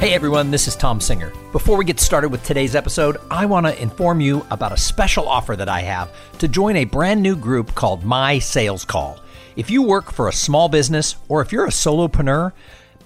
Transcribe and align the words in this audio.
Hey 0.00 0.14
everyone, 0.14 0.50
this 0.50 0.66
is 0.66 0.76
Tom 0.76 0.98
Singer. 0.98 1.30
Before 1.52 1.76
we 1.76 1.84
get 1.84 2.00
started 2.00 2.30
with 2.30 2.42
today's 2.42 2.74
episode, 2.74 3.18
I 3.30 3.44
want 3.44 3.66
to 3.66 3.82
inform 3.82 4.22
you 4.22 4.46
about 4.50 4.72
a 4.72 4.76
special 4.78 5.28
offer 5.28 5.54
that 5.56 5.68
I 5.68 5.82
have 5.82 6.10
to 6.38 6.48
join 6.48 6.76
a 6.76 6.86
brand 6.86 7.22
new 7.22 7.36
group 7.36 7.74
called 7.74 8.02
My 8.02 8.38
Sales 8.38 8.82
Call. 8.82 9.20
If 9.56 9.70
you 9.70 9.82
work 9.82 10.10
for 10.10 10.26
a 10.26 10.32
small 10.32 10.70
business 10.70 11.16
or 11.28 11.42
if 11.42 11.52
you're 11.52 11.66
a 11.66 11.68
solopreneur, 11.68 12.52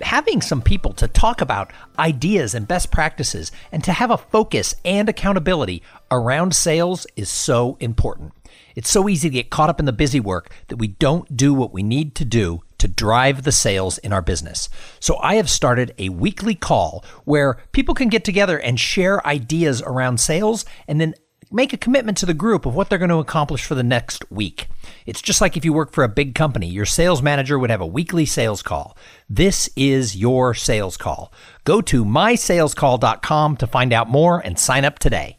having 0.03 0.41
some 0.41 0.62
people 0.62 0.93
to 0.93 1.09
talk 1.09 1.41
about 1.41 1.73
ideas 1.99 2.55
and 2.55 2.69
best 2.69 2.93
practices 2.93 3.51
and 3.73 3.83
to 3.83 3.93
have 3.93 4.13
a 4.13 4.17
focus 4.17 4.73
and 4.85 5.09
accountability 5.09 5.83
around 6.13 6.55
sales 6.55 7.09
is 7.17 7.29
so 7.29 7.77
important. 7.81 8.33
It's 8.77 8.89
so 8.89 9.09
easy 9.09 9.29
to 9.31 9.35
get 9.35 9.51
caught 9.51 9.69
up 9.69 9.81
in 9.81 9.87
the 9.87 9.93
busy 9.93 10.21
work 10.21 10.55
that 10.69 10.77
we 10.77 10.87
don't 10.87 11.37
do 11.37 11.55
what 11.55 11.73
we 11.73 11.83
need 11.83 12.15
to 12.15 12.25
do 12.25 12.63
to 12.85 12.89
drive 12.89 13.45
the 13.45 13.53
sales 13.53 13.96
in 13.96 14.12
our 14.12 14.21
business. 14.21 14.69
So 15.01 15.16
I 15.23 15.37
have 15.37 15.48
started 15.48 15.95
a 15.96 16.11
weekly 16.11 16.55
call 16.55 17.03
where 17.25 17.57
people 17.73 17.95
can 17.95 18.10
get 18.10 18.24
together 18.24 18.59
and 18.59 18.79
share 18.79 19.27
ideas 19.27 19.80
around 19.80 20.20
sales 20.20 20.66
and 20.87 21.01
then 21.01 21.15
make 21.51 21.73
a 21.73 21.79
commitment 21.79 22.19
to 22.19 22.27
the 22.27 22.34
group 22.34 22.66
of 22.66 22.74
what 22.74 22.91
they're 22.91 22.98
going 22.98 23.09
to 23.09 23.20
accomplish 23.20 23.65
for 23.65 23.74
the 23.74 23.83
next 23.83 24.30
week. 24.30 24.69
It's 25.07 25.23
just 25.23 25.41
like 25.41 25.57
if 25.57 25.65
you 25.65 25.73
work 25.73 25.93
for 25.93 26.05
a 26.05 26.09
big 26.09 26.34
company, 26.34 26.66
your 26.66 26.84
sales 26.84 27.23
manager 27.23 27.59
would 27.59 27.70
have 27.70 27.80
a 27.80 27.87
weekly 27.87 28.27
sales 28.27 28.60
call. 28.60 28.98
This 29.30 29.71
is 29.77 30.15
your 30.15 30.52
sales 30.52 30.98
call. 30.98 31.32
Go 31.65 31.80
to 31.80 32.05
mysalescall.com 32.05 33.57
to 33.57 33.66
find 33.66 33.95
out 33.95 34.10
more 34.10 34.41
and 34.41 34.59
sign 34.59 34.85
up 34.85 34.98
today. 34.98 35.38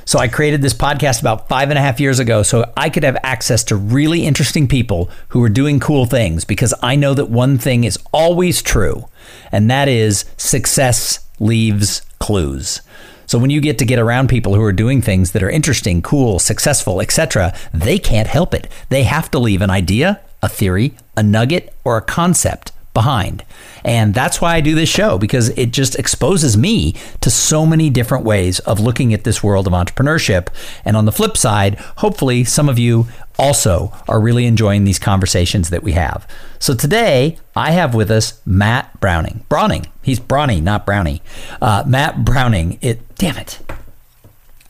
So, 0.11 0.19
I 0.19 0.27
created 0.27 0.61
this 0.61 0.73
podcast 0.73 1.21
about 1.21 1.47
five 1.47 1.69
and 1.69 1.79
a 1.79 1.81
half 1.81 2.01
years 2.01 2.19
ago 2.19 2.43
so 2.43 2.69
I 2.75 2.89
could 2.89 3.05
have 3.05 3.15
access 3.23 3.63
to 3.63 3.77
really 3.77 4.25
interesting 4.25 4.67
people 4.67 5.09
who 5.29 5.41
are 5.41 5.47
doing 5.47 5.79
cool 5.79 6.05
things 6.05 6.43
because 6.43 6.73
I 6.83 6.97
know 6.97 7.13
that 7.13 7.29
one 7.29 7.57
thing 7.57 7.85
is 7.85 7.97
always 8.11 8.61
true, 8.61 9.07
and 9.53 9.71
that 9.71 9.87
is 9.87 10.25
success 10.35 11.25
leaves 11.39 12.01
clues. 12.19 12.81
So 13.25 13.39
when 13.39 13.51
you 13.51 13.61
get 13.61 13.77
to 13.77 13.85
get 13.85 13.99
around 13.99 14.27
people 14.27 14.53
who 14.53 14.63
are 14.63 14.73
doing 14.73 15.01
things 15.01 15.31
that 15.31 15.43
are 15.43 15.49
interesting, 15.49 16.01
cool, 16.01 16.39
successful, 16.39 16.99
etc., 16.99 17.57
they 17.73 17.97
can't 17.97 18.27
help 18.27 18.53
it. 18.53 18.67
They 18.89 19.03
have 19.03 19.31
to 19.31 19.39
leave 19.39 19.61
an 19.61 19.69
idea, 19.69 20.19
a 20.43 20.49
theory, 20.49 20.93
a 21.15 21.23
nugget, 21.23 21.73
or 21.85 21.95
a 21.95 22.01
concept 22.01 22.73
behind. 22.93 23.43
And 23.83 24.13
that's 24.13 24.41
why 24.41 24.55
I 24.55 24.61
do 24.61 24.75
this 24.75 24.89
show 24.89 25.17
because 25.17 25.49
it 25.49 25.71
just 25.71 25.97
exposes 25.97 26.57
me 26.57 26.95
to 27.21 27.29
so 27.29 27.65
many 27.65 27.89
different 27.89 28.25
ways 28.25 28.59
of 28.59 28.79
looking 28.79 29.13
at 29.13 29.23
this 29.23 29.41
world 29.41 29.67
of 29.67 29.73
entrepreneurship. 29.73 30.47
And 30.85 30.97
on 30.97 31.05
the 31.05 31.11
flip 31.11 31.37
side, 31.37 31.75
hopefully 31.97 32.43
some 32.43 32.69
of 32.69 32.77
you 32.77 33.07
also 33.39 33.93
are 34.07 34.19
really 34.19 34.45
enjoying 34.45 34.83
these 34.83 34.99
conversations 34.99 35.69
that 35.69 35.83
we 35.83 35.93
have. 35.93 36.27
So 36.59 36.75
today 36.75 37.37
I 37.55 37.71
have 37.71 37.95
with 37.95 38.11
us 38.11 38.39
Matt 38.45 38.99
Browning. 38.99 39.45
Browning. 39.49 39.87
He's 40.01 40.19
Brawny, 40.19 40.61
not 40.61 40.85
Brownie. 40.85 41.21
Uh, 41.61 41.83
Matt 41.87 42.23
Browning. 42.25 42.77
It. 42.81 43.15
Damn 43.15 43.37
it. 43.37 43.59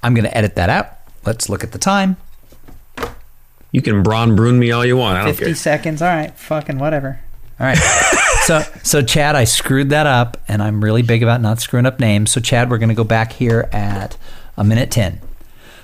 I'm 0.03 0.13
going 0.13 0.25
to 0.25 0.35
edit 0.37 0.55
that 0.55 0.69
out. 0.69 0.87
Let's 1.25 1.49
look 1.49 1.63
at 1.63 1.71
the 1.71 1.77
time. 1.77 2.17
You 3.71 3.81
can 3.81 4.03
Braun 4.03 4.35
Brune 4.35 4.59
me 4.59 4.71
all 4.71 4.85
you 4.85 4.97
want. 4.97 5.17
I 5.17 5.23
don't 5.25 5.33
50 5.33 5.45
care. 5.45 5.55
seconds. 5.55 6.01
All 6.01 6.09
right. 6.09 6.37
Fucking 6.37 6.77
whatever. 6.77 7.21
All 7.61 7.67
right. 7.67 7.77
so, 8.45 8.63
so 8.81 9.03
Chad, 9.03 9.35
I 9.35 9.43
screwed 9.43 9.91
that 9.91 10.07
up, 10.07 10.37
and 10.47 10.63
I'm 10.63 10.83
really 10.83 11.03
big 11.03 11.21
about 11.21 11.41
not 11.41 11.61
screwing 11.61 11.85
up 11.85 11.99
names. 11.99 12.31
So, 12.31 12.41
Chad, 12.41 12.71
we're 12.71 12.79
going 12.79 12.89
to 12.89 12.95
go 12.95 13.03
back 13.03 13.33
here 13.33 13.69
at 13.71 14.17
a 14.57 14.63
minute 14.63 14.89
10. 14.89 15.21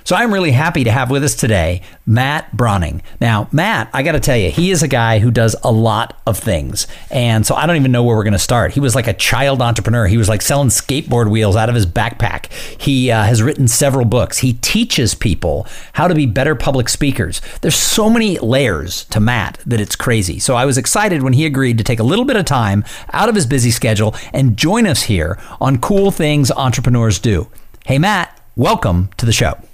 So 0.08 0.16
I'm 0.16 0.32
really 0.32 0.52
happy 0.52 0.84
to 0.84 0.90
have 0.90 1.10
with 1.10 1.22
us 1.22 1.34
today 1.34 1.82
Matt 2.06 2.56
Browning. 2.56 3.02
Now, 3.20 3.46
Matt, 3.52 3.90
I 3.92 4.02
got 4.02 4.12
to 4.12 4.20
tell 4.20 4.38
you, 4.38 4.50
he 4.50 4.70
is 4.70 4.82
a 4.82 4.88
guy 4.88 5.18
who 5.18 5.30
does 5.30 5.54
a 5.62 5.70
lot 5.70 6.18
of 6.26 6.38
things. 6.38 6.86
And 7.10 7.44
so 7.44 7.54
I 7.54 7.66
don't 7.66 7.76
even 7.76 7.92
know 7.92 8.02
where 8.02 8.16
we're 8.16 8.24
going 8.24 8.32
to 8.32 8.38
start. 8.38 8.72
He 8.72 8.80
was 8.80 8.94
like 8.94 9.06
a 9.06 9.12
child 9.12 9.60
entrepreneur. 9.60 10.06
He 10.06 10.16
was 10.16 10.26
like 10.26 10.40
selling 10.40 10.70
skateboard 10.70 11.30
wheels 11.30 11.56
out 11.56 11.68
of 11.68 11.74
his 11.74 11.84
backpack. 11.84 12.50
He 12.80 13.10
uh, 13.10 13.24
has 13.24 13.42
written 13.42 13.68
several 13.68 14.06
books. 14.06 14.38
He 14.38 14.54
teaches 14.54 15.14
people 15.14 15.66
how 15.92 16.08
to 16.08 16.14
be 16.14 16.24
better 16.24 16.54
public 16.54 16.88
speakers. 16.88 17.42
There's 17.60 17.76
so 17.76 18.08
many 18.08 18.38
layers 18.38 19.04
to 19.10 19.20
Matt 19.20 19.58
that 19.66 19.78
it's 19.78 19.94
crazy. 19.94 20.38
So 20.38 20.56
I 20.56 20.64
was 20.64 20.78
excited 20.78 21.22
when 21.22 21.34
he 21.34 21.44
agreed 21.44 21.76
to 21.76 21.84
take 21.84 22.00
a 22.00 22.02
little 22.02 22.24
bit 22.24 22.36
of 22.36 22.46
time 22.46 22.82
out 23.12 23.28
of 23.28 23.34
his 23.34 23.44
busy 23.44 23.70
schedule 23.70 24.14
and 24.32 24.56
join 24.56 24.86
us 24.86 25.02
here 25.02 25.38
on 25.60 25.76
Cool 25.76 26.10
Things 26.10 26.50
Entrepreneurs 26.50 27.18
Do. 27.18 27.50
Hey, 27.84 27.98
Matt, 27.98 28.40
welcome 28.56 29.10
to 29.18 29.26
the 29.26 29.32
show. 29.32 29.67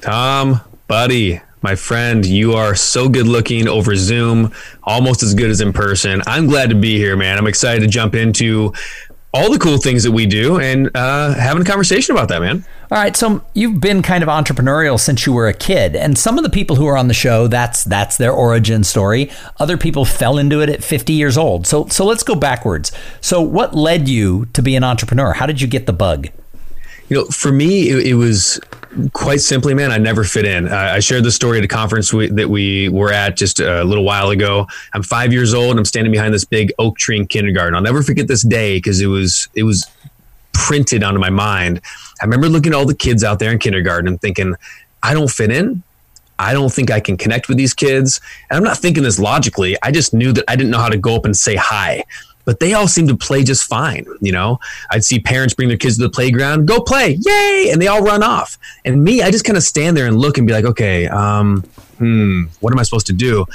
Tom, 0.00 0.60
buddy, 0.88 1.40
my 1.62 1.74
friend, 1.74 2.24
you 2.24 2.54
are 2.54 2.74
so 2.74 3.08
good 3.08 3.26
looking 3.26 3.68
over 3.68 3.94
Zoom, 3.94 4.52
almost 4.82 5.22
as 5.22 5.34
good 5.34 5.50
as 5.50 5.60
in 5.60 5.72
person. 5.72 6.22
I'm 6.26 6.46
glad 6.46 6.70
to 6.70 6.76
be 6.76 6.96
here, 6.96 7.16
man. 7.16 7.36
I'm 7.36 7.46
excited 7.46 7.80
to 7.80 7.86
jump 7.86 8.14
into 8.14 8.72
all 9.32 9.52
the 9.52 9.58
cool 9.58 9.76
things 9.76 10.02
that 10.02 10.10
we 10.10 10.26
do 10.26 10.58
and 10.58 10.90
uh, 10.94 11.34
having 11.34 11.62
a 11.62 11.64
conversation 11.64 12.16
about 12.16 12.28
that, 12.28 12.40
man. 12.40 12.64
All 12.90 12.98
right, 12.98 13.14
so 13.14 13.44
you've 13.54 13.80
been 13.80 14.02
kind 14.02 14.24
of 14.24 14.28
entrepreneurial 14.28 14.98
since 14.98 15.26
you 15.26 15.32
were 15.32 15.48
a 15.48 15.54
kid, 15.54 15.94
and 15.94 16.18
some 16.18 16.38
of 16.38 16.44
the 16.44 16.50
people 16.50 16.76
who 16.76 16.86
are 16.86 16.96
on 16.96 17.08
the 17.08 17.14
show, 17.14 17.46
that's 17.46 17.84
that's 17.84 18.16
their 18.16 18.32
origin 18.32 18.82
story. 18.82 19.30
Other 19.58 19.76
people 19.76 20.04
fell 20.04 20.38
into 20.38 20.60
it 20.60 20.68
at 20.68 20.82
50 20.82 21.12
years 21.12 21.36
old. 21.36 21.66
So 21.66 21.86
so 21.88 22.04
let's 22.04 22.22
go 22.22 22.34
backwards. 22.34 22.90
So 23.20 23.40
what 23.40 23.74
led 23.74 24.08
you 24.08 24.46
to 24.54 24.62
be 24.62 24.74
an 24.74 24.82
entrepreneur? 24.82 25.34
How 25.34 25.46
did 25.46 25.60
you 25.60 25.68
get 25.68 25.86
the 25.86 25.92
bug? 25.92 26.28
You 27.08 27.18
know, 27.18 27.24
for 27.26 27.52
me, 27.52 27.90
it, 27.90 28.06
it 28.06 28.14
was 28.14 28.58
quite 29.12 29.40
simply, 29.40 29.74
man, 29.74 29.92
I 29.92 29.98
never 29.98 30.24
fit 30.24 30.44
in. 30.44 30.68
Uh, 30.68 30.76
I 30.76 31.00
shared 31.00 31.24
the 31.24 31.30
story 31.30 31.58
at 31.58 31.64
a 31.64 31.68
conference 31.68 32.12
we, 32.12 32.28
that 32.28 32.48
we 32.48 32.88
were 32.88 33.12
at 33.12 33.36
just 33.36 33.60
a 33.60 33.84
little 33.84 34.04
while 34.04 34.30
ago. 34.30 34.66
I'm 34.94 35.02
five 35.02 35.32
years 35.32 35.54
old. 35.54 35.78
I'm 35.78 35.84
standing 35.84 36.12
behind 36.12 36.34
this 36.34 36.44
big 36.44 36.72
oak 36.78 36.98
tree 36.98 37.16
in 37.16 37.26
kindergarten. 37.26 37.74
I'll 37.74 37.82
never 37.82 38.02
forget 38.02 38.28
this 38.28 38.42
day 38.42 38.78
because 38.78 39.00
it 39.00 39.06
was 39.06 39.48
it 39.54 39.62
was 39.62 39.86
printed 40.52 41.02
onto 41.02 41.20
my 41.20 41.30
mind. 41.30 41.80
I 42.20 42.24
remember 42.24 42.48
looking 42.48 42.72
at 42.72 42.76
all 42.76 42.86
the 42.86 42.94
kids 42.94 43.22
out 43.24 43.38
there 43.38 43.52
in 43.52 43.58
kindergarten 43.58 44.08
and 44.08 44.20
thinking, 44.20 44.54
I 45.02 45.14
don't 45.14 45.30
fit 45.30 45.50
in. 45.50 45.82
I 46.38 46.52
don't 46.52 46.72
think 46.72 46.90
I 46.90 47.00
can 47.00 47.16
connect 47.16 47.48
with 47.48 47.58
these 47.58 47.74
kids. 47.74 48.20
And 48.48 48.56
I'm 48.56 48.64
not 48.64 48.78
thinking 48.78 49.02
this 49.02 49.18
logically. 49.18 49.76
I 49.82 49.90
just 49.90 50.14
knew 50.14 50.32
that 50.32 50.44
I 50.48 50.56
didn't 50.56 50.70
know 50.70 50.78
how 50.78 50.88
to 50.88 50.96
go 50.96 51.14
up 51.14 51.24
and 51.24 51.36
say 51.36 51.54
hi 51.54 52.04
but 52.44 52.60
they 52.60 52.74
all 52.74 52.88
seem 52.88 53.06
to 53.08 53.16
play 53.16 53.44
just 53.44 53.64
fine. 53.68 54.06
You 54.20 54.32
know, 54.32 54.58
I'd 54.90 55.04
see 55.04 55.20
parents 55.20 55.54
bring 55.54 55.68
their 55.68 55.76
kids 55.76 55.96
to 55.96 56.02
the 56.02 56.10
playground, 56.10 56.66
go 56.66 56.80
play, 56.80 57.18
yay, 57.20 57.68
and 57.72 57.80
they 57.80 57.86
all 57.86 58.02
run 58.02 58.22
off. 58.22 58.58
And 58.84 59.04
me, 59.04 59.22
I 59.22 59.30
just 59.30 59.44
kind 59.44 59.56
of 59.56 59.62
stand 59.62 59.96
there 59.96 60.06
and 60.06 60.16
look 60.16 60.38
and 60.38 60.46
be 60.46 60.52
like, 60.52 60.64
okay, 60.64 61.06
um, 61.06 61.62
hmm, 61.98 62.44
what 62.60 62.72
am 62.72 62.78
I 62.78 62.82
supposed 62.82 63.06
to 63.06 63.12
do? 63.12 63.46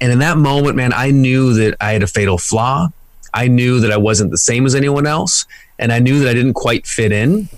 And 0.00 0.12
in 0.12 0.20
that 0.20 0.38
moment, 0.38 0.76
man, 0.76 0.92
I 0.92 1.10
knew 1.10 1.54
that 1.54 1.76
I 1.80 1.92
had 1.92 2.02
a 2.02 2.06
fatal 2.06 2.38
flaw. 2.38 2.88
I 3.34 3.48
knew 3.48 3.80
that 3.80 3.92
I 3.92 3.96
wasn't 3.96 4.30
the 4.30 4.38
same 4.38 4.64
as 4.64 4.74
anyone 4.74 5.06
else, 5.06 5.44
and 5.78 5.92
I 5.92 5.98
knew 5.98 6.20
that 6.20 6.28
I 6.28 6.34
didn't 6.34 6.54
quite 6.54 6.86
fit 6.86 7.12
in. 7.12 7.48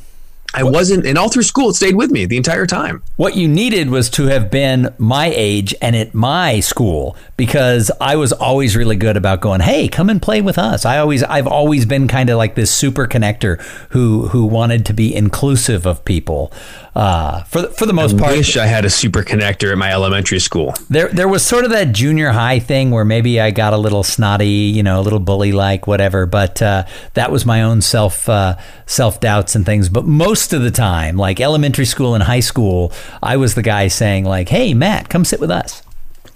I 0.53 0.65
wasn't, 0.65 1.07
and 1.07 1.17
all 1.17 1.29
through 1.29 1.45
school, 1.45 1.71
it 1.71 1.75
stayed 1.75 1.95
with 1.95 2.11
me 2.11 2.27
the 2.27 2.37
entire 2.37 2.67
time. 2.67 3.03
What 3.17 3.37
you 3.37 3.47
needed 3.47 3.89
was 3.89 4.11
to 4.11 4.27
have 4.27 4.51
been 4.51 4.93
my 4.99 5.33
age 5.35 5.75
and 5.81 5.95
at 5.95 6.13
my 6.13 6.59
school 6.59 7.17
because 7.37 7.91
I 8.01 8.17
was 8.17 8.33
always 8.33 8.77
really 8.77 8.97
good 8.97 9.17
about 9.17 9.41
going, 9.41 9.61
"Hey, 9.61 9.87
come 9.87 10.11
and 10.11 10.21
play 10.21 10.41
with 10.41 10.59
us." 10.59 10.85
I 10.85 10.99
always, 10.99 11.23
I've 11.23 11.47
always 11.47 11.87
been 11.87 12.09
kind 12.09 12.31
of 12.31 12.37
like 12.37 12.57
this 12.57 12.71
super 12.71 13.07
connector 13.07 13.61
who 13.91 14.29
who 14.29 14.45
wanted 14.45 14.85
to 14.87 14.93
be 14.93 15.15
inclusive 15.15 15.87
of 15.87 16.05
people. 16.05 16.53
Uh, 16.95 17.45
for 17.45 17.69
for 17.69 17.87
the 17.87 17.93
most 17.93 18.17
I 18.17 18.19
part, 18.19 18.37
wish 18.37 18.57
I 18.57 18.67
had 18.67 18.85
a 18.85 18.91
super 18.91 19.23
connector 19.23 19.71
at 19.71 19.79
my 19.79 19.93
elementary 19.93 20.41
school. 20.41 20.75
there 20.89 21.09
there 21.09 21.29
was 21.29 21.45
sort 21.45 21.65
of 21.65 21.71
that 21.71 21.93
junior 21.93 22.31
high 22.31 22.59
thing 22.59 22.91
where 22.91 23.05
maybe 23.05 23.41
I 23.41 23.53
got 23.53 23.73
a 23.73 23.77
little 23.77 24.03
snotty, 24.03 24.49
you 24.49 24.83
know, 24.83 24.99
a 24.99 25.03
little 25.03 25.21
bully 25.21 25.53
like, 25.53 25.87
whatever. 25.87 26.27
But 26.27 26.61
uh, 26.61 26.87
that 27.15 27.31
was 27.31 27.47
my 27.47 27.63
own 27.63 27.81
self 27.81 28.29
uh, 28.29 28.57
self 28.87 29.21
doubts 29.21 29.55
and 29.55 29.65
things. 29.65 29.89
But 29.89 30.05
most 30.05 30.53
of 30.53 30.63
the 30.63 30.73
time, 30.73 31.17
like 31.17 31.41
elementary 31.41 31.85
school 31.85 32.15
and 32.15 32.25
high 32.25 32.41
school, 32.41 32.93
I 33.23 33.37
was 33.37 33.55
the 33.55 33.63
guy 33.63 33.87
saying 33.87 34.25
like, 34.25 34.49
"Hey, 34.49 34.75
Matt, 34.75 35.09
come 35.09 35.25
sit 35.25 35.39
with 35.39 35.51
us." 35.51 35.83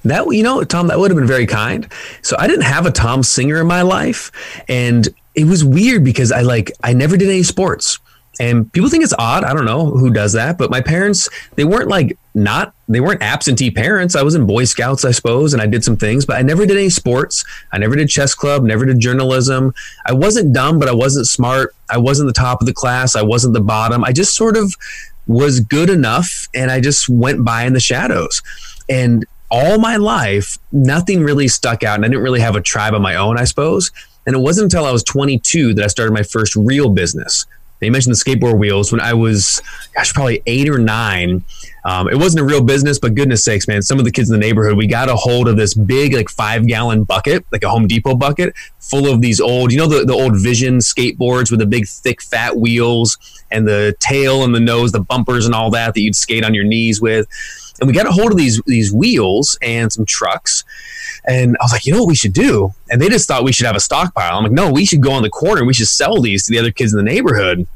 That 0.04 0.26
you 0.30 0.42
know, 0.42 0.62
Tom, 0.64 0.86
that 0.88 0.98
would 0.98 1.10
have 1.10 1.18
been 1.18 1.26
very 1.26 1.46
kind. 1.46 1.90
So 2.22 2.36
I 2.38 2.46
didn't 2.46 2.64
have 2.64 2.86
a 2.86 2.90
Tom 2.92 3.22
Singer 3.22 3.60
in 3.60 3.66
my 3.66 3.82
life, 3.82 4.30
and 4.68 5.08
it 5.34 5.46
was 5.46 5.64
weird 5.64 6.04
because 6.04 6.30
I 6.30 6.42
like 6.42 6.70
I 6.82 6.92
never 6.92 7.16
did 7.16 7.28
any 7.28 7.42
sports. 7.42 7.98
And 8.40 8.72
people 8.72 8.90
think 8.90 9.04
it's 9.04 9.14
odd. 9.16 9.44
I 9.44 9.54
don't 9.54 9.64
know 9.64 9.90
who 9.90 10.10
does 10.10 10.32
that, 10.32 10.58
but 10.58 10.70
my 10.70 10.80
parents, 10.80 11.28
they 11.54 11.64
weren't 11.64 11.88
like 11.88 12.18
not, 12.34 12.74
they 12.88 13.00
weren't 13.00 13.22
absentee 13.22 13.70
parents. 13.70 14.16
I 14.16 14.22
was 14.22 14.34
in 14.34 14.46
Boy 14.46 14.64
Scouts, 14.64 15.04
I 15.04 15.12
suppose, 15.12 15.52
and 15.52 15.62
I 15.62 15.66
did 15.66 15.84
some 15.84 15.96
things, 15.96 16.26
but 16.26 16.36
I 16.36 16.42
never 16.42 16.66
did 16.66 16.76
any 16.76 16.90
sports. 16.90 17.44
I 17.72 17.78
never 17.78 17.94
did 17.94 18.08
chess 18.08 18.34
club, 18.34 18.64
never 18.64 18.84
did 18.84 18.98
journalism. 18.98 19.72
I 20.04 20.12
wasn't 20.14 20.52
dumb, 20.52 20.78
but 20.78 20.88
I 20.88 20.94
wasn't 20.94 21.28
smart. 21.28 21.74
I 21.88 21.98
wasn't 21.98 22.26
the 22.26 22.32
top 22.32 22.60
of 22.60 22.66
the 22.66 22.72
class. 22.72 23.14
I 23.14 23.22
wasn't 23.22 23.54
the 23.54 23.60
bottom. 23.60 24.04
I 24.04 24.12
just 24.12 24.34
sort 24.34 24.56
of 24.56 24.74
was 25.26 25.60
good 25.60 25.88
enough 25.88 26.48
and 26.54 26.70
I 26.70 26.80
just 26.80 27.08
went 27.08 27.44
by 27.44 27.64
in 27.64 27.72
the 27.72 27.80
shadows. 27.80 28.42
And 28.88 29.24
all 29.50 29.78
my 29.78 29.96
life, 29.96 30.58
nothing 30.72 31.22
really 31.22 31.48
stuck 31.48 31.82
out. 31.82 31.96
And 31.96 32.04
I 32.04 32.08
didn't 32.08 32.22
really 32.22 32.40
have 32.40 32.56
a 32.56 32.60
tribe 32.60 32.94
of 32.94 33.00
my 33.00 33.14
own, 33.14 33.38
I 33.38 33.44
suppose. 33.44 33.92
And 34.26 34.34
it 34.34 34.40
wasn't 34.40 34.64
until 34.64 34.84
I 34.84 34.90
was 34.90 35.04
22 35.04 35.74
that 35.74 35.84
I 35.84 35.86
started 35.86 36.12
my 36.12 36.22
first 36.22 36.56
real 36.56 36.90
business. 36.90 37.46
They 37.84 37.90
mentioned 37.90 38.14
the 38.14 38.18
skateboard 38.18 38.58
wheels 38.58 38.90
when 38.90 39.00
I 39.00 39.14
was, 39.14 39.60
gosh, 39.94 40.12
probably 40.14 40.42
eight 40.46 40.68
or 40.68 40.78
nine. 40.78 41.44
Um, 41.84 42.08
it 42.08 42.16
wasn't 42.16 42.40
a 42.40 42.44
real 42.44 42.64
business, 42.64 42.98
but 42.98 43.14
goodness 43.14 43.44
sakes, 43.44 43.68
man, 43.68 43.82
some 43.82 43.98
of 43.98 44.06
the 44.06 44.10
kids 44.10 44.30
in 44.30 44.40
the 44.40 44.44
neighborhood, 44.44 44.78
we 44.78 44.86
got 44.86 45.10
a 45.10 45.14
hold 45.14 45.48
of 45.48 45.56
this 45.58 45.74
big, 45.74 46.14
like 46.14 46.30
five 46.30 46.66
gallon 46.66 47.04
bucket, 47.04 47.44
like 47.52 47.62
a 47.62 47.68
Home 47.68 47.86
Depot 47.86 48.14
bucket, 48.14 48.54
full 48.80 49.06
of 49.06 49.20
these 49.20 49.38
old, 49.38 49.70
you 49.70 49.76
know, 49.76 49.86
the, 49.86 50.04
the 50.04 50.14
old 50.14 50.40
Vision 50.40 50.78
skateboards 50.78 51.50
with 51.50 51.60
the 51.60 51.66
big, 51.66 51.86
thick, 51.86 52.22
fat 52.22 52.56
wheels 52.56 53.18
and 53.50 53.68
the 53.68 53.94
tail 54.00 54.44
and 54.44 54.54
the 54.54 54.60
nose, 54.60 54.92
the 54.92 55.00
bumpers 55.00 55.44
and 55.44 55.54
all 55.54 55.70
that 55.70 55.94
that 55.94 56.00
you'd 56.00 56.16
skate 56.16 56.42
on 56.42 56.54
your 56.54 56.64
knees 56.64 57.02
with. 57.02 57.28
And 57.80 57.88
we 57.88 57.92
got 57.92 58.06
a 58.06 58.12
hold 58.12 58.30
of 58.30 58.38
these 58.38 58.60
these 58.66 58.92
wheels 58.92 59.58
and 59.60 59.92
some 59.92 60.06
trucks. 60.06 60.64
And 61.26 61.56
I 61.60 61.64
was 61.64 61.72
like, 61.72 61.86
you 61.86 61.92
know 61.92 62.00
what 62.00 62.08
we 62.08 62.14
should 62.14 62.32
do? 62.32 62.72
And 62.90 63.00
they 63.00 63.08
just 63.08 63.26
thought 63.26 63.44
we 63.44 63.52
should 63.52 63.66
have 63.66 63.76
a 63.76 63.80
stockpile. 63.80 64.36
I'm 64.36 64.44
like, 64.44 64.52
no, 64.52 64.70
we 64.70 64.84
should 64.84 65.00
go 65.00 65.12
on 65.12 65.22
the 65.22 65.30
corner. 65.30 65.64
We 65.64 65.74
should 65.74 65.88
sell 65.88 66.20
these 66.20 66.44
to 66.46 66.52
the 66.52 66.58
other 66.58 66.70
kids 66.70 66.92
in 66.92 66.98
the 66.98 67.10
neighborhood. 67.10 67.66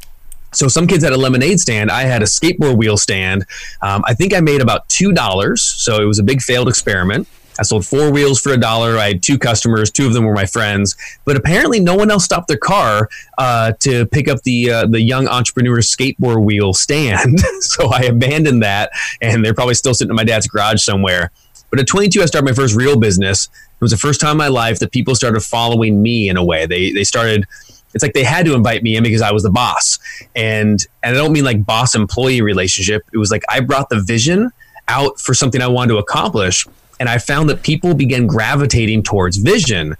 So 0.53 0.69
some 0.69 0.87
kids 0.87 1.05
had 1.05 1.12
a 1.12 1.17
lemonade 1.17 1.61
stand. 1.61 1.91
I 1.91 2.03
had 2.03 2.23
a 2.23 2.27
skateboard 2.27 2.77
wheel 2.77 2.97
stand. 2.97 3.45
Um, 3.83 4.03
I 4.06 4.15
think 4.15 4.33
I 4.33 4.41
made 4.41 4.61
about 4.61 4.89
two 4.89 5.12
dollars. 5.12 5.62
So 5.62 6.03
it 6.03 6.06
was 6.06 6.19
a 6.19 6.23
big 6.23 6.41
failed 6.41 6.69
experiment. 6.69 7.29
I 7.58 7.62
sold 7.62 7.87
four 7.87 8.12
wheels 8.12 8.40
for 8.40 8.52
a 8.52 8.56
dollar. 8.56 8.96
I 8.99 9.08
had 9.08 9.22
two 9.22 9.38
customers. 9.38 9.90
Two 9.90 10.06
of 10.06 10.12
them 10.12 10.25
were 10.25 10.34
my 10.34 10.46
friends. 10.46 10.96
But 11.25 11.37
apparently, 11.37 11.81
no 11.81 11.96
one 11.96 12.10
else 12.10 12.25
stopped 12.25 12.49
their 12.49 12.56
car 12.56 13.08
uh, 13.37 13.72
to 13.81 14.06
pick 14.06 14.28
up 14.28 14.43
the 14.43 14.70
uh, 14.70 14.87
the 14.87 15.00
young 15.00 15.26
entrepreneur 15.26 15.78
skateboard 15.78 16.44
wheel 16.44 16.72
stand. 16.72 17.40
so 17.60 17.88
I 17.88 18.02
abandoned 18.02 18.62
that, 18.62 18.90
and 19.20 19.44
they're 19.44 19.55
probably 19.55 19.75
still 19.75 19.94
sitting 19.94 20.10
in 20.10 20.16
my 20.16 20.25
dad's 20.25 20.46
garage 20.46 20.82
somewhere. 20.82 21.32
But 21.70 21.81
at 21.81 21.87
22, 21.87 22.22
I 22.22 22.26
started 22.26 22.46
my 22.46 22.55
first 22.55 22.75
real 22.75 22.99
business. 22.99 23.44
It 23.44 23.81
was 23.81 23.90
the 23.90 23.99
first 23.99 24.20
time 24.20 24.32
in 24.32 24.37
my 24.38 24.49
life 24.49 24.78
that 24.78 24.90
people 24.90 25.14
started 25.14 25.40
following 25.40 26.00
me 26.02 26.28
in 26.28 26.37
a 26.37 26.44
way. 26.44 26.66
They 26.66 26.93
they 26.93 27.04
started. 27.04 27.46
It's 27.94 28.02
like 28.02 28.12
they 28.12 28.25
had 28.25 28.44
to 28.46 28.54
invite 28.54 28.82
me 28.82 28.96
in 28.96 29.02
because 29.02 29.22
I 29.22 29.32
was 29.32 29.43
the 29.43 29.50
boss, 29.50 29.99
and 30.37 30.84
and 31.02 31.16
I 31.16 31.19
don't 31.19 31.32
mean 31.32 31.44
like 31.44 31.64
boss 31.64 31.94
employee 31.94 32.43
relationship. 32.43 33.02
It 33.12 33.19
was 33.19 33.31
like 33.31 33.43
I 33.49 33.61
brought 33.61 33.88
the 33.88 34.00
vision 34.00 34.52
out 34.88 35.20
for 35.20 35.34
something 35.34 35.61
I 35.61 35.69
wanted 35.69 35.93
to 35.93 35.99
accomplish, 35.99 36.66
and 37.00 37.09
I 37.09 37.19
found 37.19 37.49
that 37.50 37.62
people 37.62 37.95
began 37.95 38.27
gravitating 38.27 39.03
towards 39.03 39.37
vision. 39.37 39.97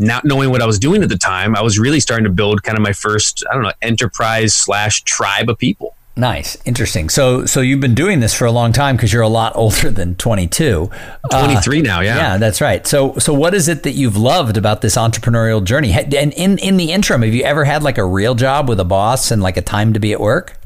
Not 0.00 0.24
knowing 0.24 0.50
what 0.50 0.62
I 0.62 0.66
was 0.66 0.78
doing 0.78 1.02
at 1.02 1.08
the 1.08 1.18
time, 1.18 1.56
I 1.56 1.62
was 1.62 1.78
really 1.78 1.98
starting 1.98 2.24
to 2.24 2.30
build 2.30 2.62
kind 2.62 2.78
of 2.78 2.82
my 2.82 2.92
first, 2.92 3.44
I 3.50 3.54
don't 3.54 3.64
know, 3.64 3.72
enterprise 3.82 4.54
slash 4.54 5.02
tribe 5.02 5.50
of 5.50 5.58
people. 5.58 5.96
Nice, 6.18 6.56
interesting. 6.64 7.08
So, 7.10 7.46
so 7.46 7.60
you've 7.60 7.80
been 7.80 7.94
doing 7.94 8.18
this 8.18 8.34
for 8.34 8.44
a 8.44 8.50
long 8.50 8.72
time 8.72 8.96
because 8.96 9.12
you're 9.12 9.22
a 9.22 9.28
lot 9.28 9.52
older 9.56 9.90
than 9.90 10.16
22. 10.16 10.90
23 11.30 11.78
uh, 11.78 11.82
now, 11.82 12.00
yeah. 12.00 12.16
Yeah, 12.16 12.36
that's 12.38 12.60
right. 12.60 12.84
So, 12.86 13.14
so 13.18 13.32
what 13.32 13.54
is 13.54 13.68
it 13.68 13.84
that 13.84 13.92
you've 13.92 14.16
loved 14.16 14.56
about 14.56 14.80
this 14.80 14.96
entrepreneurial 14.96 15.62
journey? 15.62 15.92
And 15.92 16.32
in 16.32 16.58
in 16.58 16.76
the 16.76 16.90
interim, 16.90 17.22
have 17.22 17.34
you 17.34 17.44
ever 17.44 17.64
had 17.64 17.84
like 17.84 17.98
a 17.98 18.04
real 18.04 18.34
job 18.34 18.68
with 18.68 18.80
a 18.80 18.84
boss 18.84 19.30
and 19.30 19.40
like 19.40 19.56
a 19.56 19.62
time 19.62 19.92
to 19.92 20.00
be 20.00 20.12
at 20.12 20.20
work? 20.20 20.58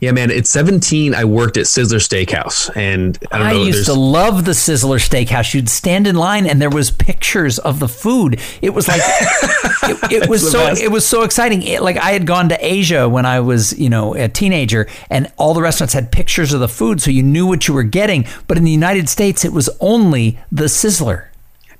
Yeah, 0.00 0.12
man. 0.12 0.30
At 0.30 0.46
17, 0.46 1.12
I 1.12 1.24
worked 1.24 1.56
at 1.56 1.64
Sizzler 1.64 1.98
Steakhouse, 1.98 2.74
and 2.76 3.18
I, 3.32 3.50
I 3.50 3.52
know, 3.52 3.64
used 3.64 3.86
to 3.86 3.94
love 3.94 4.44
the 4.44 4.52
Sizzler 4.52 4.98
Steakhouse. 4.98 5.54
You'd 5.54 5.68
stand 5.68 6.06
in 6.06 6.14
line, 6.14 6.46
and 6.46 6.62
there 6.62 6.70
was 6.70 6.92
pictures 6.92 7.58
of 7.58 7.80
the 7.80 7.88
food. 7.88 8.40
It 8.62 8.70
was 8.70 8.86
like 8.86 9.00
it, 9.02 10.12
it 10.22 10.28
was 10.28 10.48
so 10.48 10.58
best. 10.58 10.80
it 10.80 10.92
was 10.92 11.04
so 11.04 11.22
exciting. 11.22 11.62
It, 11.62 11.82
like 11.82 11.96
I 11.96 12.12
had 12.12 12.26
gone 12.28 12.48
to 12.50 12.64
Asia 12.64 13.08
when 13.08 13.26
I 13.26 13.40
was 13.40 13.76
you 13.76 13.90
know 13.90 14.14
a 14.14 14.28
teenager, 14.28 14.86
and 15.10 15.32
all 15.36 15.52
the 15.52 15.62
restaurants 15.62 15.94
had 15.94 16.12
pictures 16.12 16.52
of 16.52 16.60
the 16.60 16.68
food, 16.68 17.02
so 17.02 17.10
you 17.10 17.24
knew 17.24 17.46
what 17.46 17.66
you 17.66 17.74
were 17.74 17.82
getting. 17.82 18.24
But 18.46 18.56
in 18.56 18.62
the 18.62 18.70
United 18.70 19.08
States, 19.08 19.44
it 19.44 19.52
was 19.52 19.68
only 19.80 20.38
the 20.52 20.64
Sizzler. 20.64 21.24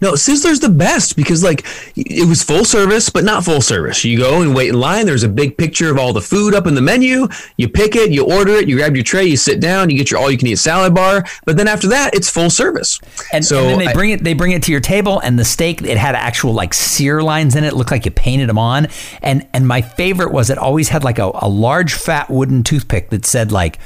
No, 0.01 0.13
Sizzler's 0.13 0.61
the 0.61 0.69
best 0.69 1.17
because 1.17 1.43
like 1.43 1.65
it 1.97 2.29
was 2.29 2.43
full 2.43 2.65
service, 2.65 3.11
but 3.11 3.25
not 3.25 3.45
full 3.45 3.61
service. 3.61 4.05
You 4.05 4.19
go 4.19 4.43
and 4.43 4.55
wait 4.55 4.69
in 4.69 4.79
line. 4.79 5.07
There's 5.07 5.25
a 5.25 5.29
big 5.29 5.57
picture 5.57 5.91
of 5.91 5.99
all 5.99 6.13
the 6.13 6.21
food 6.21 6.55
up 6.55 6.67
in 6.67 6.75
the 6.75 6.81
menu. 6.81 7.27
You 7.57 7.69
pick 7.69 7.97
it, 7.97 8.13
you 8.13 8.25
order 8.25 8.53
it, 8.53 8.69
you 8.69 8.77
grab 8.77 8.95
your 8.95 9.05
tray, 9.05 9.25
you 9.25 9.37
sit 9.37 9.61
down, 9.61 9.91
you 9.91 9.97
get 9.97 10.11
your 10.11 10.21
all 10.21 10.31
you 10.31 10.39
can 10.39 10.47
eat 10.47 10.59
salad 10.59 10.95
bar. 10.95 11.25
But 11.45 11.57
then 11.57 11.67
after 11.67 11.89
that, 11.89 12.15
it's 12.15 12.31
full 12.31 12.51
service. 12.51 13.01
And, 13.33 13.45
so 13.45 13.61
and 13.61 13.71
then 13.71 13.79
they 13.79 13.87
I, 13.89 13.93
bring 13.93 14.11
it 14.11 14.23
they 14.23 14.35
bring 14.35 14.53
it 14.53 14.63
to 14.65 14.73
your 14.73 14.81
table, 14.81 15.19
and 15.21 15.39
the 15.39 15.45
steak 15.45 15.83
it 15.83 15.97
had 15.97 16.15
actual 16.15 16.53
like 16.53 16.75
sear 16.75 17.23
lines 17.23 17.57
in 17.57 17.65
it. 17.65 17.69
it 17.69 17.77
looked 17.77 17.91
like 17.91 18.05
you 18.05 18.11
painted 18.13 18.49
them 18.49 18.59
on. 18.59 18.89
And 19.23 19.49
and 19.53 19.67
my 19.67 19.83
favorite 19.83 20.33
was 20.33 20.51
it 20.51 20.59
always 20.59 20.91
had 20.91 21.03
like 21.03 21.19
a, 21.19 21.31
a 21.35 21.49
large 21.49 21.95
fat 21.95 22.31
wooden 22.31 22.63
toothpick 22.63 23.11
that 23.11 23.27
said 23.27 23.51
like 23.51 23.79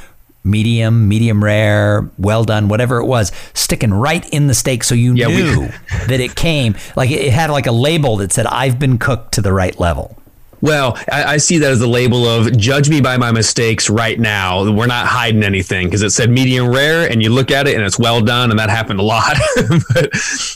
medium, 0.44 1.08
medium 1.08 1.42
rare, 1.42 2.10
well 2.18 2.44
done, 2.44 2.68
whatever 2.68 2.98
it 2.98 3.06
was, 3.06 3.32
sticking 3.54 3.92
right 3.92 4.28
in 4.30 4.46
the 4.46 4.54
steak 4.54 4.84
so 4.84 4.94
you 4.94 5.14
yeah, 5.14 5.28
knew 5.28 5.60
we, 5.60 5.66
that 6.08 6.20
it 6.20 6.34
came 6.34 6.74
like 6.96 7.10
it 7.10 7.32
had 7.32 7.50
like 7.50 7.66
a 7.66 7.72
label 7.72 8.16
that 8.18 8.32
said 8.32 8.46
I've 8.46 8.78
been 8.78 8.98
cooked 8.98 9.34
to 9.34 9.40
the 9.40 9.52
right 9.52 9.78
level. 9.78 10.21
Well, 10.62 10.96
I, 11.10 11.24
I, 11.24 11.36
see 11.38 11.58
that 11.58 11.72
as 11.72 11.80
the 11.80 11.88
label 11.88 12.24
of 12.24 12.56
judge 12.56 12.88
me 12.88 13.00
by 13.00 13.16
my 13.16 13.32
mistakes 13.32 13.90
right 13.90 14.18
now. 14.18 14.70
We're 14.70 14.86
not 14.86 15.08
hiding 15.08 15.42
anything 15.42 15.88
because 15.88 16.02
it 16.02 16.10
said 16.10 16.30
medium 16.30 16.68
rare 16.68 17.10
and 17.10 17.20
you 17.20 17.30
look 17.30 17.50
at 17.50 17.66
it 17.66 17.74
and 17.74 17.84
it's 17.84 17.98
well 17.98 18.20
done. 18.20 18.50
And 18.50 18.60
that 18.60 18.70
happened 18.70 19.00
a 19.00 19.02
lot. 19.02 19.36
but 19.92 20.04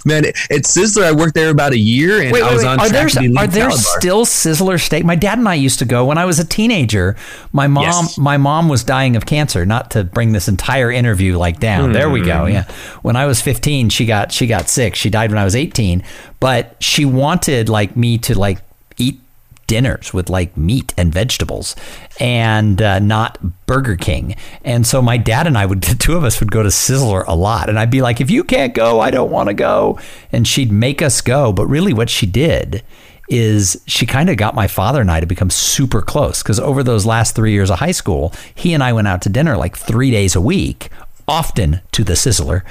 man, 0.04 0.26
at 0.26 0.62
Sizzler, 0.62 1.02
I 1.02 1.12
worked 1.12 1.34
there 1.34 1.50
about 1.50 1.72
a 1.72 1.78
year 1.78 2.22
and 2.22 2.30
wait, 2.30 2.44
I 2.44 2.52
was 2.54 2.62
wait, 2.62 2.68
on 2.68 2.78
are 2.78 2.88
track 2.88 3.12
there, 3.14 3.30
Are 3.36 3.46
there 3.48 3.70
still 3.72 4.24
Sizzler 4.24 4.80
steak? 4.80 5.04
My 5.04 5.16
dad 5.16 5.38
and 5.38 5.48
I 5.48 5.54
used 5.54 5.80
to 5.80 5.84
go 5.84 6.04
when 6.04 6.18
I 6.18 6.24
was 6.24 6.38
a 6.38 6.44
teenager. 6.44 7.16
My 7.50 7.66
mom, 7.66 7.82
yes. 7.82 8.16
my 8.16 8.36
mom 8.36 8.68
was 8.68 8.84
dying 8.84 9.16
of 9.16 9.26
cancer. 9.26 9.66
Not 9.66 9.90
to 9.90 10.04
bring 10.04 10.30
this 10.30 10.46
entire 10.46 10.92
interview 10.92 11.36
like 11.36 11.58
down. 11.58 11.90
Mm. 11.90 11.92
There 11.94 12.10
we 12.10 12.20
go. 12.20 12.46
Yeah. 12.46 12.70
When 13.02 13.16
I 13.16 13.26
was 13.26 13.42
15, 13.42 13.88
she 13.88 14.06
got, 14.06 14.30
she 14.30 14.46
got 14.46 14.68
sick. 14.68 14.94
She 14.94 15.10
died 15.10 15.30
when 15.30 15.38
I 15.38 15.44
was 15.44 15.56
18, 15.56 16.04
but 16.38 16.76
she 16.78 17.04
wanted 17.04 17.68
like 17.68 17.96
me 17.96 18.18
to 18.18 18.38
like 18.38 18.60
eat 18.98 19.20
dinners 19.66 20.12
with 20.12 20.30
like 20.30 20.56
meat 20.56 20.94
and 20.96 21.12
vegetables 21.12 21.76
and 22.20 22.80
uh, 22.80 22.98
not 22.98 23.66
Burger 23.66 23.96
King. 23.96 24.36
And 24.64 24.86
so 24.86 25.02
my 25.02 25.16
dad 25.16 25.46
and 25.46 25.56
I 25.58 25.66
would, 25.66 25.82
the 25.82 25.94
two 25.94 26.16
of 26.16 26.24
us 26.24 26.40
would 26.40 26.50
go 26.50 26.62
to 26.62 26.68
Sizzler 26.68 27.24
a 27.26 27.34
lot. 27.34 27.68
And 27.68 27.78
I'd 27.78 27.90
be 27.90 28.02
like, 28.02 28.20
if 28.20 28.30
you 28.30 28.44
can't 28.44 28.74
go, 28.74 29.00
I 29.00 29.10
don't 29.10 29.30
want 29.30 29.48
to 29.48 29.54
go. 29.54 29.98
And 30.32 30.46
she'd 30.46 30.72
make 30.72 31.02
us 31.02 31.20
go. 31.20 31.52
But 31.52 31.66
really, 31.66 31.92
what 31.92 32.10
she 32.10 32.26
did 32.26 32.82
is 33.28 33.80
she 33.86 34.06
kind 34.06 34.30
of 34.30 34.36
got 34.36 34.54
my 34.54 34.68
father 34.68 35.00
and 35.00 35.10
I 35.10 35.20
to 35.20 35.26
become 35.26 35.50
super 35.50 36.00
close 36.00 36.42
because 36.42 36.60
over 36.60 36.82
those 36.82 37.04
last 37.04 37.34
three 37.34 37.52
years 37.52 37.70
of 37.70 37.80
high 37.80 37.92
school, 37.92 38.32
he 38.54 38.72
and 38.72 38.82
I 38.82 38.92
went 38.92 39.08
out 39.08 39.22
to 39.22 39.28
dinner 39.28 39.56
like 39.56 39.76
three 39.76 40.10
days 40.10 40.36
a 40.36 40.40
week 40.40 40.90
often 41.28 41.80
to 41.92 42.04
the 42.04 42.12
sizzler. 42.12 42.62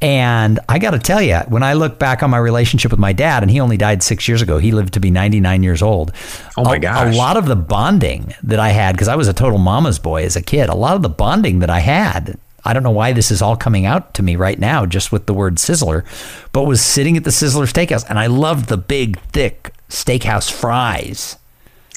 And 0.00 0.60
I 0.68 0.78
got 0.78 0.90
to 0.90 0.98
tell 0.98 1.22
you, 1.22 1.38
when 1.48 1.62
I 1.62 1.72
look 1.72 1.98
back 1.98 2.22
on 2.22 2.30
my 2.30 2.38
relationship 2.38 2.90
with 2.90 3.00
my 3.00 3.12
dad, 3.12 3.42
and 3.42 3.50
he 3.50 3.60
only 3.60 3.76
died 3.76 4.02
six 4.02 4.28
years 4.28 4.42
ago, 4.42 4.58
he 4.58 4.72
lived 4.72 4.94
to 4.94 5.00
be 5.00 5.10
99 5.10 5.62
years 5.62 5.82
old. 5.82 6.12
Oh 6.56 6.64
my 6.64 6.76
a, 6.76 6.78
gosh. 6.78 7.14
A 7.14 7.18
lot 7.18 7.36
of 7.36 7.46
the 7.46 7.56
bonding 7.56 8.34
that 8.42 8.60
I 8.60 8.70
had, 8.70 8.92
because 8.92 9.08
I 9.08 9.16
was 9.16 9.28
a 9.28 9.32
total 9.32 9.58
mama's 9.58 9.98
boy 9.98 10.24
as 10.24 10.36
a 10.36 10.42
kid, 10.42 10.68
a 10.68 10.74
lot 10.74 10.96
of 10.96 11.02
the 11.02 11.08
bonding 11.08 11.60
that 11.60 11.70
I 11.70 11.80
had. 11.80 12.38
I 12.66 12.72
don't 12.72 12.82
know 12.82 12.90
why 12.90 13.12
this 13.12 13.30
is 13.30 13.42
all 13.42 13.56
coming 13.56 13.84
out 13.84 14.14
to 14.14 14.22
me 14.22 14.36
right 14.36 14.58
now, 14.58 14.86
just 14.86 15.12
with 15.12 15.26
the 15.26 15.34
word 15.34 15.56
sizzler, 15.56 16.04
but 16.52 16.62
was 16.62 16.80
sitting 16.80 17.16
at 17.16 17.24
the 17.24 17.30
Sizzler 17.30 17.70
Steakhouse, 17.70 18.08
and 18.08 18.18
I 18.18 18.26
loved 18.26 18.68
the 18.68 18.78
big, 18.78 19.20
thick 19.20 19.72
steakhouse 19.90 20.50
fries. 20.50 21.36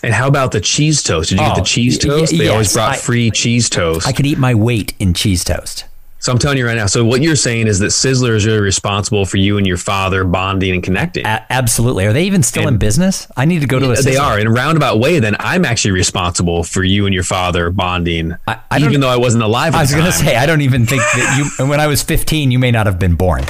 And 0.03 0.13
how 0.13 0.27
about 0.27 0.51
the 0.51 0.61
cheese 0.61 1.01
toast? 1.01 1.29
Did 1.29 1.39
you 1.39 1.45
oh, 1.45 1.49
get 1.49 1.55
the 1.55 1.61
oh, 1.61 1.65
cheese 1.65 1.97
toast? 1.97 2.31
Y- 2.33 2.37
they 2.37 2.43
yes, 2.45 2.51
always 2.51 2.73
brought 2.73 2.95
I, 2.95 2.97
free 2.97 3.31
cheese 3.31 3.69
toast. 3.69 4.07
I 4.07 4.11
could 4.11 4.25
eat 4.25 4.37
my 4.37 4.53
weight 4.53 4.93
in 4.99 5.13
cheese 5.13 5.43
toast. 5.43 5.85
So 6.19 6.31
I'm 6.31 6.39
telling 6.39 6.57
you 6.57 6.65
right 6.65 6.75
now. 6.75 6.87
So 6.87 7.05
what 7.05 7.21
you're 7.21 7.35
saying 7.35 7.67
is 7.67 7.79
that 7.79 7.87
Sizzler 7.87 8.35
is 8.35 8.45
really 8.45 8.59
responsible 8.59 9.25
for 9.25 9.37
you 9.37 9.57
and 9.57 9.67
your 9.67 9.77
father 9.77 10.23
bonding 10.23 10.73
and 10.73 10.83
connecting. 10.83 11.25
A- 11.25 11.45
absolutely. 11.49 12.05
Are 12.05 12.13
they 12.13 12.23
even 12.23 12.41
still 12.43 12.63
and 12.63 12.75
in 12.75 12.77
business? 12.79 13.27
I 13.37 13.45
need 13.45 13.61
to 13.61 13.67
go 13.67 13.79
to 13.79 13.91
a. 13.91 13.93
Sizzler. 13.95 14.03
They 14.03 14.17
are 14.17 14.39
in 14.39 14.47
a 14.47 14.51
roundabout 14.51 14.99
way. 14.99 15.19
Then 15.19 15.35
I'm 15.39 15.63
actually 15.63 15.91
responsible 15.91 16.63
for 16.63 16.83
you 16.83 17.05
and 17.05 17.13
your 17.13 17.23
father 17.23 17.69
bonding, 17.69 18.35
I, 18.47 18.59
I 18.71 18.79
even 18.79 18.99
though 18.99 19.09
I 19.09 19.17
wasn't 19.17 19.43
alive. 19.43 19.75
I 19.75 19.81
was 19.81 19.91
going 19.93 20.05
to 20.05 20.11
say 20.11 20.35
I 20.35 20.45
don't 20.45 20.61
even 20.61 20.85
think 20.85 21.01
that 21.01 21.35
you. 21.37 21.67
When 21.67 21.79
I 21.79 21.87
was 21.87 22.01
15, 22.01 22.51
you 22.51 22.59
may 22.59 22.71
not 22.71 22.85
have 22.85 22.97
been 22.97 23.15
born. 23.15 23.43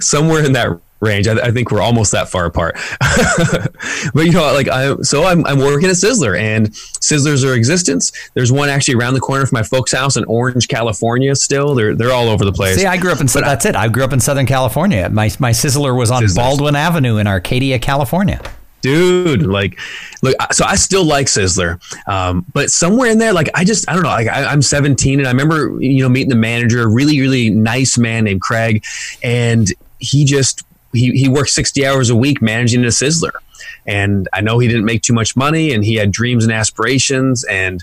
Somewhere 0.00 0.44
in 0.44 0.52
that 0.52 0.78
range. 1.04 1.28
I, 1.28 1.34
I, 1.34 1.50
think 1.50 1.70
we're 1.70 1.80
almost 1.80 2.12
that 2.12 2.28
far 2.28 2.46
apart. 2.46 2.76
but 4.14 4.26
you 4.26 4.32
know, 4.32 4.52
like 4.52 4.68
I, 4.68 4.96
so 5.02 5.24
I'm, 5.24 5.44
I'm 5.46 5.58
working 5.58 5.88
at 5.88 5.96
Sizzler, 5.96 6.38
and 6.38 6.70
Sizzlers 6.70 7.48
are 7.48 7.54
existence. 7.54 8.12
There's 8.34 8.50
one 8.50 8.68
actually 8.68 8.94
around 8.94 9.14
the 9.14 9.20
corner 9.20 9.46
from 9.46 9.56
my 9.56 9.62
folks' 9.62 9.92
house 9.92 10.16
in 10.16 10.24
Orange, 10.24 10.68
California. 10.68 11.34
Still, 11.36 11.74
they're 11.74 11.94
they're 11.94 12.12
all 12.12 12.28
over 12.28 12.44
the 12.44 12.52
place. 12.52 12.76
See, 12.76 12.86
I 12.86 12.96
grew 12.96 13.12
up 13.12 13.20
in. 13.20 13.26
But 13.26 13.44
that's 13.44 13.66
I, 13.66 13.70
it. 13.70 13.76
I 13.76 13.88
grew 13.88 14.04
up 14.04 14.12
in 14.12 14.20
Southern 14.20 14.46
California. 14.46 15.08
My 15.08 15.30
my 15.38 15.50
Sizzler 15.50 15.96
was 15.96 16.10
on 16.10 16.22
Sizzlers. 16.22 16.36
Baldwin 16.36 16.76
Avenue 16.76 17.18
in 17.18 17.26
Arcadia, 17.26 17.78
California. 17.78 18.40
dude. 18.84 19.46
Like, 19.46 19.80
look, 20.22 20.36
so 20.52 20.64
I 20.64 20.76
still 20.76 21.04
like 21.04 21.26
Sizzler, 21.26 21.80
um, 22.06 22.44
but 22.52 22.70
somewhere 22.70 23.10
in 23.10 23.18
there, 23.18 23.32
like, 23.32 23.48
I 23.54 23.64
just, 23.64 23.88
I 23.88 23.94
don't 23.94 24.02
know. 24.02 24.10
Like, 24.10 24.28
I, 24.28 24.44
I'm 24.44 24.62
17, 24.62 25.18
and 25.18 25.26
I 25.26 25.30
remember, 25.30 25.80
you 25.82 26.02
know, 26.02 26.08
meeting 26.08 26.28
the 26.28 26.36
manager, 26.36 26.88
really, 26.88 27.20
really 27.20 27.50
nice 27.50 27.96
man 27.96 28.24
named 28.24 28.42
Craig, 28.42 28.84
and 29.22 29.72
he 29.98 30.24
just 30.24 30.64
he 30.94 31.12
he 31.12 31.28
worked 31.28 31.50
60 31.50 31.86
hours 31.86 32.10
a 32.10 32.16
week 32.16 32.40
managing 32.40 32.84
a 32.84 32.88
Sizzler, 32.88 33.32
and 33.86 34.28
I 34.32 34.40
know 34.40 34.58
he 34.58 34.68
didn't 34.68 34.84
make 34.84 35.02
too 35.02 35.12
much 35.12 35.36
money, 35.36 35.72
and 35.72 35.84
he 35.84 35.94
had 35.96 36.10
dreams 36.10 36.44
and 36.44 36.52
aspirations, 36.52 37.44
and 37.44 37.82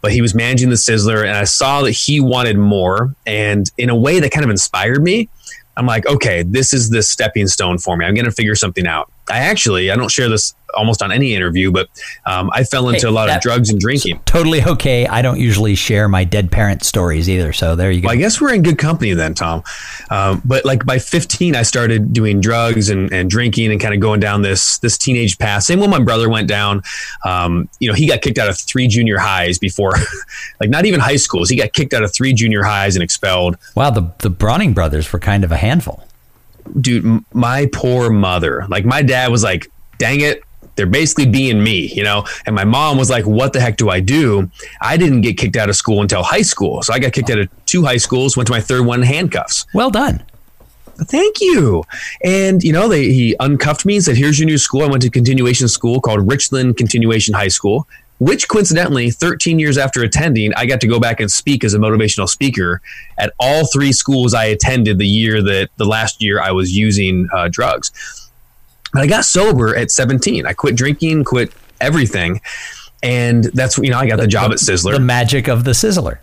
but 0.00 0.12
he 0.12 0.20
was 0.20 0.34
managing 0.34 0.70
the 0.70 0.76
Sizzler, 0.76 1.20
and 1.22 1.36
I 1.36 1.44
saw 1.44 1.82
that 1.82 1.92
he 1.92 2.20
wanted 2.20 2.56
more, 2.56 3.14
and 3.26 3.70
in 3.78 3.90
a 3.90 3.96
way 3.96 4.20
that 4.20 4.30
kind 4.30 4.44
of 4.44 4.50
inspired 4.50 5.02
me. 5.02 5.28
I'm 5.76 5.86
like, 5.86 6.06
okay, 6.06 6.42
this 6.42 6.72
is 6.72 6.90
the 6.90 7.04
stepping 7.04 7.46
stone 7.46 7.78
for 7.78 7.96
me. 7.96 8.04
I'm 8.04 8.14
going 8.14 8.24
to 8.24 8.32
figure 8.32 8.56
something 8.56 8.84
out. 8.84 9.12
I 9.30 9.38
actually, 9.38 9.90
I 9.90 9.96
don't 9.96 10.10
share 10.10 10.28
this 10.28 10.54
almost 10.74 11.02
on 11.02 11.12
any 11.12 11.34
interview, 11.34 11.72
but 11.72 11.88
um, 12.26 12.50
I 12.52 12.64
fell 12.64 12.88
into 12.88 13.06
hey, 13.06 13.08
a 13.08 13.10
lot 13.10 13.30
of 13.30 13.40
drugs 13.40 13.70
and 13.70 13.80
drinking. 13.80 14.20
Totally 14.24 14.62
okay. 14.62 15.06
I 15.06 15.22
don't 15.22 15.40
usually 15.40 15.74
share 15.74 16.08
my 16.08 16.24
dead 16.24 16.50
parent 16.50 16.84
stories 16.84 17.28
either. 17.28 17.52
So 17.52 17.76
there 17.76 17.90
you 17.90 18.00
go. 18.00 18.06
Well, 18.06 18.14
I 18.14 18.18
guess 18.18 18.40
we're 18.40 18.52
in 18.52 18.62
good 18.62 18.78
company 18.78 19.14
then, 19.14 19.34
Tom. 19.34 19.62
Um, 20.10 20.42
but 20.44 20.64
like 20.64 20.84
by 20.84 20.98
15, 20.98 21.56
I 21.56 21.62
started 21.62 22.12
doing 22.12 22.40
drugs 22.40 22.90
and, 22.90 23.12
and 23.12 23.30
drinking 23.30 23.72
and 23.72 23.80
kind 23.80 23.94
of 23.94 24.00
going 24.00 24.20
down 24.20 24.42
this 24.42 24.78
this 24.78 24.98
teenage 24.98 25.38
path. 25.38 25.64
Same 25.64 25.80
when 25.80 25.90
my 25.90 26.02
brother 26.02 26.28
went 26.28 26.48
down. 26.48 26.82
Um, 27.24 27.68
you 27.80 27.88
know, 27.88 27.94
he 27.94 28.06
got 28.06 28.22
kicked 28.22 28.38
out 28.38 28.48
of 28.48 28.58
three 28.58 28.88
junior 28.88 29.18
highs 29.18 29.58
before, 29.58 29.92
like 30.60 30.70
not 30.70 30.86
even 30.86 31.00
high 31.00 31.16
schools. 31.16 31.48
He 31.48 31.56
got 31.56 31.72
kicked 31.72 31.94
out 31.94 32.02
of 32.02 32.12
three 32.12 32.32
junior 32.32 32.62
highs 32.62 32.96
and 32.96 33.02
expelled. 33.02 33.56
Wow, 33.74 33.90
the 33.90 34.12
the 34.18 34.30
Browning 34.30 34.74
brothers 34.74 35.12
were 35.12 35.18
kind 35.18 35.44
of 35.44 35.52
a 35.52 35.56
handful 35.56 36.07
dude, 36.80 37.24
my 37.32 37.68
poor 37.72 38.10
mother. 38.10 38.66
Like 38.68 38.84
my 38.84 39.02
dad 39.02 39.30
was 39.30 39.42
like, 39.42 39.70
dang 39.98 40.20
it, 40.20 40.42
they're 40.76 40.86
basically 40.86 41.26
being 41.26 41.62
me, 41.62 41.92
you 41.92 42.04
know? 42.04 42.24
And 42.46 42.54
my 42.54 42.64
mom 42.64 42.98
was 42.98 43.10
like, 43.10 43.26
what 43.26 43.52
the 43.52 43.60
heck 43.60 43.76
do 43.76 43.90
I 43.90 43.98
do? 44.00 44.48
I 44.80 44.96
didn't 44.96 45.22
get 45.22 45.36
kicked 45.36 45.56
out 45.56 45.68
of 45.68 45.76
school 45.76 46.02
until 46.02 46.22
high 46.22 46.42
school. 46.42 46.82
So 46.82 46.92
I 46.92 47.00
got 47.00 47.12
kicked 47.12 47.30
out 47.30 47.38
of 47.38 47.66
two 47.66 47.84
high 47.84 47.96
schools, 47.96 48.36
went 48.36 48.46
to 48.46 48.52
my 48.52 48.60
third 48.60 48.86
one 48.86 49.00
in 49.00 49.06
handcuffs. 49.06 49.66
Well 49.74 49.90
done. 49.90 50.22
Thank 51.00 51.40
you. 51.40 51.84
And, 52.24 52.62
you 52.62 52.72
know, 52.72 52.88
they, 52.88 53.12
he 53.12 53.36
uncuffed 53.40 53.86
me 53.86 53.96
and 53.96 54.04
said, 54.04 54.16
here's 54.16 54.38
your 54.38 54.46
new 54.46 54.58
school. 54.58 54.82
I 54.82 54.86
went 54.86 55.02
to 55.02 55.10
continuation 55.10 55.68
school 55.68 56.00
called 56.00 56.26
Richland 56.28 56.76
Continuation 56.76 57.34
High 57.34 57.48
School 57.48 57.86
which 58.18 58.48
coincidentally, 58.48 59.10
13 59.10 59.58
years 59.58 59.78
after 59.78 60.02
attending, 60.02 60.52
I 60.54 60.66
got 60.66 60.80
to 60.80 60.88
go 60.88 60.98
back 60.98 61.20
and 61.20 61.30
speak 61.30 61.62
as 61.62 61.74
a 61.74 61.78
motivational 61.78 62.28
speaker 62.28 62.80
at 63.16 63.32
all 63.38 63.66
three 63.66 63.92
schools 63.92 64.34
I 64.34 64.46
attended 64.46 64.98
the 64.98 65.06
year 65.06 65.42
that 65.42 65.70
the 65.76 65.84
last 65.84 66.20
year 66.20 66.40
I 66.40 66.50
was 66.50 66.76
using 66.76 67.28
uh, 67.32 67.48
drugs. 67.50 67.92
But 68.92 69.02
I 69.02 69.06
got 69.06 69.24
sober 69.24 69.76
at 69.76 69.90
17. 69.90 70.46
I 70.46 70.52
quit 70.52 70.74
drinking, 70.74 71.24
quit 71.24 71.52
everything. 71.80 72.40
And 73.02 73.44
that's, 73.44 73.78
you 73.78 73.90
know, 73.90 73.98
I 73.98 74.08
got 74.08 74.16
the, 74.16 74.22
the 74.22 74.28
job 74.28 74.50
at 74.50 74.58
Sizzler. 74.58 74.92
The 74.92 75.00
magic 75.00 75.48
of 75.48 75.64
the 75.64 75.70
Sizzler. 75.72 76.18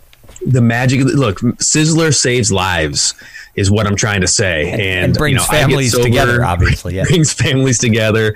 The 0.45 0.61
magic 0.61 1.01
of 1.01 1.07
the, 1.07 1.13
look, 1.13 1.39
Sizzler 1.39 2.13
saves 2.13 2.51
lives 2.51 3.13
is 3.55 3.71
what 3.71 3.87
I'm 3.87 3.95
trying 3.95 4.21
to 4.21 4.27
say. 4.27 4.69
And, 4.69 4.81
and, 4.81 5.05
and 5.05 5.13
brings 5.17 5.33
you 5.33 5.37
know, 5.37 5.45
families 5.45 5.93
sober, 5.93 6.03
together, 6.03 6.43
obviously. 6.43 6.95
Yeah. 6.95 7.03
Brings 7.07 7.31
families 7.31 7.77
together. 7.79 8.33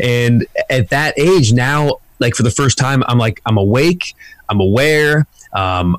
And 0.00 0.46
at 0.70 0.88
that 0.90 1.18
age, 1.18 1.52
now 1.52 1.98
like 2.22 2.34
for 2.34 2.42
the 2.42 2.50
first 2.50 2.78
time, 2.78 3.04
I'm 3.06 3.18
like, 3.18 3.42
I'm 3.44 3.58
awake, 3.58 4.14
I'm 4.48 4.60
aware. 4.60 5.26
Um, 5.52 5.98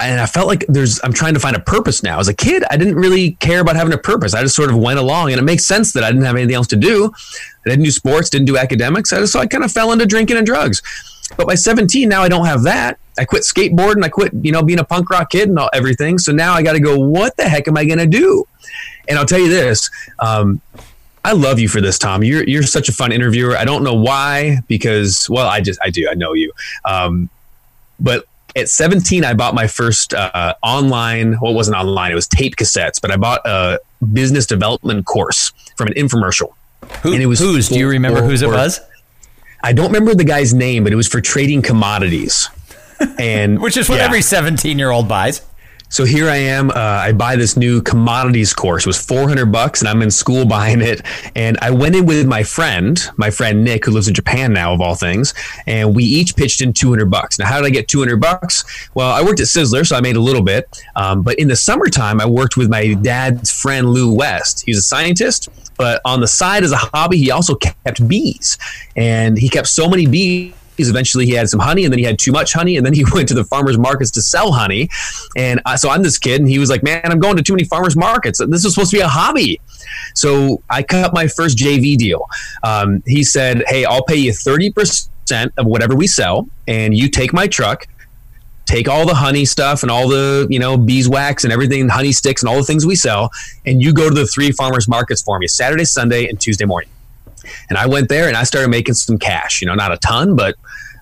and 0.00 0.18
I 0.18 0.26
felt 0.26 0.48
like 0.48 0.64
there's, 0.66 0.98
I'm 1.04 1.12
trying 1.12 1.34
to 1.34 1.40
find 1.40 1.54
a 1.54 1.60
purpose 1.60 2.02
now. 2.02 2.18
As 2.18 2.28
a 2.28 2.34
kid, 2.34 2.64
I 2.70 2.76
didn't 2.76 2.96
really 2.96 3.32
care 3.32 3.60
about 3.60 3.76
having 3.76 3.92
a 3.92 3.98
purpose. 3.98 4.32
I 4.34 4.42
just 4.42 4.56
sort 4.56 4.70
of 4.70 4.76
went 4.76 4.98
along, 4.98 5.30
and 5.30 5.38
it 5.38 5.44
makes 5.44 5.66
sense 5.66 5.92
that 5.92 6.02
I 6.02 6.10
didn't 6.10 6.24
have 6.24 6.36
anything 6.36 6.54
else 6.54 6.66
to 6.68 6.76
do. 6.76 7.12
I 7.66 7.68
didn't 7.68 7.84
do 7.84 7.90
sports, 7.90 8.30
didn't 8.30 8.46
do 8.46 8.56
academics. 8.56 9.10
So 9.10 9.38
I 9.38 9.46
kind 9.46 9.62
of 9.62 9.70
fell 9.70 9.92
into 9.92 10.06
drinking 10.06 10.38
and 10.38 10.46
drugs. 10.46 10.82
But 11.36 11.46
by 11.46 11.54
17, 11.54 12.08
now 12.08 12.22
I 12.22 12.28
don't 12.28 12.46
have 12.46 12.62
that. 12.62 12.98
I 13.18 13.24
quit 13.24 13.42
skateboarding. 13.42 14.02
I 14.02 14.08
quit, 14.08 14.32
you 14.40 14.52
know, 14.52 14.62
being 14.62 14.78
a 14.78 14.84
punk 14.84 15.10
rock 15.10 15.30
kid 15.30 15.48
and 15.48 15.58
all, 15.58 15.70
everything. 15.72 16.18
So 16.18 16.32
now 16.32 16.54
I 16.54 16.62
got 16.62 16.72
to 16.72 16.80
go, 16.80 16.98
what 16.98 17.36
the 17.36 17.44
heck 17.44 17.68
am 17.68 17.76
I 17.76 17.84
going 17.84 17.98
to 17.98 18.06
do? 18.06 18.44
And 19.08 19.18
I'll 19.18 19.26
tell 19.26 19.38
you 19.38 19.50
this 19.50 19.90
um, 20.18 20.60
I 21.24 21.32
love 21.32 21.58
you 21.58 21.68
for 21.68 21.80
this, 21.80 21.98
Tom. 21.98 22.24
You're 22.24 22.44
you're 22.44 22.62
such 22.62 22.88
a 22.88 22.92
fun 22.92 23.12
interviewer. 23.12 23.56
I 23.56 23.64
don't 23.64 23.84
know 23.84 23.94
why, 23.94 24.60
because 24.68 25.28
well, 25.28 25.46
I 25.46 25.60
just 25.60 25.78
I 25.82 25.90
do. 25.90 26.08
I 26.10 26.14
know 26.14 26.32
you. 26.32 26.52
Um, 26.84 27.28
but 27.98 28.24
at 28.56 28.68
17, 28.68 29.24
I 29.24 29.34
bought 29.34 29.54
my 29.54 29.66
first 29.66 30.14
uh, 30.14 30.54
online. 30.62 31.38
Well, 31.40 31.52
it 31.52 31.54
wasn't 31.54 31.76
online. 31.76 32.12
It 32.12 32.14
was 32.14 32.26
tape 32.26 32.56
cassettes. 32.56 33.00
But 33.00 33.10
I 33.10 33.16
bought 33.16 33.42
a 33.44 33.78
business 34.12 34.46
development 34.46 35.06
course 35.06 35.52
from 35.76 35.88
an 35.88 35.94
infomercial. 35.94 36.54
Who, 37.02 37.12
and 37.12 37.22
it 37.22 37.26
was 37.26 37.38
whose? 37.38 37.68
do 37.68 37.78
you 37.78 37.88
remember 37.88 38.22
whose 38.22 38.42
it 38.42 38.48
was? 38.48 38.80
I 39.62 39.72
don't 39.72 39.88
remember 39.88 40.14
the 40.14 40.24
guy's 40.24 40.54
name, 40.54 40.84
but 40.84 40.92
it 40.92 40.96
was 40.96 41.06
for 41.08 41.20
trading 41.20 41.62
commodities. 41.62 42.48
And 43.18 43.62
which 43.62 43.78
is 43.78 43.88
what 43.88 43.96
yeah. 43.96 44.04
every 44.04 44.20
17 44.20 44.78
year 44.78 44.90
old 44.90 45.08
buys. 45.08 45.40
So 45.90 46.04
here 46.04 46.30
I 46.30 46.36
am. 46.36 46.70
Uh, 46.70 46.74
I 46.74 47.10
buy 47.10 47.34
this 47.34 47.56
new 47.56 47.82
commodities 47.82 48.54
course. 48.54 48.84
It 48.84 48.86
was 48.86 49.04
400 49.04 49.46
bucks, 49.46 49.80
and 49.80 49.88
I'm 49.88 50.02
in 50.02 50.10
school 50.12 50.44
buying 50.46 50.80
it. 50.80 51.02
And 51.34 51.58
I 51.60 51.72
went 51.72 51.96
in 51.96 52.06
with 52.06 52.28
my 52.28 52.44
friend, 52.44 52.96
my 53.16 53.28
friend 53.30 53.64
Nick, 53.64 53.86
who 53.86 53.90
lives 53.90 54.06
in 54.06 54.14
Japan 54.14 54.52
now, 54.52 54.72
of 54.72 54.80
all 54.80 54.94
things. 54.94 55.34
And 55.66 55.96
we 55.96 56.04
each 56.04 56.36
pitched 56.36 56.60
in 56.60 56.72
200 56.72 57.10
bucks. 57.10 57.40
Now, 57.40 57.46
how 57.46 57.56
did 57.56 57.66
I 57.66 57.70
get 57.70 57.88
200 57.88 58.20
bucks? 58.20 58.88
Well, 58.94 59.10
I 59.10 59.20
worked 59.20 59.40
at 59.40 59.46
Sizzler, 59.46 59.84
so 59.84 59.96
I 59.96 60.00
made 60.00 60.14
a 60.14 60.20
little 60.20 60.42
bit. 60.42 60.80
Um, 60.94 61.22
but 61.22 61.40
in 61.40 61.48
the 61.48 61.56
summertime, 61.56 62.20
I 62.20 62.26
worked 62.26 62.56
with 62.56 62.70
my 62.70 62.94
dad's 62.94 63.50
friend 63.50 63.90
Lou 63.90 64.14
West. 64.14 64.62
He's 64.64 64.78
a 64.78 64.82
scientist, 64.82 65.48
but 65.76 66.00
on 66.04 66.20
the 66.20 66.28
side 66.28 66.62
as 66.62 66.70
a 66.70 66.76
hobby, 66.76 67.18
he 67.18 67.32
also 67.32 67.56
kept 67.56 68.06
bees, 68.06 68.58
and 68.94 69.36
he 69.36 69.48
kept 69.48 69.66
so 69.66 69.88
many 69.88 70.06
bees 70.06 70.54
Eventually, 70.88 71.26
he 71.26 71.32
had 71.32 71.48
some 71.48 71.60
honey, 71.60 71.84
and 71.84 71.92
then 71.92 71.98
he 71.98 72.04
had 72.04 72.18
too 72.18 72.32
much 72.32 72.52
honey, 72.52 72.76
and 72.76 72.86
then 72.86 72.92
he 72.92 73.04
went 73.12 73.28
to 73.28 73.34
the 73.34 73.44
farmers 73.44 73.78
markets 73.78 74.10
to 74.12 74.22
sell 74.22 74.52
honey. 74.52 74.88
And 75.36 75.60
I, 75.66 75.76
so 75.76 75.90
I'm 75.90 76.02
this 76.02 76.18
kid, 76.18 76.40
and 76.40 76.48
he 76.48 76.58
was 76.58 76.70
like, 76.70 76.82
"Man, 76.82 77.00
I'm 77.04 77.18
going 77.18 77.36
to 77.36 77.42
too 77.42 77.54
many 77.54 77.64
farmers 77.64 77.96
markets. 77.96 78.40
This 78.48 78.64
is 78.64 78.74
supposed 78.74 78.90
to 78.92 78.96
be 78.96 79.02
a 79.02 79.08
hobby." 79.08 79.60
So 80.14 80.62
I 80.70 80.82
cut 80.82 81.12
my 81.12 81.26
first 81.26 81.58
JV 81.58 81.96
deal. 81.96 82.26
Um, 82.62 83.02
he 83.06 83.22
said, 83.22 83.64
"Hey, 83.66 83.84
I'll 83.84 84.04
pay 84.04 84.16
you 84.16 84.32
thirty 84.32 84.70
percent 84.70 85.52
of 85.56 85.66
whatever 85.66 85.94
we 85.94 86.06
sell, 86.06 86.48
and 86.66 86.96
you 86.96 87.08
take 87.08 87.32
my 87.32 87.46
truck." 87.46 87.86
take 88.66 88.88
all 88.88 89.04
the 89.04 89.14
honey 89.14 89.44
stuff 89.44 89.82
and 89.82 89.90
all 89.90 90.06
the 90.06 90.46
you 90.48 90.58
know 90.60 90.76
beeswax 90.76 91.42
and 91.42 91.52
everything 91.52 91.88
honey 91.88 92.12
sticks 92.12 92.40
and 92.40 92.48
all 92.48 92.56
the 92.56 92.62
things 92.62 92.86
we 92.86 92.94
sell 92.94 93.28
and 93.66 93.82
you 93.82 93.92
go 93.92 94.08
to 94.08 94.14
the 94.14 94.26
three 94.26 94.52
farmers 94.52 94.86
markets 94.86 95.22
for 95.22 95.40
me 95.40 95.48
saturday 95.48 95.84
sunday 95.84 96.28
and 96.28 96.40
tuesday 96.40 96.64
morning 96.64 96.88
and 97.68 97.78
I 97.78 97.86
went 97.86 98.08
there 98.08 98.28
and 98.28 98.36
I 98.36 98.44
started 98.44 98.68
making 98.68 98.94
some 98.94 99.18
cash, 99.18 99.60
you 99.60 99.66
know, 99.66 99.74
not 99.74 99.92
a 99.92 99.96
ton, 99.98 100.36
but 100.36 100.56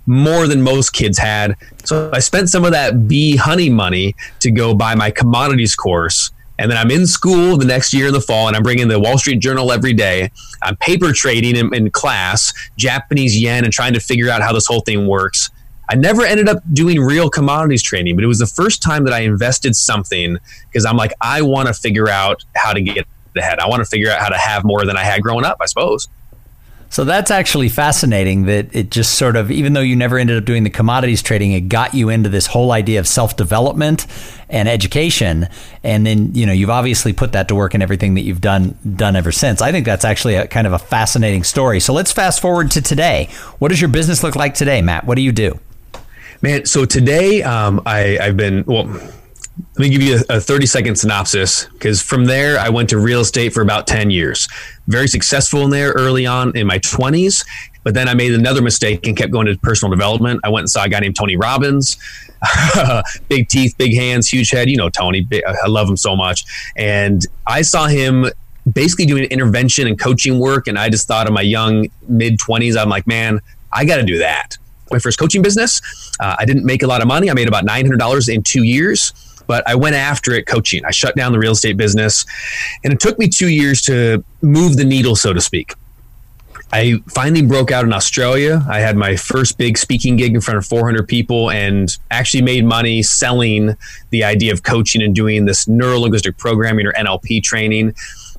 more 0.08 0.46
than 0.46 0.62
most 0.62 0.94
kids 0.94 1.18
had. 1.18 1.54
So 1.84 2.10
I 2.12 2.18
spent 2.20 2.48
some 2.48 2.64
of 2.64 2.72
that 2.72 3.06
bee 3.06 3.36
honey 3.36 3.68
money 3.68 4.16
to 4.40 4.50
go 4.50 4.74
buy 4.74 4.94
my 4.94 5.10
commodities 5.10 5.76
course. 5.76 6.30
And 6.58 6.70
then 6.70 6.78
I'm 6.78 6.90
in 6.90 7.06
school 7.06 7.56
the 7.56 7.66
next 7.66 7.92
year 7.92 8.08
in 8.08 8.12
the 8.12 8.20
fall, 8.20 8.48
and 8.48 8.56
I'm 8.56 8.62
bringing 8.64 8.88
the 8.88 8.98
Wall 8.98 9.18
Street 9.18 9.38
Journal 9.38 9.70
every 9.70 9.92
day. 9.92 10.30
I'm 10.62 10.76
paper 10.76 11.12
trading 11.12 11.56
in, 11.56 11.72
in 11.72 11.90
class, 11.90 12.52
Japanese 12.76 13.38
yen, 13.40 13.64
and 13.64 13.72
trying 13.72 13.92
to 13.92 14.00
figure 14.00 14.28
out 14.30 14.42
how 14.42 14.52
this 14.52 14.66
whole 14.66 14.80
thing 14.80 15.06
works. 15.06 15.50
I 15.90 15.94
never 15.94 16.22
ended 16.22 16.48
up 16.48 16.58
doing 16.72 17.00
real 17.00 17.30
commodities 17.30 17.82
trading, 17.82 18.16
but 18.16 18.24
it 18.24 18.28
was 18.28 18.38
the 18.38 18.46
first 18.46 18.82
time 18.82 19.04
that 19.04 19.14
I 19.14 19.20
invested 19.20 19.76
something 19.76 20.38
because 20.68 20.84
I'm 20.84 20.96
like, 20.96 21.12
I 21.20 21.42
want 21.42 21.68
to 21.68 21.74
figure 21.74 22.08
out 22.08 22.44
how 22.56 22.72
to 22.72 22.80
get 22.80 23.06
ahead. 23.36 23.60
I 23.60 23.68
want 23.68 23.80
to 23.80 23.88
figure 23.88 24.10
out 24.10 24.20
how 24.20 24.28
to 24.30 24.38
have 24.38 24.64
more 24.64 24.84
than 24.84 24.96
I 24.96 25.04
had 25.04 25.22
growing 25.22 25.44
up, 25.44 25.58
I 25.60 25.66
suppose. 25.66 26.08
So 26.90 27.04
that's 27.04 27.30
actually 27.30 27.68
fascinating 27.68 28.44
that 28.46 28.74
it 28.74 28.90
just 28.90 29.16
sort 29.18 29.36
of, 29.36 29.50
even 29.50 29.74
though 29.74 29.82
you 29.82 29.94
never 29.94 30.18
ended 30.18 30.38
up 30.38 30.44
doing 30.44 30.64
the 30.64 30.70
commodities 30.70 31.22
trading, 31.22 31.52
it 31.52 31.62
got 31.68 31.92
you 31.94 32.08
into 32.08 32.28
this 32.28 32.46
whole 32.46 32.72
idea 32.72 32.98
of 32.98 33.06
self 33.06 33.36
development 33.36 34.06
and 34.48 34.68
education. 34.68 35.48
And 35.84 36.06
then, 36.06 36.34
you 36.34 36.46
know, 36.46 36.52
you've 36.52 36.70
obviously 36.70 37.12
put 37.12 37.32
that 37.32 37.48
to 37.48 37.54
work 37.54 37.74
in 37.74 37.82
everything 37.82 38.14
that 38.14 38.22
you've 38.22 38.40
done, 38.40 38.78
done 38.96 39.16
ever 39.16 39.32
since. 39.32 39.60
I 39.60 39.70
think 39.70 39.84
that's 39.84 40.04
actually 40.04 40.36
a 40.36 40.46
kind 40.46 40.66
of 40.66 40.72
a 40.72 40.78
fascinating 40.78 41.44
story. 41.44 41.78
So 41.80 41.92
let's 41.92 42.10
fast 42.10 42.40
forward 42.40 42.70
to 42.72 42.80
today. 42.80 43.28
What 43.58 43.68
does 43.68 43.80
your 43.80 43.90
business 43.90 44.22
look 44.22 44.34
like 44.34 44.54
today, 44.54 44.80
Matt? 44.80 45.04
What 45.04 45.16
do 45.16 45.22
you 45.22 45.32
do? 45.32 45.60
Man, 46.40 46.64
so 46.66 46.84
today 46.84 47.42
um, 47.42 47.82
I, 47.84 48.18
I've 48.18 48.36
been, 48.36 48.64
well, 48.64 48.86
let 49.74 49.78
me 49.78 49.88
give 49.88 50.02
you 50.02 50.20
a, 50.28 50.36
a 50.36 50.40
30 50.40 50.66
second 50.66 50.96
synopsis 50.96 51.66
because 51.66 52.02
from 52.02 52.24
there 52.24 52.58
I 52.58 52.68
went 52.68 52.88
to 52.90 52.98
real 52.98 53.20
estate 53.20 53.52
for 53.52 53.60
about 53.60 53.86
10 53.86 54.10
years. 54.10 54.48
Very 54.86 55.08
successful 55.08 55.62
in 55.62 55.70
there 55.70 55.92
early 55.92 56.26
on 56.26 56.56
in 56.56 56.66
my 56.66 56.78
20s, 56.80 57.44
but 57.82 57.94
then 57.94 58.08
I 58.08 58.14
made 58.14 58.32
another 58.32 58.62
mistake 58.62 59.06
and 59.06 59.16
kept 59.16 59.32
going 59.32 59.46
to 59.46 59.56
personal 59.58 59.90
development. 59.90 60.40
I 60.44 60.48
went 60.48 60.62
and 60.62 60.70
saw 60.70 60.84
a 60.84 60.88
guy 60.88 61.00
named 61.00 61.16
Tony 61.16 61.36
Robbins. 61.36 61.96
big 63.28 63.48
teeth, 63.48 63.76
big 63.78 63.94
hands, 63.94 64.28
huge 64.28 64.50
head. 64.50 64.68
You 64.68 64.76
know 64.76 64.90
Tony. 64.90 65.26
I 65.46 65.66
love 65.66 65.88
him 65.88 65.96
so 65.96 66.14
much. 66.14 66.44
And 66.76 67.26
I 67.46 67.62
saw 67.62 67.86
him 67.86 68.26
basically 68.72 69.06
doing 69.06 69.24
intervention 69.24 69.86
and 69.86 69.98
coaching 69.98 70.38
work. 70.38 70.66
And 70.66 70.78
I 70.78 70.88
just 70.88 71.08
thought 71.08 71.26
in 71.26 71.32
my 71.32 71.42
young 71.42 71.88
mid 72.06 72.38
20s, 72.38 72.76
I'm 72.76 72.88
like, 72.88 73.06
man, 73.06 73.40
I 73.72 73.84
got 73.84 73.96
to 73.96 74.04
do 74.04 74.18
that. 74.18 74.56
My 74.90 74.98
first 74.98 75.18
coaching 75.18 75.42
business. 75.42 75.82
Uh, 76.20 76.36
I 76.38 76.44
didn't 76.44 76.64
make 76.64 76.82
a 76.82 76.86
lot 76.86 77.02
of 77.02 77.08
money. 77.08 77.30
I 77.30 77.34
made 77.34 77.48
about 77.48 77.64
$900 77.66 78.34
in 78.34 78.42
two 78.42 78.62
years 78.62 79.12
but 79.48 79.68
I 79.68 79.74
went 79.74 79.96
after 79.96 80.32
it 80.34 80.46
coaching. 80.46 80.84
I 80.84 80.92
shut 80.92 81.16
down 81.16 81.32
the 81.32 81.40
real 81.40 81.52
estate 81.52 81.76
business, 81.76 82.24
and 82.84 82.92
it 82.92 83.00
took 83.00 83.18
me 83.18 83.28
two 83.28 83.48
years 83.48 83.82
to 83.82 84.22
move 84.42 84.76
the 84.76 84.84
needle, 84.84 85.16
so 85.16 85.32
to 85.32 85.40
speak. 85.40 85.74
I 86.70 87.02
finally 87.08 87.42
broke 87.42 87.72
out 87.72 87.84
in 87.84 87.94
Australia. 87.94 88.62
I 88.68 88.80
had 88.80 88.96
my 88.96 89.16
first 89.16 89.56
big 89.56 89.78
speaking 89.78 90.16
gig 90.16 90.34
in 90.34 90.42
front 90.42 90.58
of 90.58 90.66
400 90.66 91.08
people 91.08 91.50
and 91.50 91.96
actually 92.10 92.42
made 92.42 92.64
money 92.66 93.02
selling 93.02 93.74
the 94.10 94.22
idea 94.22 94.52
of 94.52 94.62
coaching 94.62 95.02
and 95.02 95.14
doing 95.14 95.46
this 95.46 95.66
neuro 95.66 95.98
linguistic 95.98 96.36
programming 96.36 96.86
or 96.86 96.92
NLP 96.92 97.42
training. 97.42 97.94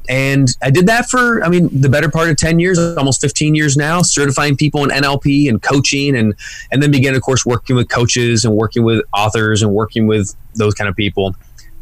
And 0.10 0.48
I 0.62 0.72
did 0.72 0.88
that 0.88 1.08
for, 1.08 1.44
I 1.44 1.50
mean, 1.50 1.70
the 1.72 1.90
better 1.90 2.10
part 2.10 2.30
of 2.30 2.38
10 2.38 2.60
years, 2.60 2.80
almost 2.80 3.22
15 3.22 3.54
years 3.54 3.78
now, 3.78 4.02
certifying 4.02 4.58
people 4.58 4.84
in 4.84 4.90
NLP 4.90 5.48
and 5.50 5.62
coaching 5.62 6.16
and 6.16 6.34
and 6.72 6.82
then 6.82 6.90
began, 6.90 7.14
of 7.14 7.22
course, 7.22 7.46
working 7.46 7.76
with 7.76 7.90
coaches 7.90 8.44
and 8.44 8.56
working 8.56 8.84
with 8.84 9.04
authors 9.14 9.62
and 9.62 9.72
working 9.72 10.08
with 10.08 10.36
those 10.60 10.76
kind 10.76 10.88
of 10.88 10.96
people. 10.96 11.36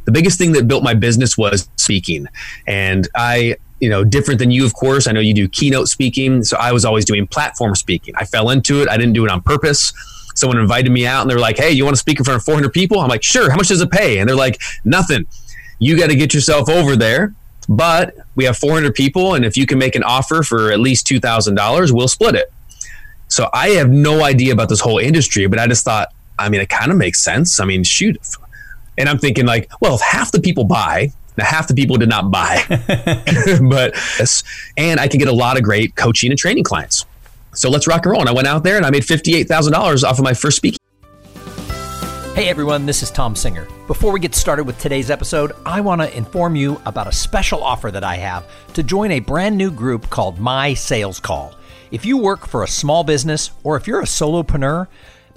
The 0.06 0.12
biggest 0.12 0.38
thing 0.38 0.54
that 0.54 0.68
built 0.68 0.84
my 0.84 0.94
business 0.94 1.38
was 1.38 1.70
speaking. 1.76 2.28
And 2.66 3.08
I 3.14 3.58
you 3.80 3.90
know, 3.90 4.04
different 4.04 4.40
than 4.40 4.52
you, 4.52 4.66
of 4.66 4.74
course. 4.74 5.08
I 5.08 5.12
know 5.12 5.20
you 5.20 5.34
do 5.34 5.48
keynote 5.48 5.88
speaking. 5.88 6.44
So 6.44 6.58
I 6.58 6.72
was 6.72 6.86
always 6.86 7.06
doing 7.06 7.28
platform 7.28 7.76
speaking. 7.76 8.14
I 8.18 8.26
fell 8.26 8.50
into 8.50 8.82
it. 8.82 8.90
I 8.90 8.98
didn't 8.98 9.14
do 9.14 9.26
it 9.26 9.32
on 9.32 9.42
purpose. 9.42 9.94
Someone 10.36 10.60
invited 10.60 10.92
me 10.92 11.06
out 11.06 11.22
and 11.22 11.30
they're 11.30 11.40
like, 11.40 11.58
hey, 11.58 11.72
you 11.72 11.84
want 11.84 11.96
to 11.96 12.00
speak 12.00 12.20
in 12.20 12.26
front 12.26 12.38
of 12.38 12.46
400 12.46 12.72
people? 12.72 13.00
I'm 13.00 13.10
like, 13.10 13.24
sure. 13.24 13.50
How 13.50 13.56
much 13.56 13.68
does 13.68 13.82
it 13.82 13.92
pay? 13.92 14.20
And 14.20 14.28
they're 14.28 14.36
like, 14.36 14.60
nothing. 14.86 15.26
You 15.80 15.98
got 15.98 16.10
to 16.10 16.16
get 16.16 16.34
yourself 16.34 16.70
over 16.70 16.96
there. 16.96 17.34
But 17.70 18.16
we 18.36 18.46
have 18.46 18.58
400 18.58 18.96
people. 18.96 19.36
And 19.36 19.44
if 19.44 19.58
you 19.58 19.66
can 19.66 19.78
make 19.78 19.96
an 19.96 20.04
offer 20.04 20.42
for 20.42 20.72
at 20.72 20.80
least 20.80 21.06
$2,000, 21.08 21.92
we'll 21.92 22.08
split 22.08 22.36
it. 22.36 22.52
So 23.28 23.50
I 23.54 23.70
have 23.72 23.90
no 23.90 24.24
idea 24.24 24.54
about 24.54 24.70
this 24.70 24.80
whole 24.80 25.00
industry, 25.00 25.48
but 25.48 25.60
I 25.60 25.68
just 25.68 25.84
thought, 25.84 26.08
I 26.40 26.50
mean, 26.50 26.62
it 26.62 26.70
kind 26.70 26.92
of 26.92 26.98
makes 26.98 27.22
sense. 27.22 27.60
I 27.60 27.66
mean, 27.66 27.84
shoot. 27.84 28.18
And 28.98 29.08
I'm 29.08 29.18
thinking, 29.18 29.46
like, 29.46 29.70
well, 29.80 29.96
if 29.96 30.02
half 30.02 30.32
the 30.32 30.42
people 30.42 30.64
buy, 30.64 31.12
now, 31.38 31.46
half 31.46 31.68
the 31.68 31.76
people 31.76 31.98
did 31.98 32.10
not 32.10 32.32
buy, 32.32 32.64
but 33.70 33.96
and 34.76 35.00
I 35.00 35.08
can 35.08 35.20
get 35.20 35.28
a 35.28 35.34
lot 35.34 35.56
of 35.58 35.64
great 35.64 35.96
coaching 35.96 36.32
and 36.32 36.40
training 36.40 36.64
clients. 36.64 37.06
So 37.54 37.70
let's 37.70 37.88
rock 37.88 38.06
and 38.06 38.12
roll. 38.12 38.22
And 38.22 38.30
I 38.30 38.34
went 38.34 38.48
out 38.48 38.64
there 38.64 38.76
and 38.76 38.86
I 38.86 38.90
made 38.90 39.06
fifty-eight 39.06 39.48
thousand 39.48 39.74
dollars 39.74 40.04
off 40.04 40.18
of 40.18 40.24
my 40.24 40.34
first 40.34 40.58
speaking. 40.58 40.80
Hey 42.34 42.50
everyone, 42.50 42.86
this 42.86 43.02
is 43.02 43.10
Tom 43.10 43.36
Singer. 43.36 43.68
Before 43.88 44.12
we 44.12 44.20
get 44.20 44.36
started 44.36 44.66
with 44.66 44.78
today's 44.78 45.10
episode, 45.10 45.54
I 45.66 45.82
want 45.82 46.02
to 46.02 46.16
inform 46.16 46.56
you 46.56 46.80
about 46.86 47.08
a 47.08 47.12
special 47.12 47.64
offer 47.64 47.90
that 47.90 48.04
I 48.04 48.16
have 48.18 48.48
to 48.74 48.84
join 48.84 49.12
a 49.12 49.20
brand 49.20 49.58
new 49.58 49.72
group 49.72 50.10
called 50.12 50.40
My 50.40 50.76
Sales 50.76 51.20
Call. 51.20 51.56
If 51.90 52.06
you 52.06 52.18
work 52.18 52.46
for 52.46 52.64
a 52.64 52.68
small 52.68 53.04
business 53.04 53.50
or 53.64 53.76
if 53.76 53.88
you're 53.88 54.02
a 54.02 54.06
solopreneur, 54.06 54.88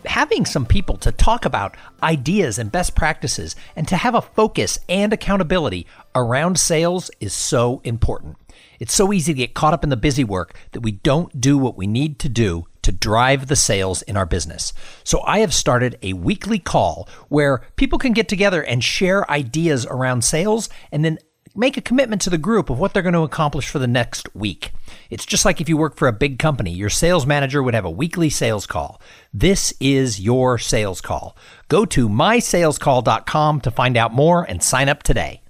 having 0.07 0.45
some 0.45 0.67
people 0.67 0.97
to 0.99 1.13
talk 1.13 1.45
about 1.45 1.77
ideas 2.03 2.59
and 2.59 2.73
best 2.73 2.95
practices 2.95 3.57
and 3.77 3.87
to 3.89 3.97
have 3.97 4.15
a 4.15 4.23
focus 4.23 4.79
and 4.89 5.13
accountability 5.13 5.87
around 6.15 6.59
sales 6.59 7.11
is 7.21 7.33
so 7.33 7.81
important. 7.85 8.37
It's 8.79 8.95
so 8.95 9.13
easy 9.13 9.35
to 9.35 9.39
get 9.39 9.55
caught 9.55 9.75
up 9.75 9.85
in 9.85 9.91
the 9.91 9.97
busy 9.97 10.25
work 10.25 10.59
that 10.73 10.81
we 10.81 10.93
don't 10.93 11.41
do 11.41 11.59
what 11.59 11.77
we 11.77 11.87
need 11.87 12.19
to 12.21 12.29
do 12.29 12.67
to 12.83 12.93
drive 12.93 13.47
the 13.47 13.57
sales 13.57 14.03
in 14.03 14.17
our 14.17 14.27
business. 14.27 14.73
So 15.05 15.23
I 15.25 15.41
have 15.41 15.53
started 15.53 15.99
a 16.03 16.15
weekly 16.15 16.59
call 16.59 17.09
where 17.29 17.63
people 17.77 17.99
can 17.99 18.13
get 18.13 18.29
together 18.29 18.63
and 18.63 18.83
share 18.83 19.31
ideas 19.31 19.87
around 19.87 20.25
sales 20.25 20.71
and 20.91 21.05
then 21.05 21.19
make 21.55 21.77
a 21.77 21.83
commitment 21.83 22.23
to 22.23 22.31
the 22.31 22.39
group 22.39 22.71
of 22.71 22.79
what 22.79 22.95
they're 22.95 23.03
going 23.03 23.13
to 23.13 23.21
accomplish 23.21 23.69
for 23.69 23.79
the 23.79 23.87
next 23.87 24.35
week. 24.35 24.73
It's 25.11 25.27
just 25.27 25.45
like 25.45 25.61
if 25.61 25.69
you 25.69 25.77
work 25.77 25.97
for 25.97 26.07
a 26.07 26.13
big 26.13 26.39
company, 26.39 26.71
your 26.71 26.89
sales 26.89 27.27
manager 27.27 27.65
would 27.65 27.75
have 27.75 27.85
a 27.85 27.91
weekly 27.91 28.31
sales 28.31 28.65
call. 28.65 29.03
This 29.35 29.75
is 29.81 30.21
your 30.21 30.57
sales 30.57 31.01
call. 31.01 31.37
Go 31.69 31.85
to 31.87 32.09
mysalescall.com 32.09 33.61
to 33.63 33.71
find 33.73 33.97
out 33.97 34.15
more 34.15 34.45
and 34.45 34.63
sign 34.63 34.89
up 34.89 35.03
today. 35.03 35.43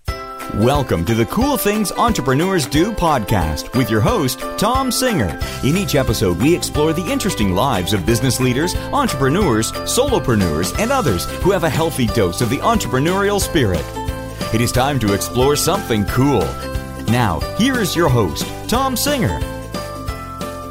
Welcome 0.55 1.05
to 1.05 1.15
the 1.15 1.27
Cool 1.27 1.59
Things 1.59 1.93
Entrepreneurs 1.93 2.67
Do 2.67 2.91
podcast 2.91 3.77
with 3.77 3.91
your 3.91 4.01
host, 4.01 4.41
Tom 4.57 4.91
Singer. 4.91 5.39
In 5.63 5.77
each 5.77 5.95
episode, 5.95 6.39
we 6.39 6.57
explore 6.57 6.95
the 6.95 7.07
interesting 7.07 7.55
lives 7.55 7.93
of 7.93 8.07
business 8.07 8.41
leaders, 8.41 8.75
entrepreneurs, 8.95 9.73
solopreneurs, 9.73 10.77
and 10.79 10.91
others 10.91 11.27
who 11.43 11.51
have 11.51 11.65
a 11.65 11.71
healthy 11.71 12.07
dose 12.07 12.41
of 12.41 12.49
the 12.49 12.59
entrepreneurial 12.59 13.39
spirit. 13.39 13.85
It 14.55 14.63
is 14.63 14.73
time 14.73 14.99
to 15.01 15.13
explore 15.13 15.55
something 15.55 16.07
cool. 16.07 16.49
Now, 17.11 17.41
here 17.59 17.81
is 17.81 17.97
your 17.97 18.09
host, 18.09 18.47
Tom 18.69 18.97
Singer. 18.97 19.41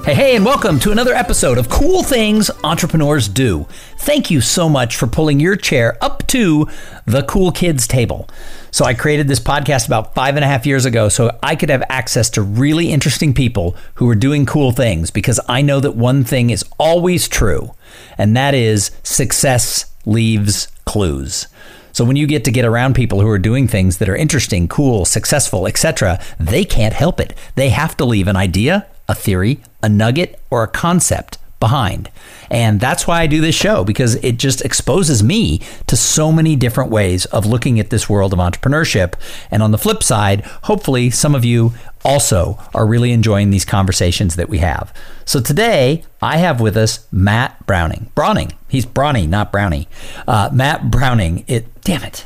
Hey, 0.06 0.14
hey, 0.14 0.36
and 0.38 0.46
welcome 0.46 0.80
to 0.80 0.92
another 0.94 1.14
episode 1.14 1.58
of 1.58 1.68
Cool 1.68 2.02
Things 2.02 2.50
Entrepreneurs 2.64 3.28
Do. 3.28 3.68
Thank 3.98 4.32
you 4.32 4.40
so 4.40 4.70
much 4.70 4.96
for 4.96 5.06
pulling 5.06 5.42
your 5.42 5.58
chair 5.58 5.98
up 6.02 6.26
to 6.28 6.66
the 7.06 7.24
Cool 7.24 7.52
Kids 7.52 7.88
table. 7.88 8.30
So, 8.72 8.86
I 8.86 8.94
created 8.94 9.28
this 9.28 9.42
podcast 9.42 9.86
about 9.88 10.16
five 10.16 10.38
and 10.38 10.46
a 10.46 10.48
half 10.48 10.66
years 10.66 10.86
ago 10.86 11.10
so 11.10 11.38
I 11.44 11.58
could 11.58 11.70
have 11.70 11.84
access 11.90 12.30
to 12.32 12.42
really 12.42 12.90
interesting 12.90 13.34
people 13.34 13.76
who 13.96 14.10
are 14.10 14.16
doing 14.16 14.46
cool 14.46 14.72
things 14.72 15.12
because 15.12 15.42
I 15.50 15.62
know 15.62 15.82
that 15.82 15.98
one 15.98 16.24
thing 16.24 16.52
is 16.52 16.64
always 16.80 17.28
true, 17.28 17.76
and 18.18 18.38
that 18.38 18.54
is 18.54 18.92
success 19.04 19.94
leaves 20.06 20.70
clues. 20.86 21.48
So 21.92 22.06
when 22.06 22.16
you 22.16 22.28
get 22.28 22.46
to 22.46 22.52
get 22.52 22.66
around 22.66 22.94
people 22.94 23.20
who 23.20 23.28
are 23.28 23.40
doing 23.40 23.68
things 23.68 23.98
that 23.98 24.08
are 24.08 24.16
interesting, 24.16 24.68
cool, 24.68 25.06
successful, 25.06 25.68
etc., 25.68 26.20
they 26.40 26.64
can't 26.64 26.94
help 26.94 27.20
it. 27.20 27.34
They 27.56 27.70
have 27.70 27.98
to 27.98 28.06
leave 28.06 28.28
an 28.28 28.36
idea, 28.36 28.86
a 29.08 29.16
theory, 29.16 29.62
a 29.82 29.90
nugget, 29.90 30.40
or 30.52 30.64
a 30.64 30.68
concept 30.68 31.39
behind. 31.60 32.10
And 32.50 32.80
that's 32.80 33.06
why 33.06 33.22
I 33.22 33.28
do 33.28 33.42
this 33.42 33.56
show 33.56 33.84
because 33.84 34.16
it 34.16 34.38
just 34.38 34.64
exposes 34.64 35.24
me 35.24 35.62
to 35.88 35.96
so 35.96 36.32
many 36.32 36.56
different 36.56 36.90
ways 36.90 37.26
of 37.26 37.46
looking 37.46 37.80
at 37.80 37.90
this 37.90 38.10
world 38.10 38.34
of 38.34 38.40
entrepreneurship. 38.40 39.14
And 39.52 39.62
on 39.62 39.72
the 39.72 39.78
flip 39.78 40.02
side, 40.02 40.42
hopefully 40.64 41.10
some 41.10 41.36
of 41.36 41.46
you 41.46 41.74
also 42.04 42.58
are 42.74 42.88
really 42.88 43.12
enjoying 43.12 43.50
these 43.50 43.66
conversations 43.66 44.36
that 44.36 44.50
we 44.50 44.60
have. 44.60 44.94
So 45.26 45.42
today 45.42 46.04
I 46.22 46.38
have 46.38 46.62
with 46.62 46.78
us 46.78 47.08
Matt 47.12 47.66
Browning. 47.66 48.10
Browning. 48.16 48.54
He's 48.68 48.86
Brawny, 48.86 49.28
not 49.28 49.52
Brownie. 49.52 49.88
Uh, 50.28 50.50
Matt 50.54 50.90
Browning. 50.90 51.44
It. 51.48 51.68
Damn 51.82 52.04
it. 52.04 52.26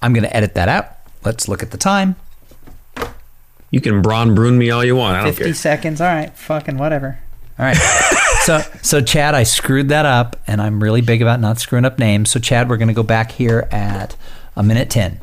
I'm 0.00 0.12
going 0.12 0.24
to 0.24 0.36
edit 0.36 0.54
that 0.54 0.68
out. 0.68 0.86
Let's 1.24 1.48
look 1.48 1.62
at 1.62 1.70
the 1.70 1.78
time. 1.78 2.16
You 3.70 3.80
can 3.80 4.02
brawn 4.02 4.34
brune 4.34 4.58
me 4.58 4.70
all 4.70 4.84
you 4.84 4.94
want. 4.96 5.16
I 5.16 5.24
don't 5.24 5.32
50 5.32 5.44
care. 5.44 5.54
seconds. 5.54 6.00
All 6.00 6.08
right. 6.08 6.36
Fucking 6.36 6.76
whatever. 6.76 7.18
All 7.58 7.66
right. 7.66 7.76
so, 8.44 8.62
so 8.82 9.00
Chad, 9.00 9.34
I 9.34 9.42
screwed 9.42 9.88
that 9.90 10.06
up, 10.06 10.36
and 10.46 10.60
I'm 10.60 10.82
really 10.82 11.00
big 11.00 11.22
about 11.22 11.40
not 11.40 11.58
screwing 11.58 11.84
up 11.84 11.98
names. 11.98 12.30
So, 12.30 12.40
Chad, 12.40 12.68
we're 12.68 12.76
going 12.76 12.88
to 12.88 12.94
go 12.94 13.02
back 13.02 13.32
here 13.32 13.68
at 13.70 14.16
a 14.56 14.62
minute 14.62 14.90
10. 14.90 15.20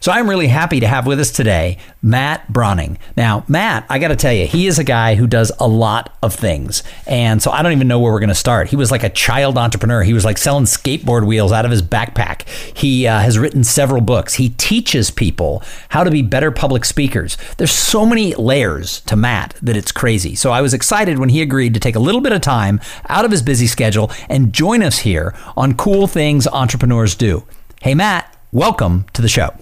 So 0.00 0.12
I'm 0.12 0.28
really 0.28 0.48
happy 0.48 0.80
to 0.80 0.86
have 0.86 1.06
with 1.06 1.20
us 1.20 1.30
today 1.30 1.78
Matt 2.02 2.52
Browning. 2.52 2.98
Now, 3.16 3.44
Matt, 3.48 3.86
I 3.88 3.98
got 3.98 4.08
to 4.08 4.16
tell 4.16 4.32
you, 4.32 4.46
he 4.46 4.66
is 4.66 4.78
a 4.78 4.84
guy 4.84 5.16
who 5.16 5.26
does 5.26 5.50
a 5.58 5.66
lot 5.66 6.16
of 6.22 6.34
things. 6.34 6.82
And 7.06 7.42
so 7.42 7.50
I 7.50 7.62
don't 7.62 7.72
even 7.72 7.88
know 7.88 7.98
where 7.98 8.12
we're 8.12 8.20
going 8.20 8.28
to 8.28 8.34
start. 8.34 8.68
He 8.68 8.76
was 8.76 8.90
like 8.90 9.02
a 9.02 9.10
child 9.10 9.58
entrepreneur. 9.58 10.02
He 10.02 10.12
was 10.12 10.24
like 10.24 10.38
selling 10.38 10.64
skateboard 10.64 11.26
wheels 11.26 11.52
out 11.52 11.64
of 11.64 11.70
his 11.70 11.82
backpack. 11.82 12.46
He 12.76 13.06
uh, 13.06 13.18
has 13.18 13.38
written 13.38 13.64
several 13.64 14.00
books. 14.00 14.34
He 14.34 14.50
teaches 14.50 15.10
people 15.10 15.62
how 15.88 16.04
to 16.04 16.10
be 16.10 16.22
better 16.22 16.50
public 16.50 16.84
speakers. 16.84 17.36
There's 17.56 17.72
so 17.72 18.06
many 18.06 18.34
layers 18.34 19.00
to 19.02 19.16
Matt 19.16 19.56
that 19.62 19.76
it's 19.76 19.92
crazy. 19.92 20.34
So 20.34 20.52
I 20.52 20.60
was 20.60 20.74
excited 20.74 21.18
when 21.18 21.30
he 21.30 21.42
agreed 21.42 21.74
to 21.74 21.80
take 21.80 21.96
a 21.96 22.00
little 22.00 22.20
bit 22.20 22.32
of 22.32 22.40
time 22.40 22.80
out 23.08 23.24
of 23.24 23.30
his 23.30 23.42
busy 23.42 23.66
schedule 23.66 24.10
and 24.28 24.52
join 24.52 24.82
us 24.82 24.98
here 24.98 25.34
on 25.56 25.74
Cool 25.74 26.06
Things 26.06 26.46
Entrepreneurs 26.46 27.14
Do. 27.14 27.44
Hey, 27.82 27.94
Matt, 27.94 28.36
welcome 28.52 29.06
to 29.12 29.22
the 29.22 29.28
show. 29.28 29.52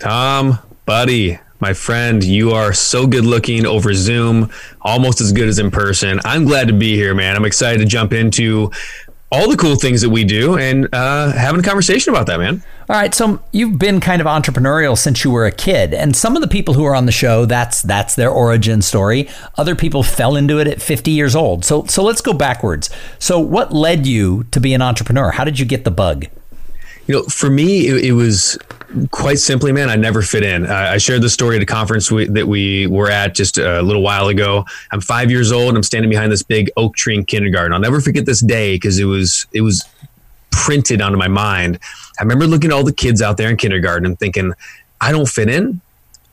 Tom, 0.00 0.58
buddy, 0.86 1.38
my 1.60 1.74
friend, 1.74 2.24
you 2.24 2.52
are 2.52 2.72
so 2.72 3.06
good 3.06 3.26
looking 3.26 3.66
over 3.66 3.92
Zoom, 3.92 4.50
almost 4.80 5.20
as 5.20 5.30
good 5.30 5.46
as 5.46 5.58
in 5.58 5.70
person. 5.70 6.20
I'm 6.24 6.46
glad 6.46 6.68
to 6.68 6.72
be 6.72 6.96
here, 6.96 7.14
man. 7.14 7.36
I'm 7.36 7.44
excited 7.44 7.80
to 7.80 7.84
jump 7.84 8.14
into 8.14 8.70
all 9.30 9.50
the 9.50 9.58
cool 9.58 9.76
things 9.76 10.00
that 10.00 10.08
we 10.08 10.24
do 10.24 10.56
and 10.56 10.88
uh, 10.94 11.32
having 11.32 11.60
a 11.60 11.62
conversation 11.62 12.14
about 12.14 12.26
that, 12.28 12.38
man. 12.38 12.64
All 12.88 12.96
right, 12.96 13.14
so 13.14 13.42
you've 13.52 13.78
been 13.78 14.00
kind 14.00 14.22
of 14.22 14.26
entrepreneurial 14.26 14.96
since 14.96 15.22
you 15.22 15.30
were 15.30 15.44
a 15.44 15.52
kid, 15.52 15.92
and 15.92 16.16
some 16.16 16.34
of 16.34 16.40
the 16.40 16.48
people 16.48 16.72
who 16.72 16.84
are 16.86 16.94
on 16.94 17.04
the 17.04 17.12
show, 17.12 17.44
that's 17.44 17.82
that's 17.82 18.14
their 18.14 18.30
origin 18.30 18.80
story. 18.80 19.28
Other 19.58 19.76
people 19.76 20.02
fell 20.02 20.34
into 20.34 20.58
it 20.60 20.66
at 20.66 20.80
50 20.80 21.10
years 21.10 21.36
old. 21.36 21.66
So 21.66 21.84
so 21.84 22.02
let's 22.02 22.22
go 22.22 22.32
backwards. 22.32 22.88
So 23.18 23.38
what 23.38 23.70
led 23.70 24.06
you 24.06 24.44
to 24.44 24.60
be 24.60 24.72
an 24.72 24.80
entrepreneur? 24.80 25.32
How 25.32 25.44
did 25.44 25.58
you 25.58 25.66
get 25.66 25.84
the 25.84 25.90
bug? 25.90 26.24
You 27.06 27.16
know, 27.16 27.22
for 27.24 27.50
me, 27.50 27.86
it, 27.86 28.06
it 28.06 28.12
was 28.12 28.56
quite 29.10 29.38
simply, 29.38 29.72
man, 29.72 29.88
I 29.88 29.96
never 29.96 30.22
fit 30.22 30.42
in. 30.42 30.66
I 30.66 30.98
shared 30.98 31.22
the 31.22 31.28
story 31.28 31.56
at 31.56 31.62
a 31.62 31.66
conference 31.66 32.10
we, 32.10 32.26
that 32.26 32.46
we 32.46 32.86
were 32.86 33.10
at 33.10 33.34
just 33.34 33.58
a 33.58 33.82
little 33.82 34.02
while 34.02 34.28
ago. 34.28 34.64
I'm 34.90 35.00
five 35.00 35.30
years 35.30 35.52
old. 35.52 35.76
I'm 35.76 35.82
standing 35.82 36.10
behind 36.10 36.32
this 36.32 36.42
big 36.42 36.70
oak 36.76 36.96
tree 36.96 37.14
in 37.14 37.24
kindergarten. 37.24 37.72
I'll 37.72 37.80
never 37.80 38.00
forget 38.00 38.26
this 38.26 38.40
day 38.40 38.74
because 38.74 38.98
it 38.98 39.04
was 39.04 39.46
it 39.52 39.60
was 39.60 39.84
printed 40.50 41.00
onto 41.00 41.18
my 41.18 41.28
mind. 41.28 41.78
I 42.18 42.22
remember 42.22 42.46
looking 42.46 42.70
at 42.70 42.74
all 42.74 42.84
the 42.84 42.92
kids 42.92 43.22
out 43.22 43.36
there 43.36 43.48
in 43.48 43.56
kindergarten 43.56 44.06
and 44.06 44.18
thinking, 44.18 44.52
I 45.00 45.12
don't 45.12 45.28
fit 45.28 45.48
in. 45.48 45.80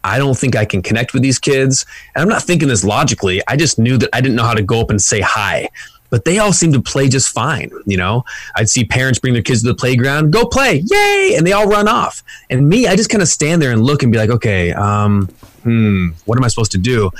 I 0.04 0.18
don't 0.18 0.38
think 0.38 0.56
I 0.56 0.66
can 0.66 0.82
connect 0.82 1.14
with 1.14 1.22
these 1.22 1.38
kids. 1.38 1.86
And 2.16 2.22
I'm 2.22 2.30
not 2.30 2.44
thinking 2.44 2.70
this 2.70 2.84
logically. 2.84 3.42
I 3.48 3.56
just 3.58 3.78
knew 3.78 3.98
that 3.98 4.10
I 4.14 4.22
didn't 4.22 4.36
know 4.36 4.44
how 4.44 4.54
to 4.54 4.64
go 4.64 4.80
up 4.80 4.90
and 4.90 5.02
say 5.02 5.22
hi 5.22 5.70
but 6.10 6.26
they 6.26 6.40
all 6.40 6.54
seem 6.54 6.72
to 6.74 6.82
play 6.82 7.10
just 7.10 7.30
fine. 7.30 7.72
You 7.86 7.98
know, 7.98 8.24
I'd 8.56 8.70
see 8.70 8.86
parents 8.86 9.20
bring 9.20 9.34
their 9.34 9.44
kids 9.44 9.62
to 9.62 9.68
the 9.68 9.76
playground, 9.76 10.32
go 10.32 10.46
play, 10.46 10.84
yay, 10.86 11.34
and 11.38 11.46
they 11.46 11.54
all 11.54 11.68
run 11.68 11.88
off. 11.88 12.24
And 12.50 12.68
me, 12.68 12.88
I 12.88 12.96
just 12.96 13.10
kind 13.10 13.22
of 13.22 13.28
stand 13.28 13.62
there 13.62 13.72
and 13.72 13.84
look 13.84 14.04
and 14.04 14.12
be 14.12 14.18
like, 14.18 14.30
okay, 14.30 14.72
um, 14.74 15.28
hmm, 15.64 16.10
what 16.26 16.38
am 16.38 16.44
I 16.44 16.48
supposed 16.48 16.72
to 16.72 16.78
do? 16.78 17.12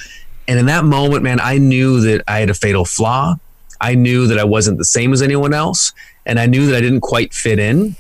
And 0.48 0.58
in 0.58 0.68
that 0.68 0.86
moment, 0.86 1.24
man, 1.24 1.40
I 1.42 1.58
knew 1.58 2.00
that 2.02 2.24
I 2.28 2.40
had 2.40 2.50
a 2.50 2.54
fatal 2.54 2.86
flaw. 2.86 3.36
I 3.82 3.96
knew 3.96 4.28
that 4.28 4.40
I 4.40 4.44
wasn't 4.44 4.78
the 4.78 4.86
same 4.86 5.14
as 5.14 5.22
anyone 5.22 5.54
else. 5.54 5.92
And 6.26 6.40
I 6.40 6.46
knew 6.46 6.68
that 6.68 6.76
I 6.76 6.82
didn't 6.82 7.02
quite 7.02 7.34
fit 7.34 7.60
in. 7.60 7.96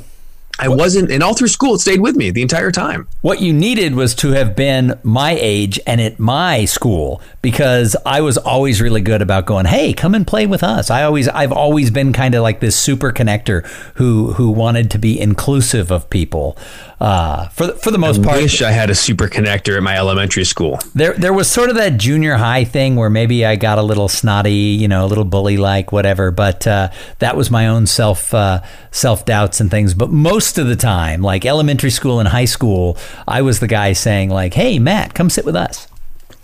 I 0.60 0.70
wasn't, 0.70 1.12
and 1.12 1.22
all 1.22 1.36
through 1.36 1.50
school, 1.50 1.76
it 1.76 1.80
stayed 1.80 2.02
with 2.02 2.16
me 2.16 2.32
the 2.32 2.42
entire 2.42 2.72
time. 2.72 3.08
What 3.22 3.42
you 3.42 3.54
needed 3.54 3.94
was 3.94 4.16
to 4.16 4.32
have 4.32 4.56
been 4.56 5.00
my 5.04 5.38
age 5.40 5.80
and 5.86 6.02
at 6.02 6.20
my 6.20 6.66
school 6.66 7.22
because 7.42 7.96
I 8.06 8.22
was 8.22 8.38
always 8.38 8.82
really 8.82 9.02
good 9.02 9.22
about 9.22 9.46
going, 9.46 9.66
"Hey, 9.66 9.94
come 9.94 10.16
and 10.16 10.26
play 10.26 10.48
with 10.48 10.64
us." 10.64 10.90
I 10.90 11.04
always, 11.04 11.28
I've 11.28 11.52
always 11.52 11.92
been 11.92 12.12
kind 12.12 12.34
of 12.34 12.42
like 12.42 12.60
this 12.60 12.76
super 12.76 13.12
connector 13.12 13.66
who 13.96 14.34
who 14.34 14.50
wanted 14.50 14.90
to 14.92 14.98
be 14.98 15.20
inclusive 15.20 15.92
of 15.92 16.10
people. 16.10 16.58
Uh, 17.00 17.48
for 17.50 17.68
the, 17.68 17.74
for 17.74 17.92
the 17.92 17.98
most 18.00 18.22
I 18.22 18.24
part, 18.24 18.38
wish 18.38 18.62
I 18.64 18.72
had 18.72 18.90
a 18.90 18.96
super 18.96 19.28
connector 19.28 19.78
at 19.78 19.84
my 19.84 19.96
elementary 19.96 20.46
school. 20.46 20.80
there 20.96 21.14
there 21.14 21.32
was 21.32 21.48
sort 21.50 21.70
of 21.70 21.76
that 21.76 21.98
junior 21.98 22.38
high 22.38 22.64
thing 22.64 22.96
where 22.96 23.10
maybe 23.10 23.46
I 23.46 23.56
got 23.56 23.78
a 23.78 23.84
little 23.84 24.08
snotty, 24.08 24.52
you 24.52 24.88
know, 24.88 25.06
a 25.06 25.08
little 25.08 25.24
bully 25.24 25.58
like, 25.58 25.92
whatever. 25.92 26.32
But 26.32 26.66
uh, 26.66 26.90
that 27.20 27.38
was 27.38 27.52
my 27.52 27.68
own 27.68 27.86
self 27.86 28.34
uh, 28.34 28.62
self 28.90 29.26
doubts 29.26 29.60
and 29.60 29.70
things. 29.70 29.94
But 29.94 30.10
most 30.12 30.58
of 30.58 30.68
the 30.68 30.76
time, 30.76 31.22
like 31.22 31.46
elementary 31.46 31.92
school 31.92 32.20
and 32.20 32.28
high 32.28 32.46
school, 32.46 32.98
I 33.28 33.44
was 33.44 33.60
the 33.60 33.68
guy 33.68 33.94
saying 33.94 34.32
like, 34.32 34.56
"Hey, 34.56 34.80
Matt, 34.80 35.14
come 35.14 35.30
sit 35.30 35.46
with 35.46 35.56
us." 35.56 35.88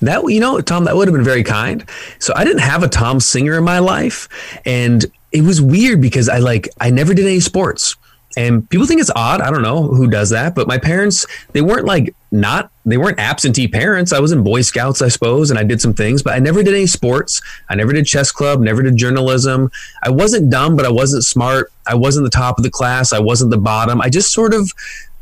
That 0.01 0.23
you 0.27 0.39
know, 0.39 0.61
Tom, 0.61 0.83
that 0.83 0.95
would 0.95 1.07
have 1.07 1.15
been 1.15 1.23
very 1.23 1.43
kind. 1.43 1.83
So 2.19 2.31
I 2.35 2.43
didn't 2.43 2.61
have 2.61 2.83
a 2.83 2.87
Tom 2.87 3.19
Singer 3.19 3.57
in 3.57 3.63
my 3.63 3.79
life, 3.79 4.29
and 4.65 5.03
it 5.31 5.41
was 5.41 5.61
weird 5.61 5.99
because 5.99 6.29
I 6.29 6.37
like 6.37 6.69
I 6.79 6.91
never 6.91 7.15
did 7.15 7.25
any 7.25 7.39
sports. 7.39 7.95
And 8.35 8.67
people 8.69 8.87
think 8.87 8.99
it's 8.99 9.11
odd. 9.15 9.41
I 9.41 9.51
don't 9.51 9.61
know 9.61 9.83
who 9.83 10.07
does 10.07 10.31
that, 10.31 10.55
but 10.55 10.67
my 10.67 10.77
parents, 10.77 11.25
they 11.51 11.61
weren't 11.61 11.85
like 11.85 12.15
not, 12.31 12.71
they 12.85 12.97
weren't 12.97 13.19
absentee 13.19 13.67
parents. 13.67 14.11
I 14.11 14.19
was 14.19 14.31
in 14.31 14.43
Boy 14.43 14.61
Scouts, 14.61 15.01
I 15.01 15.07
suppose, 15.07 15.51
and 15.51 15.59
I 15.59 15.63
did 15.63 15.81
some 15.81 15.93
things, 15.93 16.23
but 16.23 16.33
I 16.33 16.39
never 16.39 16.63
did 16.63 16.73
any 16.73 16.87
sports. 16.87 17.41
I 17.69 17.75
never 17.75 17.93
did 17.93 18.07
chess 18.07 18.31
club, 18.31 18.59
never 18.59 18.81
did 18.81 18.97
journalism. 18.97 19.69
I 20.01 20.09
wasn't 20.09 20.49
dumb, 20.49 20.75
but 20.75 20.85
I 20.85 20.91
wasn't 20.91 21.23
smart. 21.23 21.71
I 21.85 21.95
wasn't 21.95 22.25
the 22.25 22.31
top 22.31 22.57
of 22.57 22.63
the 22.63 22.71
class. 22.71 23.13
I 23.13 23.19
wasn't 23.19 23.51
the 23.51 23.57
bottom. 23.57 24.01
I 24.01 24.09
just 24.09 24.31
sort 24.31 24.53
of 24.53 24.71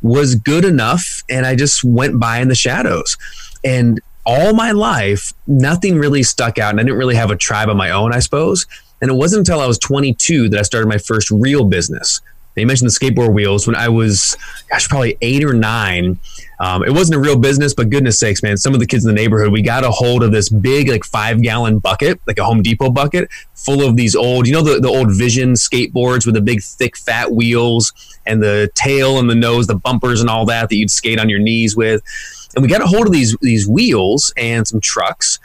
was 0.02 0.36
good 0.36 0.65
enough 0.65 1.24
and 1.30 1.45
I 1.45 1.56
just 1.56 1.84
went 1.84 2.19
by 2.19 2.39
in 2.39 2.47
the 2.47 2.56
shadows. 2.56 3.17
And 3.63 4.00
all 4.26 4.54
my 4.54 4.71
life, 4.71 5.34
nothing 5.47 5.97
really 5.97 6.24
stuck 6.24 6.58
out. 6.58 6.71
And 6.71 6.80
I 6.80 6.84
didn't 6.84 6.97
really 6.97 7.15
have 7.15 7.32
a 7.32 7.36
tribe 7.36 7.69
of 7.69 7.76
my 7.76 7.91
own, 7.91 8.13
I 8.13 8.19
suppose. 8.19 8.65
And 9.02 9.10
it 9.10 9.15
wasn't 9.15 9.39
until 9.39 9.60
I 9.60 9.67
was 9.67 9.80
22 9.80 10.50
that 10.50 10.60
I 10.60 10.62
started 10.62 10.88
my 10.88 10.97
first 10.97 11.32
real 11.32 11.65
business. 11.65 12.21
You 12.56 12.68
mentioned 12.68 12.90
the 12.90 12.94
skateboard 12.94 13.34
wheels 13.34 13.66
when 13.66 13.76
I 13.76 13.88
was, 13.90 14.36
gosh, 14.70 14.90
probably 14.90 15.18
eight 15.22 15.44
or 15.44 15.54
nine. 15.54 16.20
Um, 16.60 16.84
it 16.84 16.92
wasn't 16.92 17.16
a 17.16 17.20
real 17.20 17.40
business, 17.40 17.74
but 17.74 17.90
goodness 17.90 18.20
sakes, 18.20 18.44
man, 18.44 18.58
some 18.58 18.74
of 18.74 18.80
the 18.80 18.86
kids 18.86 19.06
in 19.06 19.14
the 19.14 19.20
neighborhood, 19.20 19.52
we 19.52 19.62
got 19.62 19.84
a 19.84 19.90
hold 19.90 20.22
of 20.22 20.32
this 20.32 20.50
big, 20.50 20.90
like 20.90 21.04
five 21.04 21.42
gallon 21.42 21.80
bucket, 21.80 22.20
like 22.28 22.38
a 22.38 22.44
Home 22.44 22.62
Depot 22.62 22.92
bucket, 22.92 23.30
full 23.56 23.82
of 23.88 23.96
these 23.96 24.16
old, 24.16 24.46
you 24.48 24.54
know, 24.54 24.62
the, 24.62 24.80
the 24.80 24.88
old 24.88 25.16
Vision 25.16 25.54
skateboards 25.54 26.26
with 26.26 26.36
the 26.36 26.42
big, 26.42 26.62
thick, 26.62 26.98
fat 26.98 27.32
wheels 27.32 27.94
and 28.26 28.44
the 28.44 28.70
tail 28.76 29.18
and 29.18 29.30
the 29.30 29.36
nose, 29.36 29.68
the 29.68 29.76
bumpers 29.76 30.22
and 30.22 30.30
all 30.30 30.46
that 30.46 30.70
that 30.70 30.76
you'd 30.76 30.92
skate 30.92 31.20
on 31.20 31.30
your 31.30 31.40
knees 31.40 31.76
with. 31.76 32.04
And 32.56 32.62
we 32.62 32.70
got 32.70 32.82
a 32.82 32.86
hold 32.86 33.08
of 33.08 33.14
these 33.14 33.36
these 33.42 33.68
wheels 33.68 34.34
and 34.36 34.68
some 34.68 34.82
trucks. 34.82 35.40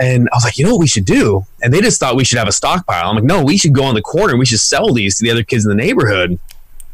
And 0.00 0.28
I 0.32 0.36
was 0.36 0.44
like, 0.44 0.58
you 0.58 0.64
know 0.64 0.72
what 0.72 0.80
we 0.80 0.86
should 0.86 1.04
do? 1.04 1.44
And 1.62 1.72
they 1.72 1.80
just 1.80 1.98
thought 1.98 2.16
we 2.16 2.24
should 2.24 2.38
have 2.38 2.48
a 2.48 2.52
stockpile. 2.52 3.10
I'm 3.10 3.16
like, 3.16 3.24
no, 3.24 3.42
we 3.42 3.58
should 3.58 3.72
go 3.72 3.84
on 3.84 3.94
the 3.94 4.02
corner. 4.02 4.36
We 4.36 4.46
should 4.46 4.60
sell 4.60 4.92
these 4.92 5.18
to 5.18 5.24
the 5.24 5.30
other 5.30 5.42
kids 5.42 5.64
in 5.64 5.70
the 5.70 5.82
neighborhood. 5.82 6.38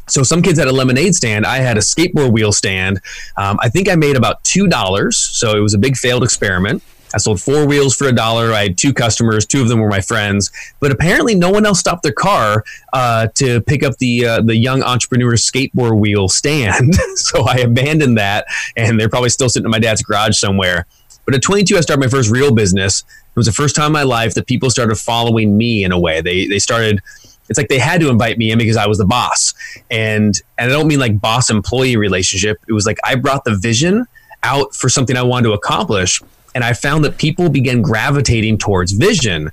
So 0.07 0.23
some 0.23 0.41
kids 0.41 0.59
had 0.59 0.67
a 0.67 0.71
lemonade 0.71 1.15
stand. 1.15 1.45
I 1.45 1.57
had 1.57 1.77
a 1.77 1.81
skateboard 1.81 2.31
wheel 2.31 2.51
stand. 2.51 3.01
Um, 3.37 3.57
I 3.61 3.69
think 3.69 3.89
I 3.89 3.95
made 3.95 4.15
about 4.15 4.43
two 4.43 4.67
dollars. 4.67 5.17
So 5.17 5.57
it 5.57 5.61
was 5.61 5.73
a 5.73 5.79
big 5.79 5.95
failed 5.97 6.23
experiment. 6.23 6.83
I 7.13 7.17
sold 7.17 7.41
four 7.41 7.65
wheels 7.65 7.95
for 7.95 8.07
a 8.07 8.11
dollar. 8.11 8.51
I 8.51 8.63
had 8.63 8.77
two 8.77 8.93
customers. 8.93 9.45
Two 9.45 9.61
of 9.61 9.69
them 9.69 9.79
were 9.79 9.87
my 9.87 10.01
friends. 10.01 10.51
But 10.81 10.91
apparently, 10.91 11.33
no 11.33 11.49
one 11.49 11.65
else 11.65 11.79
stopped 11.79 12.03
their 12.03 12.11
car 12.11 12.65
uh, 12.91 13.27
to 13.35 13.61
pick 13.61 13.83
up 13.83 13.97
the 13.97 14.25
uh, 14.25 14.41
the 14.41 14.55
young 14.55 14.83
entrepreneur 14.83 15.33
skateboard 15.33 15.97
wheel 15.97 16.27
stand. 16.27 16.95
so 17.15 17.47
I 17.47 17.57
abandoned 17.57 18.17
that, 18.17 18.45
and 18.75 18.99
they're 18.99 19.09
probably 19.09 19.29
still 19.29 19.47
sitting 19.47 19.65
in 19.65 19.71
my 19.71 19.79
dad's 19.79 20.03
garage 20.03 20.37
somewhere. 20.37 20.87
But 21.25 21.35
at 21.35 21.41
22, 21.41 21.77
I 21.77 21.81
started 21.81 22.01
my 22.01 22.09
first 22.09 22.29
real 22.29 22.53
business. 22.53 23.01
It 23.01 23.35
was 23.35 23.47
the 23.47 23.51
first 23.51 23.75
time 23.75 23.87
in 23.87 23.91
my 23.93 24.03
life 24.03 24.35
that 24.35 24.47
people 24.47 24.69
started 24.69 24.95
following 24.95 25.57
me 25.57 25.83
in 25.83 25.91
a 25.91 25.99
way. 25.99 26.21
They 26.21 26.47
they 26.47 26.59
started. 26.59 27.01
It's 27.49 27.59
like 27.59 27.67
they 27.67 27.77
had 27.79 28.01
to 28.01 28.09
invite 28.09 28.37
me 28.37 28.51
in 28.51 28.57
because 28.57 28.77
I 28.77 28.87
was 28.87 28.97
the 28.97 29.05
boss, 29.05 29.53
and 29.91 30.39
and 30.57 30.71
I 30.71 30.73
don't 30.73 30.87
mean 30.87 30.99
like 30.99 31.19
boss 31.19 31.49
employee 31.49 31.97
relationship. 31.97 32.59
It 32.67 32.73
was 32.73 32.85
like 32.85 32.97
I 33.03 33.15
brought 33.15 33.43
the 33.43 33.55
vision 33.55 34.05
out 34.43 34.73
for 34.75 34.89
something 34.89 35.17
I 35.17 35.23
wanted 35.23 35.49
to 35.49 35.53
accomplish, 35.53 36.21
and 36.53 36.63
I 36.63 36.73
found 36.73 37.03
that 37.03 37.17
people 37.17 37.49
began 37.49 37.81
gravitating 37.81 38.57
towards 38.57 38.93
vision. 38.93 39.51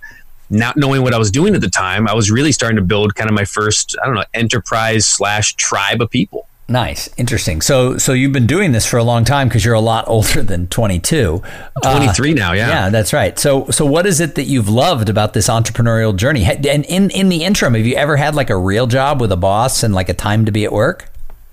Not 0.50 0.76
knowing 0.76 1.02
what 1.02 1.14
I 1.14 1.18
was 1.18 1.30
doing 1.30 1.54
at 1.54 1.62
the 1.62 1.70
time, 1.70 2.06
I 2.06 2.14
was 2.14 2.30
really 2.30 2.52
starting 2.52 2.76
to 2.76 2.82
build 2.82 3.14
kind 3.14 3.30
of 3.30 3.34
my 3.34 3.46
first, 3.46 3.96
I 4.02 4.04
don't 4.04 4.14
know, 4.14 4.24
enterprise 4.34 5.06
slash 5.06 5.54
tribe 5.54 6.02
of 6.02 6.10
people. 6.10 6.46
Nice, 6.68 7.10
interesting. 7.16 7.60
So, 7.60 7.98
so 7.98 8.12
you've 8.12 8.32
been 8.32 8.46
doing 8.46 8.72
this 8.72 8.86
for 8.86 8.96
a 8.96 9.04
long 9.04 9.24
time 9.24 9.48
because 9.48 9.64
you're 9.64 9.74
a 9.74 9.80
lot 9.80 10.08
older 10.08 10.42
than 10.42 10.68
22. 10.68 11.42
Uh, 11.84 11.92
23 11.92 12.34
now, 12.34 12.52
yeah. 12.52 12.68
Yeah, 12.68 12.90
that's 12.90 13.12
right. 13.12 13.38
So, 13.38 13.68
so 13.70 13.84
what 13.84 14.06
is 14.06 14.20
it 14.20 14.36
that 14.36 14.44
you've 14.44 14.68
loved 14.68 15.08
about 15.08 15.34
this 15.34 15.48
entrepreneurial 15.48 16.16
journey? 16.16 16.44
And 16.44 16.86
in 16.86 17.10
in 17.10 17.28
the 17.28 17.44
interim, 17.44 17.74
have 17.74 17.84
you 17.84 17.96
ever 17.96 18.16
had 18.16 18.34
like 18.34 18.48
a 18.48 18.56
real 18.56 18.86
job 18.86 19.20
with 19.20 19.32
a 19.32 19.36
boss 19.36 19.82
and 19.82 19.94
like 19.94 20.08
a 20.08 20.14
time 20.14 20.44
to 20.46 20.52
be 20.52 20.64
at 20.64 20.72
work? 20.72 21.11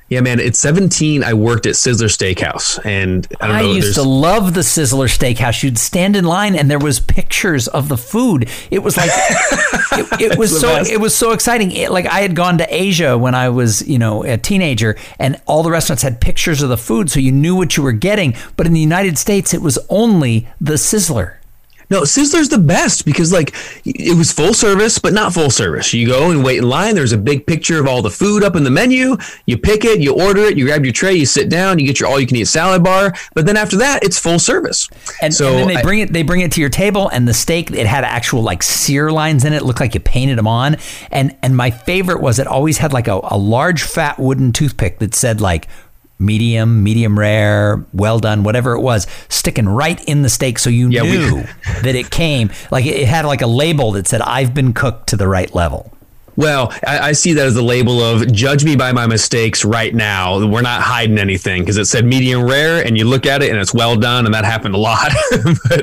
Yeah, 0.09 0.21
man. 0.21 0.39
At 0.39 0.55
17, 0.55 1.23
I 1.23 1.35
worked 1.35 1.67
at 1.67 1.75
Sizzler 1.75 2.09
Steakhouse, 2.09 2.83
and 2.83 3.27
I 3.39 3.47
don't 3.47 3.55
know. 3.55 3.61
I 3.61 3.65
know. 3.67 3.73
used 3.73 3.93
to 3.93 4.03
love 4.03 4.55
the 4.55 4.61
Sizzler 4.61 5.05
Steakhouse. 5.05 5.61
You'd 5.61 5.77
stand 5.77 6.15
in 6.15 6.25
line, 6.25 6.55
and 6.55 6.69
there 6.69 6.79
was 6.79 6.99
pictures 6.99 7.67
of 7.67 7.89
the 7.89 7.97
food. 7.97 8.49
It 8.71 8.79
was 8.79 8.97
like 8.97 9.11
it, 9.91 10.31
it 10.31 10.37
was 10.39 10.59
so 10.59 10.67
best. 10.67 10.91
it 10.91 10.99
was 10.99 11.15
so 11.15 11.31
exciting. 11.31 11.71
It, 11.71 11.91
like 11.91 12.07
I 12.07 12.21
had 12.21 12.35
gone 12.35 12.57
to 12.57 12.73
Asia 12.73 13.19
when 13.19 13.35
I 13.35 13.49
was 13.49 13.87
you 13.87 13.99
know 13.99 14.23
a 14.23 14.37
teenager, 14.37 14.97
and 15.19 15.39
all 15.45 15.61
the 15.61 15.71
restaurants 15.71 16.01
had 16.01 16.19
pictures 16.19 16.63
of 16.63 16.69
the 16.69 16.77
food, 16.77 17.11
so 17.11 17.19
you 17.19 17.31
knew 17.31 17.55
what 17.55 17.77
you 17.77 17.83
were 17.83 17.91
getting. 17.91 18.35
But 18.57 18.65
in 18.65 18.73
the 18.73 18.79
United 18.79 19.19
States, 19.19 19.53
it 19.53 19.61
was 19.61 19.77
only 19.89 20.47
the 20.59 20.73
Sizzler. 20.73 21.38
No, 21.89 22.01
Sizzler's 22.01 22.49
the 22.49 22.57
best 22.59 23.05
because 23.05 23.31
like 23.33 23.55
it 23.85 24.15
was 24.17 24.31
full 24.31 24.53
service, 24.53 24.99
but 24.99 25.13
not 25.13 25.33
full 25.33 25.49
service. 25.49 25.93
You 25.93 26.07
go 26.07 26.31
and 26.31 26.43
wait 26.43 26.59
in 26.59 26.69
line. 26.69 26.95
There's 26.95 27.11
a 27.13 27.17
big 27.17 27.45
picture 27.47 27.79
of 27.79 27.87
all 27.87 28.01
the 28.01 28.11
food 28.11 28.43
up 28.43 28.55
in 28.55 28.63
the 28.63 28.69
menu. 28.69 29.17
You 29.45 29.57
pick 29.57 29.85
it, 29.85 29.99
you 29.99 30.13
order 30.13 30.41
it, 30.41 30.57
you 30.57 30.65
grab 30.65 30.83
your 30.85 30.93
tray, 30.93 31.13
you 31.13 31.25
sit 31.25 31.49
down, 31.49 31.79
you 31.79 31.87
get 31.87 31.99
your 31.99 32.09
all-you-can-eat 32.09 32.45
salad 32.45 32.83
bar. 32.83 33.13
But 33.33 33.45
then 33.45 33.57
after 33.57 33.77
that, 33.77 34.03
it's 34.03 34.19
full 34.19 34.39
service. 34.39 34.87
And, 35.21 35.33
so 35.33 35.49
and 35.49 35.59
then 35.59 35.67
they 35.67 35.75
I- 35.77 35.81
bring 35.81 35.99
it 35.99 36.13
they 36.13 36.23
bring 36.23 36.41
it 36.41 36.51
to 36.53 36.61
your 36.61 36.69
table 36.69 37.09
and 37.09 37.27
the 37.27 37.33
steak 37.33 37.71
it 37.71 37.87
had 37.87 38.03
actual 38.03 38.41
like 38.43 38.61
sear 38.63 39.11
lines 39.11 39.43
in 39.43 39.53
it, 39.53 39.57
it 39.57 39.65
looked 39.65 39.79
like 39.79 39.93
you 39.93 39.99
painted 39.99 40.37
them 40.37 40.47
on. 40.47 40.77
And 41.11 41.35
and 41.41 41.57
my 41.57 41.71
favorite 41.71 42.21
was 42.21 42.39
it 42.39 42.47
always 42.47 42.77
had 42.77 42.93
like 42.93 43.07
a, 43.07 43.19
a 43.23 43.37
large 43.37 43.83
fat 43.83 44.19
wooden 44.19 44.51
toothpick 44.51 44.99
that 44.99 45.15
said 45.15 45.41
like 45.41 45.67
medium, 46.19 46.83
medium 46.83 47.17
rare, 47.17 47.83
well 47.93 48.19
done, 48.19 48.43
whatever 48.43 48.73
it 48.73 48.81
was, 48.81 49.07
sticking 49.29 49.67
right 49.67 50.03
in 50.05 50.21
the 50.21 50.29
steak 50.29 50.59
so 50.59 50.69
you 50.69 50.89
Yeah, 50.89 51.03
we- 51.03 51.11
knew 51.17 51.41
that 51.83 51.95
it 51.95 52.11
came 52.11 52.51
like 52.71 52.85
it 52.85 53.07
had 53.07 53.25
like 53.25 53.41
a 53.41 53.47
label 53.47 53.93
that 53.93 54.07
said 54.07 54.21
I've 54.21 54.53
been 54.53 54.73
cooked 54.73 55.07
to 55.09 55.15
the 55.15 55.27
right 55.27 55.53
level. 55.55 55.91
Well, 56.39 56.71
I, 56.87 57.09
I 57.09 57.11
see 57.11 57.33
that 57.33 57.45
as 57.45 57.53
the 57.55 57.61
label 57.61 58.01
of 58.01 58.31
judge 58.31 58.63
me 58.63 58.77
by 58.77 58.93
my 58.93 59.05
mistakes 59.07 59.65
right 59.65 59.93
now. 59.93 60.47
We're 60.47 60.61
not 60.61 60.81
hiding 60.81 61.17
anything 61.17 61.63
because 61.63 61.75
it 61.75 61.83
said 61.83 62.05
medium 62.05 62.43
rare 62.43 62.81
and 62.81 62.97
you 62.97 63.03
look 63.03 63.25
at 63.25 63.41
it 63.43 63.49
and 63.51 63.59
it's 63.59 63.73
well 63.73 63.97
done. 63.97 64.23
And 64.25 64.33
that 64.33 64.45
happened 64.45 64.73
a 64.73 64.77
lot. 64.77 65.11
but 65.67 65.79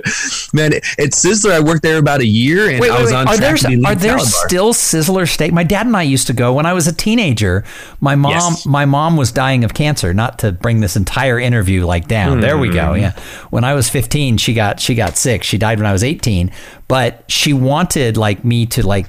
man, 0.54 0.72
at 0.72 1.12
Sizzler, 1.12 1.52
I 1.52 1.60
worked 1.60 1.82
there 1.82 1.98
about 1.98 2.20
a 2.22 2.26
year 2.26 2.70
and 2.70 2.82
I 2.82 3.02
was 3.02 3.12
on 3.12 3.28
Are 3.28 3.36
track 3.36 3.60
there 3.60 3.84
are 3.84 3.94
there 3.94 4.18
still 4.18 4.72
Sizzler 4.72 5.28
steak? 5.28 5.52
My 5.52 5.62
dad 5.62 5.84
and 5.84 5.94
I 5.94 6.04
used 6.04 6.26
to 6.28 6.32
go 6.32 6.54
when 6.54 6.64
I 6.64 6.72
was 6.72 6.86
a 6.86 6.92
teenager. 6.92 7.62
My 8.00 8.14
mom 8.14 8.32
Yes. 8.32 8.64
my 8.64 8.86
mom 8.86 9.18
was 9.18 9.32
dying 9.32 9.62
of 9.62 9.74
cancer. 9.74 10.14
Not 10.14 10.38
to 10.38 10.52
bring 10.52 10.80
this 10.80 10.96
entire 10.96 11.38
interview 11.38 11.84
like 11.84 12.08
down. 12.08 12.40
There 12.40 12.56
we 12.56 12.68
Hmm. 12.68 12.74
go. 12.74 12.94
Yeah. 12.94 13.12
When 13.50 13.64
I 13.64 13.74
was 13.74 13.90
15, 13.90 14.38
she 14.38 14.54
got 14.54 14.80
she 14.80 14.94
got 14.94 15.18
sick. 15.18 15.42
She 15.42 15.58
died 15.58 15.78
when 15.78 15.86
I 15.86 15.92
was 15.92 16.02
18, 16.02 16.50
but 16.88 17.24
she 17.28 17.52
wanted 17.52 18.16
like 18.16 18.42
me 18.42 18.64
to 18.66 18.86
like 18.86 19.08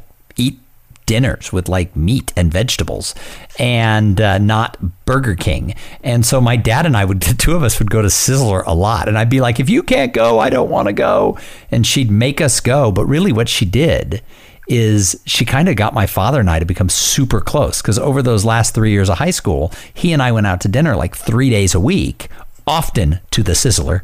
dinners 1.07 1.51
with 1.51 1.67
like 1.67 1.95
meat 1.95 2.31
and 2.35 2.51
vegetables 2.51 3.15
and 3.57 4.21
uh, 4.21 4.37
not 4.37 5.05
Burger 5.05 5.33
King. 5.33 5.73
And 6.03 6.23
so 6.23 6.39
my 6.39 6.55
dad 6.55 6.85
and 6.85 6.95
I 6.95 7.05
would, 7.05 7.21
the 7.23 7.33
two 7.33 7.55
of 7.55 7.63
us 7.63 7.79
would 7.79 7.89
go 7.89 8.03
to 8.03 8.09
Sizzler 8.09 8.63
a 8.67 8.75
lot. 8.75 9.07
And 9.07 9.17
I'd 9.17 9.29
be 9.29 9.41
like, 9.41 9.59
if 9.59 9.69
you 9.69 9.81
can't 9.81 10.13
go, 10.13 10.37
I 10.37 10.51
don't 10.51 10.69
want 10.69 10.87
to 10.87 10.93
go. 10.93 11.39
And 11.71 11.87
she'd 11.87 12.11
make 12.11 12.39
us 12.39 12.59
go. 12.59 12.91
But 12.91 13.05
really, 13.05 13.31
what 13.31 13.49
she 13.49 13.65
did 13.65 14.21
is 14.67 15.19
she 15.25 15.45
kind 15.45 15.69
of 15.69 15.77
got 15.77 15.93
my 15.93 16.05
father 16.05 16.41
and 16.41 16.49
I 16.49 16.59
to 16.59 16.65
become 16.65 16.89
super 16.89 17.39
close 17.39 17.81
because 17.81 17.97
over 17.97 18.21
those 18.21 18.43
last 18.43 18.75
three 18.75 18.91
years 18.91 19.09
of 19.09 19.17
high 19.17 19.31
school, 19.31 19.71
he 19.93 20.11
and 20.11 20.21
I 20.21 20.31
went 20.33 20.45
out 20.45 20.59
to 20.61 20.67
dinner 20.67 20.95
like 20.95 21.15
three 21.15 21.49
days 21.49 21.73
a 21.73 21.79
week 21.79 22.27
often 22.67 23.19
to 23.31 23.41
the 23.43 23.53
sizzler. 23.53 24.01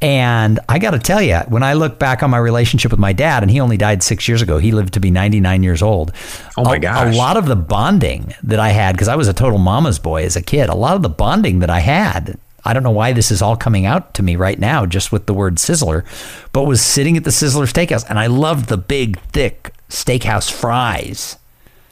And 0.00 0.58
I 0.68 0.78
got 0.78 0.92
to 0.92 0.98
tell 0.98 1.20
you, 1.22 1.36
when 1.48 1.62
I 1.62 1.74
look 1.74 1.98
back 1.98 2.22
on 2.22 2.30
my 2.30 2.38
relationship 2.38 2.90
with 2.90 3.00
my 3.00 3.12
dad, 3.12 3.42
and 3.42 3.50
he 3.50 3.60
only 3.60 3.76
died 3.76 4.02
six 4.02 4.26
years 4.28 4.42
ago, 4.42 4.58
he 4.58 4.72
lived 4.72 4.94
to 4.94 5.00
be 5.00 5.10
99 5.10 5.62
years 5.62 5.82
old. 5.82 6.12
Oh 6.56 6.64
my 6.64 6.76
a, 6.76 6.78
gosh. 6.78 7.14
A 7.14 7.18
lot 7.18 7.36
of 7.36 7.46
the 7.46 7.56
bonding 7.56 8.34
that 8.42 8.58
I 8.58 8.70
had, 8.70 8.92
because 8.92 9.08
I 9.08 9.16
was 9.16 9.28
a 9.28 9.32
total 9.34 9.58
mama's 9.58 9.98
boy 9.98 10.24
as 10.24 10.36
a 10.36 10.42
kid, 10.42 10.68
a 10.68 10.74
lot 10.74 10.96
of 10.96 11.02
the 11.02 11.08
bonding 11.08 11.58
that 11.60 11.70
I 11.70 11.80
had, 11.80 12.38
I 12.64 12.72
don't 12.72 12.82
know 12.82 12.90
why 12.90 13.12
this 13.12 13.30
is 13.30 13.42
all 13.42 13.56
coming 13.56 13.86
out 13.86 14.14
to 14.14 14.22
me 14.24 14.34
right 14.34 14.58
now, 14.58 14.86
just 14.86 15.12
with 15.12 15.26
the 15.26 15.34
word 15.34 15.56
Sizzler, 15.56 16.04
but 16.52 16.64
was 16.64 16.82
sitting 16.82 17.16
at 17.16 17.22
the 17.24 17.30
Sizzler 17.30 17.70
Steakhouse, 17.72 18.04
and 18.08 18.18
I 18.18 18.26
loved 18.26 18.68
the 18.68 18.76
big, 18.76 19.20
thick 19.30 19.72
steakhouse 19.88 20.50
fries. 20.50 21.36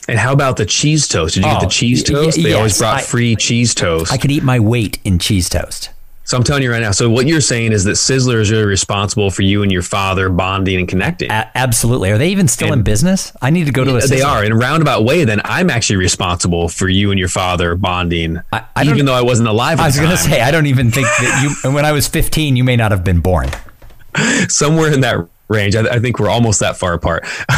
And 0.08 0.18
how 0.18 0.32
about 0.32 0.56
the 0.56 0.66
cheese 0.66 1.06
toast? 1.08 1.34
Did 1.34 1.44
you 1.44 1.48
Oh, 1.50 1.54
get 1.54 1.60
the 1.60 1.66
oh, 1.66 1.70
cheese 1.70 2.02
toast? 2.02 2.36
y- 2.36 2.42
they 2.42 2.52
always 2.54 2.76
brought 2.76 2.98
I- 2.98 3.02
free 3.02 3.36
cheese 3.36 3.74
toast. 3.74 4.12
I 4.12 4.18
could 4.18 4.30
eat 4.32 4.42
my 4.42 4.58
weight 4.58 4.98
in 5.04 5.18
cheese 5.18 5.48
toast. 5.48 5.90
So 6.24 6.36
I'm 6.36 6.42
telling 6.42 6.62
you 6.62 6.70
right 6.70 6.80
now. 6.80 6.90
So 6.90 7.10
what 7.10 7.26
you're 7.26 7.40
saying 7.42 7.72
is 7.72 7.84
that 7.84 7.92
Sizzler 7.92 8.40
is 8.40 8.50
really 8.50 8.64
responsible 8.64 9.30
for 9.30 9.42
you 9.42 9.62
and 9.62 9.70
your 9.70 9.82
father 9.82 10.28
bonding 10.30 10.78
and 10.78 10.88
connecting. 10.88 11.30
A- 11.30 11.50
absolutely. 11.54 12.10
Are 12.10 12.18
they 12.18 12.30
even 12.30 12.48
still 12.48 12.72
in 12.72 12.82
business? 12.82 13.32
I 13.42 13.50
need 13.50 13.66
to 13.66 13.72
go 13.72 13.84
to 13.84 13.96
a. 13.96 14.06
they 14.06 14.22
are 14.22 14.42
in 14.44 14.52
a 14.52 14.56
roundabout 14.56 15.04
way. 15.04 15.24
Then 15.24 15.40
I'm 15.44 15.68
actually 15.70 15.96
responsible 15.96 16.68
for 16.68 16.88
you 16.88 17.10
and 17.10 17.18
your 17.18 17.28
father 17.28 17.74
bonding, 17.74 18.38
I- 18.52 18.64
I 18.74 18.84
even 18.84 19.04
though 19.06 19.14
I 19.14 19.22
wasn't 19.22 19.48
alive. 19.48 19.80
I 19.80 19.86
was 19.86 19.96
going 19.96 20.10
to 20.10 20.16
say, 20.16 20.40
I 20.40 20.50
don't 20.50 20.66
even 20.66 20.90
think 20.90 21.06
that 21.06 21.42
you. 21.42 21.54
And 21.62 21.74
when 21.74 21.84
I 21.84 21.92
was 21.92 22.08
15, 22.08 22.56
you 22.56 22.64
may 22.64 22.76
not 22.76 22.90
have 22.90 23.04
been 23.04 23.20
born. 23.20 23.50
somewhere 24.48 24.92
in 24.92 25.00
that 25.00 25.28
range. 25.48 25.76
I, 25.76 25.82
I 25.82 25.98
think 25.98 26.18
we're 26.18 26.28
almost 26.28 26.60
that 26.60 26.76
far 26.76 26.94
apart. 26.94 27.24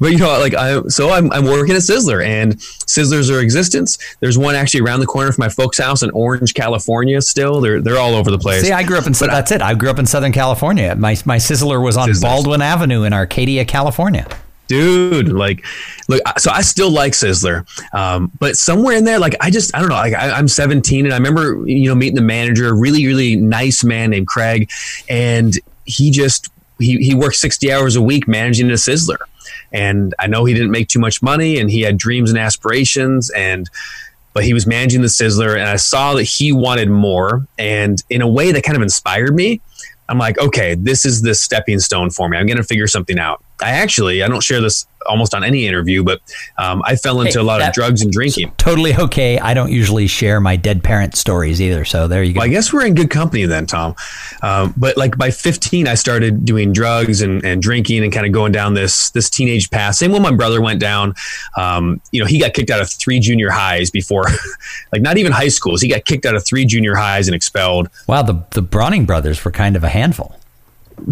but 0.00 0.12
you 0.12 0.18
know, 0.18 0.38
like 0.38 0.54
I, 0.54 0.82
so 0.88 1.10
I'm, 1.10 1.30
I'm 1.32 1.44
working 1.44 1.74
at 1.74 1.82
Sizzler, 1.82 2.24
and 2.24 2.56
Sizzlers 2.56 3.34
are 3.34 3.40
existence. 3.40 3.98
There's 4.20 4.38
one 4.38 4.54
actually 4.54 4.80
around 4.80 5.00
the 5.00 5.06
corner 5.06 5.32
from 5.32 5.42
my 5.42 5.48
folks' 5.48 5.78
house 5.78 6.02
in 6.02 6.10
Orange, 6.10 6.54
California. 6.54 7.20
Still, 7.22 7.60
they're 7.60 7.80
they're 7.80 7.98
all 7.98 8.14
over 8.14 8.30
the 8.30 8.38
place. 8.38 8.62
See, 8.62 8.72
I 8.72 8.82
grew 8.82 8.98
up 8.98 9.06
in. 9.06 9.12
That's 9.12 9.50
it. 9.50 9.62
I 9.62 9.74
grew 9.74 9.90
up 9.90 9.98
in 9.98 10.06
Southern 10.06 10.32
California. 10.32 10.94
My 10.94 11.16
my 11.24 11.36
Sizzler 11.36 11.82
was 11.82 11.96
on 11.96 12.08
Sizzlers. 12.08 12.22
Baldwin 12.22 12.62
Avenue 12.62 13.04
in 13.04 13.12
Arcadia, 13.12 13.64
California. 13.64 14.26
dude 14.68 15.28
like 15.28 15.64
look 16.08 16.20
so 16.38 16.50
i 16.50 16.62
still 16.62 16.90
like 16.90 17.12
sizzler 17.12 17.66
um, 17.94 18.30
but 18.38 18.56
somewhere 18.56 18.96
in 18.96 19.04
there 19.04 19.18
like 19.18 19.34
i 19.40 19.50
just 19.50 19.74
i 19.74 19.80
don't 19.80 19.88
know 19.88 19.96
like 19.96 20.14
I, 20.14 20.30
i'm 20.30 20.48
17 20.48 21.04
and 21.04 21.12
i 21.12 21.16
remember 21.16 21.66
you 21.66 21.88
know 21.88 21.94
meeting 21.94 22.14
the 22.14 22.22
manager 22.22 22.74
really 22.74 23.06
really 23.06 23.36
nice 23.36 23.84
man 23.84 24.10
named 24.10 24.28
craig 24.28 24.70
and 25.10 25.58
he 25.84 26.10
just 26.10 26.48
he, 26.82 26.98
he 26.98 27.14
worked 27.14 27.36
60 27.36 27.72
hours 27.72 27.96
a 27.96 28.02
week 28.02 28.28
managing 28.28 28.70
a 28.70 28.74
sizzler 28.74 29.18
and 29.72 30.14
i 30.18 30.26
know 30.26 30.44
he 30.44 30.54
didn't 30.54 30.70
make 30.70 30.88
too 30.88 30.98
much 30.98 31.22
money 31.22 31.58
and 31.58 31.70
he 31.70 31.80
had 31.80 31.96
dreams 31.96 32.30
and 32.30 32.38
aspirations 32.38 33.30
and 33.30 33.70
but 34.34 34.44
he 34.44 34.54
was 34.54 34.66
managing 34.66 35.02
the 35.02 35.08
sizzler 35.08 35.52
and 35.52 35.68
i 35.68 35.76
saw 35.76 36.14
that 36.14 36.24
he 36.24 36.52
wanted 36.52 36.90
more 36.90 37.46
and 37.58 38.02
in 38.10 38.22
a 38.22 38.28
way 38.28 38.52
that 38.52 38.62
kind 38.62 38.76
of 38.76 38.82
inspired 38.82 39.34
me 39.34 39.60
I'm 40.08 40.18
like, 40.18 40.38
okay, 40.38 40.74
this 40.74 41.06
is 41.06 41.22
the 41.22 41.34
stepping 41.34 41.78
stone 41.78 42.10
for 42.10 42.28
me. 42.28 42.36
I'm 42.36 42.46
going 42.46 42.58
to 42.58 42.64
figure 42.64 42.86
something 42.86 43.18
out. 43.18 43.42
I 43.62 43.70
actually, 43.70 44.22
I 44.22 44.28
don't 44.28 44.42
share 44.42 44.60
this 44.60 44.86
almost 45.06 45.34
on 45.34 45.44
any 45.44 45.66
interview, 45.66 46.04
but 46.04 46.20
um, 46.58 46.82
I 46.84 46.96
fell 46.96 47.20
into 47.20 47.38
Hey, 47.38 47.40
a 47.40 47.42
lot 47.42 47.62
of 47.62 47.72
drugs 47.72 48.02
and 48.02 48.12
drinking. 48.12 48.52
Totally 48.56 48.94
okay. 48.94 49.38
I 49.38 49.54
don't 49.54 49.70
usually 49.70 50.06
share 50.06 50.40
my 50.40 50.56
dead 50.56 50.82
parent 50.82 51.16
stories 51.16 51.60
either. 51.60 51.84
So 51.84 52.08
there 52.08 52.22
you 52.22 52.32
go. 52.32 52.38
Well, 52.38 52.46
I 52.46 52.50
guess 52.50 52.72
we're 52.72 52.86
in 52.86 52.94
good 52.94 53.10
company 53.10 53.44
then, 53.46 53.66
Tom. 53.66 53.94
Um, 54.42 54.74
but 54.76 54.96
like 54.96 55.16
by 55.16 55.30
15, 55.30 55.88
I 55.88 55.94
started 55.94 56.44
doing 56.44 56.72
drugs 56.72 57.22
and, 57.22 57.44
and 57.44 57.62
drinking 57.62 58.04
and 58.04 58.12
kind 58.12 58.26
of 58.26 58.32
going 58.32 58.52
down 58.52 58.74
this 58.74 59.10
this 59.10 59.30
teenage 59.30 59.70
path. 59.70 59.96
Same 59.96 60.12
when 60.12 60.22
my 60.22 60.34
brother 60.34 60.60
went 60.60 60.80
down. 60.80 61.14
Um, 61.56 62.00
you 62.10 62.20
know, 62.20 62.26
he 62.26 62.38
got 62.38 62.54
kicked 62.54 62.70
out 62.70 62.80
of 62.80 62.90
three 62.90 63.20
junior 63.20 63.50
highs 63.50 63.90
before, 63.90 64.24
like 64.92 65.02
not 65.02 65.18
even 65.18 65.32
high 65.32 65.48
schools. 65.48 65.80
He 65.82 65.88
got 65.88 66.04
kicked 66.04 66.26
out 66.26 66.34
of 66.34 66.44
three 66.46 66.64
junior 66.64 66.94
highs 66.94 67.28
and 67.28 67.34
expelled. 67.34 67.88
wow, 68.06 68.22
the 68.22 68.44
the 68.50 68.62
Browning 68.62 69.04
brothers 69.04 69.44
were 69.44 69.50
kind 69.50 69.76
of 69.76 69.84
a 69.84 69.88
handful. 69.88 70.36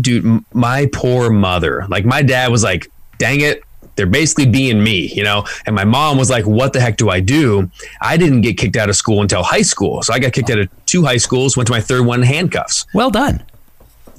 Dude, 0.01 0.45
my 0.53 0.89
poor 0.93 1.31
mother. 1.31 1.87
Like 1.89 2.05
my 2.05 2.23
dad 2.23 2.51
was 2.51 2.63
like, 2.63 2.91
"Dang 3.19 3.41
it." 3.41 3.63
They're 3.97 4.07
basically 4.07 4.47
being 4.47 4.83
me, 4.83 5.13
you 5.13 5.23
know? 5.23 5.45
And 5.67 5.77
my 5.77 5.85
mom 5.85 6.17
was 6.17 6.31
like, 6.31 6.47
What 6.47 6.73
the 6.73 6.81
heck 6.81 6.97
do 6.97 7.11
I 7.11 7.21
do? 7.21 7.71
I 8.01 8.17
didn't 8.17 8.41
get 8.41 8.57
kicked 8.57 8.77
out 8.77 8.89
of 8.89 8.97
school 8.97 9.21
until 9.21 9.43
high 9.43 9.61
school. 9.61 10.03
So 10.03 10.15
I 10.15 10.19
got 10.19 10.33
kicked 10.33 10.49
out 10.49 10.59
of 10.59 10.71
two 10.87 11.05
high 11.05 11.19
schools, 11.19 11.55
went 11.55 11.67
to 11.67 11.73
my 11.73 11.83
third 11.83 12.07
one 12.07 12.21
in 12.21 12.27
handcuffs. 12.27 12.87
Well 12.95 13.11
done. 13.11 13.45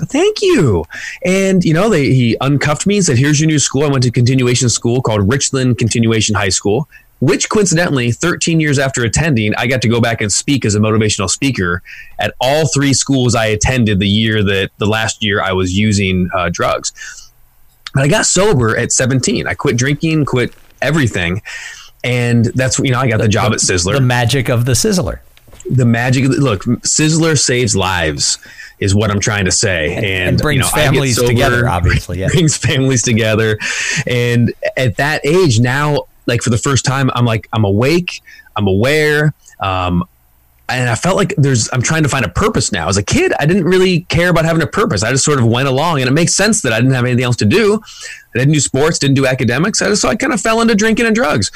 Thank 0.05 0.41
you. 0.41 0.85
And, 1.25 1.63
you 1.63 1.73
know, 1.73 1.89
they, 1.89 2.13
he 2.13 2.37
uncuffed 2.41 2.85
me 2.85 2.97
and 2.97 3.05
said, 3.05 3.17
Here's 3.17 3.39
your 3.39 3.47
new 3.47 3.59
school. 3.59 3.83
I 3.83 3.87
went 3.87 4.03
to 4.03 4.11
continuation 4.11 4.69
school 4.69 5.01
called 5.01 5.27
Richland 5.27 5.77
Continuation 5.77 6.35
High 6.35 6.49
School, 6.49 6.87
which 7.21 7.49
coincidentally, 7.49 8.11
13 8.11 8.59
years 8.59 8.79
after 8.79 9.03
attending, 9.03 9.53
I 9.55 9.67
got 9.67 9.83
to 9.83 9.87
go 9.87 10.01
back 10.01 10.21
and 10.21 10.33
speak 10.33 10.65
as 10.65 10.73
a 10.73 10.79
motivational 10.79 11.29
speaker 11.29 11.83
at 12.17 12.33
all 12.41 12.67
three 12.67 12.93
schools 12.93 13.35
I 13.35 13.45
attended 13.45 13.99
the 13.99 14.09
year 14.09 14.43
that 14.43 14.71
the 14.79 14.87
last 14.87 15.23
year 15.23 15.39
I 15.39 15.53
was 15.53 15.77
using 15.77 16.29
uh, 16.35 16.49
drugs. 16.51 16.91
But 17.93 18.03
I 18.03 18.07
got 18.07 18.25
sober 18.25 18.75
at 18.75 18.91
17. 18.91 19.45
I 19.45 19.53
quit 19.53 19.77
drinking, 19.77 20.25
quit 20.25 20.51
everything. 20.81 21.43
And 22.03 22.45
that's, 22.45 22.79
you 22.79 22.89
know, 22.89 22.99
I 22.99 23.07
got 23.07 23.19
the 23.19 23.27
job 23.27 23.53
at 23.53 23.59
Sizzler 23.59 23.93
The 23.93 24.01
magic 24.01 24.49
of 24.49 24.65
the 24.65 24.71
Sizzler. 24.71 25.19
the 25.69 25.85
magic 25.85 26.25
of 26.25 26.31
the, 26.31 26.37
look 26.37 26.63
sizzler 26.63 27.39
saves 27.39 27.75
lives 27.75 28.39
is 28.79 28.95
what 28.95 29.11
i'm 29.11 29.19
trying 29.19 29.45
to 29.45 29.51
say 29.51 29.93
and, 29.95 30.05
and 30.05 30.41
brings 30.41 30.57
you 30.57 30.63
know, 30.63 30.67
families 30.69 31.17
sober, 31.17 31.27
together, 31.27 31.69
obviously, 31.69 32.19
yeah. 32.19 32.27
brings 32.33 32.57
families 32.57 33.03
together 33.03 33.59
and 34.07 34.53
at 34.75 34.97
that 34.97 35.23
age 35.23 35.59
now 35.59 36.07
like 36.31 36.41
for 36.41 36.49
the 36.49 36.57
first 36.57 36.85
time 36.85 37.11
i'm 37.13 37.25
like 37.25 37.47
i'm 37.53 37.65
awake 37.65 38.21
i'm 38.55 38.67
aware 38.67 39.33
um, 39.59 40.03
and 40.71 40.89
I 40.89 40.95
felt 40.95 41.17
like 41.17 41.35
there's 41.37 41.69
I'm 41.73 41.81
trying 41.81 42.03
to 42.03 42.09
find 42.09 42.25
a 42.25 42.29
purpose 42.29 42.71
now. 42.71 42.87
As 42.87 42.97
a 42.97 43.03
kid, 43.03 43.33
I 43.39 43.45
didn't 43.45 43.65
really 43.65 44.01
care 44.01 44.29
about 44.29 44.45
having 44.45 44.61
a 44.61 44.67
purpose. 44.67 45.03
I 45.03 45.11
just 45.11 45.25
sort 45.25 45.39
of 45.39 45.45
went 45.45 45.67
along, 45.67 45.99
and 45.99 46.09
it 46.09 46.13
makes 46.13 46.33
sense 46.33 46.61
that 46.61 46.73
I 46.73 46.79
didn't 46.79 46.93
have 46.93 47.05
anything 47.05 47.23
else 47.23 47.35
to 47.37 47.45
do. 47.45 47.81
I 48.33 48.39
didn't 48.39 48.53
do 48.53 48.59
sports, 48.59 48.97
didn't 48.97 49.15
do 49.15 49.25
academics. 49.25 49.81
I 49.81 49.89
just, 49.89 50.01
so 50.01 50.09
I 50.09 50.15
kind 50.15 50.33
of 50.33 50.41
fell 50.41 50.61
into 50.61 50.75
drinking 50.75 51.05
and 51.05 51.15
drugs. 51.15 51.51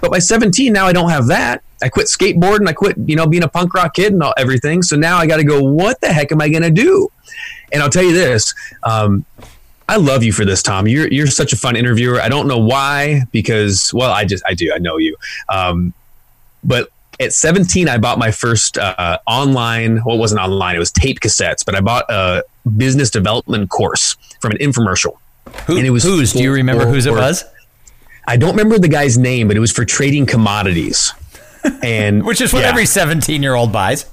But 0.00 0.10
by 0.10 0.18
17, 0.18 0.72
now 0.72 0.86
I 0.86 0.92
don't 0.92 1.10
have 1.10 1.28
that. 1.28 1.62
I 1.82 1.88
quit 1.88 2.06
skateboarding. 2.06 2.68
I 2.68 2.72
quit, 2.72 2.96
you 3.06 3.16
know, 3.16 3.26
being 3.26 3.44
a 3.44 3.48
punk 3.48 3.72
rock 3.72 3.94
kid 3.94 4.12
and 4.12 4.22
all, 4.22 4.34
everything. 4.36 4.82
So 4.82 4.96
now 4.96 5.16
I 5.16 5.26
got 5.26 5.36
to 5.36 5.44
go. 5.44 5.62
What 5.62 6.00
the 6.00 6.12
heck 6.12 6.32
am 6.32 6.40
I 6.40 6.48
going 6.48 6.62
to 6.62 6.70
do? 6.70 7.08
And 7.72 7.82
I'll 7.82 7.90
tell 7.90 8.02
you 8.02 8.12
this. 8.12 8.54
Um, 8.82 9.24
I 9.88 9.96
love 9.96 10.22
you 10.24 10.32
for 10.32 10.44
this, 10.44 10.62
Tom. 10.62 10.88
You're 10.88 11.08
you're 11.08 11.26
such 11.28 11.52
a 11.52 11.56
fun 11.56 11.76
interviewer. 11.76 12.20
I 12.20 12.28
don't 12.28 12.48
know 12.48 12.58
why, 12.58 13.22
because 13.32 13.92
well, 13.94 14.10
I 14.10 14.24
just 14.24 14.42
I 14.46 14.54
do. 14.54 14.72
I 14.74 14.78
know 14.78 14.96
you. 14.98 15.16
Um, 15.48 15.94
but 16.64 16.90
at 17.20 17.32
17, 17.32 17.88
I 17.88 17.96
bought 17.98 18.18
my 18.18 18.30
first 18.30 18.76
uh, 18.78 19.18
online. 19.26 20.02
Well, 20.04 20.16
it 20.16 20.18
wasn't 20.18 20.40
online. 20.40 20.76
It 20.76 20.80
was 20.80 20.90
tape 20.90 21.20
cassettes. 21.20 21.64
But 21.64 21.74
I 21.74 21.80
bought 21.80 22.04
a 22.10 22.42
business 22.76 23.10
development 23.10 23.70
course 23.70 24.16
from 24.40 24.52
an 24.52 24.58
infomercial. 24.58 25.16
Who, 25.66 25.76
And 25.78 25.86
it 25.86 25.90
was 25.90 26.02
whose? 26.02 26.32
Do 26.32 26.42
you 26.42 26.52
remember 26.52 26.84
for- 26.84 26.90
whose 26.90 27.06
it 27.06 27.12
was? 27.12 27.44
I 28.28 28.36
don't 28.36 28.50
remember 28.50 28.78
the 28.78 28.88
guy's 28.88 29.16
name, 29.16 29.46
but 29.46 29.56
it 29.56 29.60
was 29.60 29.70
for 29.70 29.84
trading 29.84 30.26
commodities. 30.26 31.12
And 31.82 32.24
Which 32.24 32.40
is 32.40 32.52
what 32.52 32.62
yeah. 32.62 32.68
every 32.68 32.86
17 32.86 33.42
year 33.42 33.54
old 33.54 33.72
buys. 33.72 34.04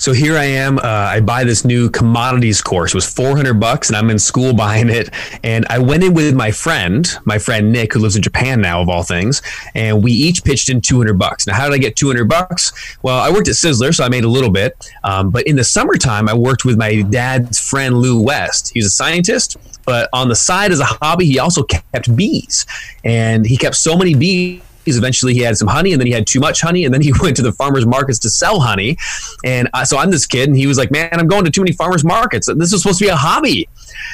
So 0.00 0.14
here 0.14 0.38
I 0.38 0.44
am. 0.44 0.78
Uh, 0.78 0.82
I 0.82 1.20
buy 1.20 1.44
this 1.44 1.62
new 1.62 1.90
commodities 1.90 2.62
course. 2.62 2.92
It 2.92 2.94
was 2.94 3.04
400 3.04 3.60
bucks, 3.60 3.90
and 3.90 3.96
I'm 3.98 4.08
in 4.08 4.18
school 4.18 4.54
buying 4.66 4.88
it. 4.88 5.10
And 5.44 5.66
I 5.68 5.78
went 5.78 6.02
in 6.02 6.14
with 6.14 6.34
my 6.34 6.52
friend, 6.52 7.06
my 7.26 7.36
friend 7.36 7.70
Nick, 7.70 7.92
who 7.92 8.00
lives 8.00 8.16
in 8.16 8.22
Japan 8.22 8.62
now, 8.62 8.80
of 8.80 8.88
all 8.88 9.02
things. 9.02 9.42
And 9.74 10.02
we 10.02 10.12
each 10.12 10.42
pitched 10.42 10.70
in 10.70 10.80
200 10.80 11.18
bucks. 11.18 11.46
Now, 11.46 11.52
how 11.52 11.66
did 11.66 11.74
I 11.74 11.78
get 11.78 11.96
200 11.96 12.26
bucks? 12.26 12.72
Well, 13.02 13.18
I 13.18 13.30
worked 13.30 13.48
at 13.48 13.56
Sizzler, 13.56 13.94
so 13.94 14.02
I 14.02 14.08
made 14.08 14.24
a 14.24 14.28
little 14.28 14.48
bit. 14.48 14.90
Um, 15.04 15.28
but 15.28 15.46
in 15.46 15.56
the 15.56 15.64
summertime, 15.64 16.30
I 16.30 16.34
worked 16.34 16.64
with 16.64 16.78
my 16.78 17.02
dad's 17.02 17.60
friend 17.60 17.98
Lou 17.98 18.22
West. 18.22 18.70
He's 18.72 18.86
a 18.86 18.90
scientist, 18.90 19.58
but 19.84 20.08
on 20.14 20.30
the 20.30 20.36
side 20.36 20.72
as 20.72 20.80
a 20.80 20.86
hobby, 20.86 21.26
he 21.26 21.38
also 21.38 21.62
kept 21.62 22.16
bees, 22.16 22.64
and 23.04 23.44
he 23.44 23.58
kept 23.58 23.76
so 23.76 23.98
many 23.98 24.14
bees 24.14 24.62
eventually 24.96 25.34
he 25.34 25.40
had 25.40 25.56
some 25.56 25.68
honey 25.68 25.92
and 25.92 26.00
then 26.00 26.06
he 26.06 26.12
had 26.12 26.26
too 26.26 26.40
much 26.40 26.60
honey 26.60 26.84
and 26.84 26.92
then 26.92 27.02
he 27.02 27.12
went 27.22 27.36
to 27.36 27.42
the 27.42 27.52
farmers 27.52 27.86
markets 27.86 28.18
to 28.20 28.30
sell 28.30 28.60
honey. 28.60 28.96
And 29.44 29.68
I, 29.74 29.84
so 29.84 29.98
i'm 29.98 30.10
this 30.10 30.26
kid 30.26 30.48
and 30.48 30.56
he 30.56 30.66
was 30.66 30.78
like 30.78 30.90
man 30.90 31.08
i'm 31.12 31.28
going 31.28 31.44
to 31.44 31.50
too 31.50 31.62
many 31.62 31.72
farmers 31.72 32.04
markets. 32.04 32.48
This 32.56 32.72
is 32.72 32.82
supposed 32.82 32.98
to 32.98 33.04
be 33.04 33.10
a 33.10 33.16
hobby. 33.16 33.68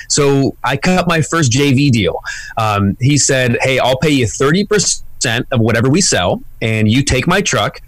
So 0.08 0.56
i 0.64 0.76
cut 0.76 1.06
my 1.08 1.20
first 1.20 1.52
jv 1.52 1.90
deal. 1.90 2.20
Um, 2.56 2.96
he 3.00 3.18
said 3.18 3.58
hey 3.60 3.78
i'll 3.78 3.98
pay 3.98 4.10
you 4.10 4.26
30% 4.26 5.46
of 5.50 5.60
whatever 5.60 5.88
we 5.88 6.00
sell 6.00 6.42
and 6.62 6.90
you 6.90 7.02
take 7.02 7.26
my 7.26 7.40
truck 7.40 7.80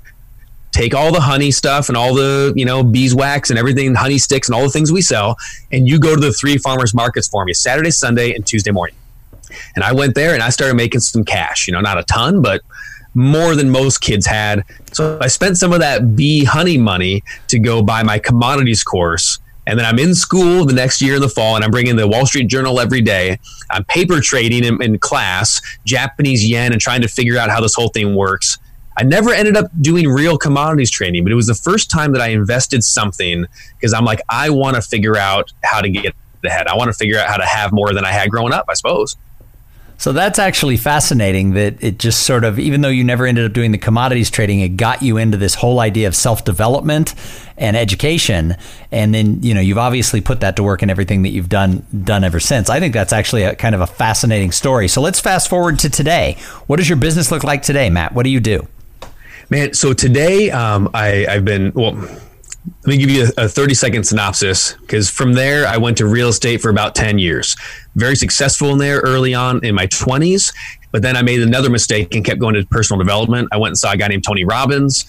take 0.73 0.95
all 0.95 1.13
the 1.13 1.21
honey 1.21 1.51
stuff 1.51 1.89
and 1.89 1.97
all 1.97 2.15
the 2.15 2.53
you 2.57 2.65
know 2.65 2.83
beeswax 2.83 3.51
and 3.51 3.59
everything 3.59 3.95
honey 3.95 4.19
sticks 4.19 4.49
and 4.49 4.55
all 4.55 4.63
the 4.63 4.71
things 4.71 4.93
we 4.93 5.01
sell 5.01 5.37
and 5.73 5.89
you 5.89 5.99
go 5.99 6.15
to 6.15 6.21
the 6.21 6.33
three 6.33 6.59
farmers 6.59 6.95
markets 6.95 7.29
for 7.29 7.45
me 7.45 7.53
saturday 7.53 7.91
sunday 7.91 8.35
and 8.35 8.47
tuesday 8.47 8.71
morning 8.71 8.95
and 9.75 9.85
I 9.85 9.93
went 9.93 10.15
there 10.15 10.35
and 10.35 10.43
I 10.43 10.51
started 10.51 10.75
making 10.75 11.01
some 11.01 11.25
cash, 11.25 11.67
you 11.67 11.73
know, 11.73 11.81
not 11.81 11.99
a 11.99 12.03
ton, 12.05 12.43
but 12.43 12.63
more 13.15 13.55
than 13.55 13.71
most 13.71 14.01
kids 14.01 14.27
had. 14.27 14.65
So 14.93 15.19
I 15.21 15.27
spent 15.29 15.57
some 15.57 15.73
of 15.73 15.81
that 15.81 16.17
bee 16.17 16.45
honey 16.45 16.79
money 16.79 17.23
to 17.49 17.59
go 17.59 17.83
buy 17.83 18.03
my 18.03 18.19
commodities 18.19 18.85
course. 18.85 19.39
And 19.67 19.79
then 19.79 19.85
I'm 19.85 19.99
in 19.99 20.15
school 20.15 20.65
the 20.65 20.73
next 20.73 21.03
year 21.03 21.17
in 21.17 21.21
the 21.21 21.29
fall 21.29 21.57
and 21.57 21.65
I'm 21.65 21.71
bringing 21.71 21.97
the 21.97 22.09
Wall 22.09 22.25
Street 22.25 22.47
Journal 22.47 22.81
every 22.81 23.03
day. 23.03 23.39
I'm 23.71 23.85
paper 23.85 24.21
trading 24.21 24.65
in, 24.65 24.83
in 24.83 24.99
class, 24.99 25.61
Japanese 25.85 26.49
yen, 26.49 26.73
and 26.73 26.81
trying 26.81 27.03
to 27.03 27.09
figure 27.09 27.37
out 27.37 27.51
how 27.51 27.61
this 27.61 27.75
whole 27.75 27.89
thing 27.89 28.15
works. 28.15 28.57
I 28.97 29.05
never 29.05 29.31
ended 29.31 29.57
up 29.57 29.67
doing 29.81 30.09
real 30.09 30.39
commodities 30.39 30.91
trading, 30.91 31.23
but 31.23 31.33
it 31.33 31.37
was 31.37 31.47
the 31.47 31.55
first 31.55 31.91
time 31.91 32.13
that 32.13 32.23
I 32.23 32.29
invested 32.29 32.83
something 32.83 33.47
because 33.77 33.93
I'm 33.93 34.05
like, 34.05 34.21
I 34.29 34.51
want 34.51 34.77
to 34.77 34.83
figure 34.83 35.17
out 35.17 35.53
how 35.63 35.81
to 35.81 35.89
get 35.89 36.15
ahead. 36.45 36.67
I 36.67 36.75
want 36.75 36.91
to 36.91 36.97
figure 36.97 37.19
out 37.19 37.29
how 37.29 37.37
to 37.37 37.45
have 37.45 37.71
more 37.73 37.93
than 37.93 38.05
I 38.05 38.11
had 38.11 38.31
growing 38.31 38.53
up, 38.53 38.65
I 38.69 38.75
suppose. 38.75 39.17
So 39.99 40.13
that's 40.13 40.39
actually 40.39 40.77
fascinating 40.77 41.55
that 41.55 41.83
it 41.83 41.99
just 41.99 42.23
sort 42.23 42.45
of, 42.45 42.61
even 42.61 42.83
though 42.83 42.89
you 42.89 43.03
never 43.03 43.27
ended 43.27 43.45
up 43.45 43.53
doing 43.53 43.73
the 43.73 43.79
commodities 43.79 44.31
trading, 44.31 44.61
it 44.61 44.77
got 44.77 45.03
you 45.03 45.17
into 45.17 45.37
this 45.37 45.57
whole 45.57 45.81
idea 45.81 46.07
of 46.07 46.15
self 46.15 46.45
development 46.45 47.17
and 47.57 47.77
education. 47.77 48.55
And 48.93 49.13
then, 49.13 49.43
you 49.43 49.55
know, 49.55 49.61
you've 49.61 49.77
obviously 49.77 50.21
put 50.21 50.39
that 50.41 50.55
to 50.57 50.63
work 50.63 50.85
in 50.85 50.89
everything 50.89 51.23
that 51.23 51.31
you've 51.31 51.49
done 51.49 51.85
done 52.05 52.23
ever 52.23 52.39
since. 52.39 52.71
I 52.71 52.79
think 52.79 52.95
that's 52.95 53.13
actually 53.13 53.43
a 53.43 53.57
kind 53.57 53.75
of 53.75 53.81
a 53.81 53.89
fascinating 53.89 54.53
story. 54.53 54.87
So 54.87 55.01
let's 55.01 55.19
fast 55.19 55.49
forward 55.49 55.81
to 55.81 55.91
today. 55.91 56.37
What 56.69 56.77
does 56.77 56.89
your 56.89 56.99
business 56.99 57.33
look 57.33 57.43
like 57.43 57.63
today, 57.63 57.91
Matt? 57.91 58.15
What 58.15 58.23
do 58.23 58.31
you 58.31 58.41
do? 58.41 58.69
Man, 59.51 59.75
so 59.75 59.95
today 59.95 60.53
um, 60.53 60.91
I, 60.95 61.27
I've 61.27 61.45
been, 61.45 61.73
well, 61.75 61.95
let 61.95 62.87
me 62.87 62.99
give 62.99 63.11
you 63.11 63.29
a, 63.37 63.45
a 63.45 63.49
30 63.49 63.75
second 63.75 64.05
synopsis 64.05 64.75
because 64.75 65.11
from 65.11 65.33
there 65.33 65.67
I 65.67 65.77
went 65.77 65.99
to 65.99 66.07
real 66.07 66.29
estate 66.29 66.61
for 66.61 66.71
about 66.71 66.95
10 66.95 67.19
years. 67.19 67.57
Very 67.99 68.15
successful 68.15 68.71
in 68.71 68.79
there 68.79 69.01
early 69.01 69.35
on 69.35 69.65
in 69.65 69.75
my 69.75 69.89
20s, 69.89 70.55
but 70.93 71.03
then 71.03 71.17
I 71.17 71.23
made 71.23 71.41
another 71.41 71.69
mistake 71.69 72.15
and 72.15 72.25
kept 72.25 72.39
going 72.39 72.55
to 72.55 72.65
personal 72.67 72.99
development. 72.99 73.49
I 73.51 73.57
went 73.57 73.73
and 73.73 73.79
saw 73.79 73.91
a 73.91 73.97
guy 73.97 74.07
named 74.07 74.23
Tony 74.23 74.45
Robbins. 74.45 75.05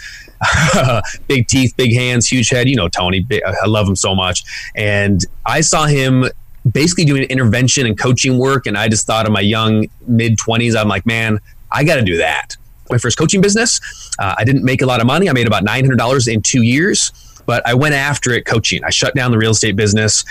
big 1.28 1.48
teeth, 1.48 1.76
big 1.78 1.94
hands, 1.94 2.28
huge 2.28 2.50
head. 2.50 2.68
You 2.68 2.76
know, 2.76 2.88
Tony, 2.88 3.24
I 3.46 3.68
love 3.68 3.88
him 3.88 3.96
so 3.96 4.16
much. 4.16 4.44
And 4.76 5.24
I 5.46 5.62
saw 5.62 5.86
him 5.86 6.26
basically 6.72 7.06
doing 7.06 7.24
intervention 7.24 7.86
and 7.86 7.98
coaching 7.98 8.40
work. 8.40 8.66
And 8.66 8.76
I 8.76 8.88
just 8.88 9.06
thought 9.06 9.28
in 9.28 9.34
my 9.34 9.42
young 9.42 9.86
mid 10.08 10.40
20s, 10.40 10.76
I'm 10.76 10.88
like, 10.88 11.06
man, 11.06 11.38
I 11.72 11.84
got 11.84 11.98
to 11.98 12.02
do 12.02 12.18
that. 12.18 12.58
My 12.90 12.98
first 12.98 13.20
coaching 13.20 13.40
business, 13.40 13.80
uh, 14.18 14.34
I 14.36 14.44
didn't 14.44 14.64
make 14.64 14.82
a 14.82 14.88
lot 14.88 15.00
of 15.00 15.06
money. 15.06 15.30
I 15.30 15.34
made 15.34 15.46
about 15.46 15.64
$900 15.64 16.34
in 16.34 16.42
two 16.42 16.64
years 16.64 17.12
but 17.50 17.68
I 17.68 17.74
went 17.74 17.96
after 17.96 18.32
it 18.34 18.46
coaching. 18.46 18.84
I 18.84 18.92
shut 18.92 19.16
down 19.16 19.32
the 19.32 19.38
real 19.40 19.50
estate 19.50 19.76
business, 19.76 20.24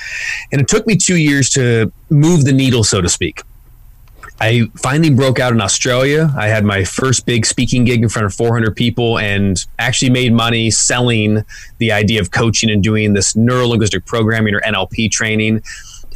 and 0.53 0.61
it 0.61 0.69
took 0.69 0.87
me 0.87 0.95
two 0.95 1.17
years 1.17 1.51
to 1.51 1.93
move 2.11 2.45
the 2.45 2.53
needle, 2.53 2.85
so 2.85 3.01
to 3.01 3.09
speak. 3.09 3.43
I 4.41 4.71
finally 4.77 5.11
broke 5.11 5.41
out 5.41 5.53
in 5.53 5.61
Australia. 5.61 6.33
I 6.39 6.47
had 6.47 6.65
my 6.65 6.85
first 6.85 7.27
big 7.27 7.45
speaking 7.45 7.85
gig 7.85 8.05
in 8.05 8.09
front 8.09 8.27
of 8.27 8.35
400 8.35 8.77
people 8.77 9.19
and 9.19 9.59
actually 9.81 10.11
made 10.11 10.33
money 10.33 10.71
selling 10.71 11.45
the 11.79 11.91
idea 11.91 12.21
of 12.21 12.31
coaching 12.31 12.71
and 12.71 12.85
doing 12.85 13.15
this 13.15 13.35
neuro 13.35 13.67
linguistic 13.67 14.07
programming 14.07 14.55
or 14.55 14.61
NLP 14.61 15.11
training. 15.11 15.61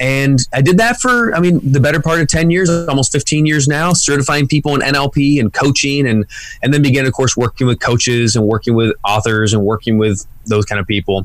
And 0.02 0.40
I 0.52 0.60
did 0.62 0.78
that 0.78 0.96
for, 0.96 1.32
I 1.32 1.38
mean, 1.38 1.60
the 1.62 1.78
better 1.78 2.02
part 2.02 2.20
of 2.20 2.26
10 2.26 2.50
years, 2.50 2.68
almost 2.68 3.12
15 3.12 3.46
years 3.46 3.68
now, 3.68 3.92
certifying 3.92 4.48
people 4.48 4.74
in 4.74 4.80
NLP 4.80 5.38
and 5.38 5.52
coaching 5.52 6.08
and, 6.08 6.26
and 6.60 6.74
then 6.74 6.82
began, 6.82 7.06
of 7.06 7.12
course, 7.12 7.36
working 7.36 7.68
with 7.68 7.78
coaches 7.78 8.34
and 8.34 8.44
working 8.44 8.74
with 8.74 8.96
authors 9.04 9.54
and 9.54 9.64
working 9.64 9.98
with 9.98 10.26
those 10.46 10.64
kind 10.64 10.80
of 10.80 10.88
people. 10.88 11.24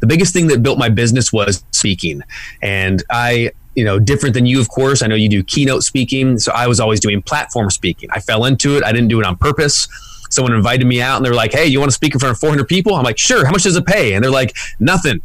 The 0.00 0.06
biggest 0.06 0.32
thing 0.32 0.46
that 0.46 0.62
built 0.62 0.78
my 0.78 0.88
business 0.88 1.34
was 1.34 1.66
speaking. 1.72 2.22
And 2.62 3.02
I, 3.10 3.50
you 3.74 3.84
know, 3.84 3.98
different 3.98 4.32
than 4.32 4.46
you, 4.46 4.58
of 4.58 4.70
course. 4.70 5.02
I 5.02 5.06
know 5.06 5.16
you 5.16 5.28
do 5.28 5.44
keynote 5.44 5.82
speaking. 5.82 6.38
So 6.38 6.50
I 6.52 6.66
was 6.66 6.80
always 6.80 7.00
doing 7.00 7.20
platform 7.20 7.68
speaking. 7.68 8.08
I 8.10 8.20
fell 8.20 8.46
into 8.46 8.78
it. 8.78 8.84
I 8.84 8.92
didn't 8.92 9.08
do 9.08 9.20
it 9.20 9.26
on 9.26 9.36
purpose 9.36 9.86
someone 10.30 10.52
invited 10.52 10.84
me 10.84 11.00
out 11.00 11.16
and 11.16 11.24
they're 11.24 11.32
like, 11.32 11.52
Hey, 11.52 11.66
you 11.66 11.78
want 11.78 11.92
to 11.92 11.94
speak 11.94 12.12
in 12.12 12.18
front 12.18 12.32
of 12.32 12.40
400 12.40 12.66
people? 12.66 12.96
I'm 12.96 13.04
like, 13.04 13.18
sure. 13.18 13.44
How 13.44 13.52
much 13.52 13.62
does 13.62 13.76
it 13.76 13.86
pay? 13.86 14.14
And 14.14 14.24
they're 14.24 14.32
like, 14.32 14.52
nothing. 14.80 15.20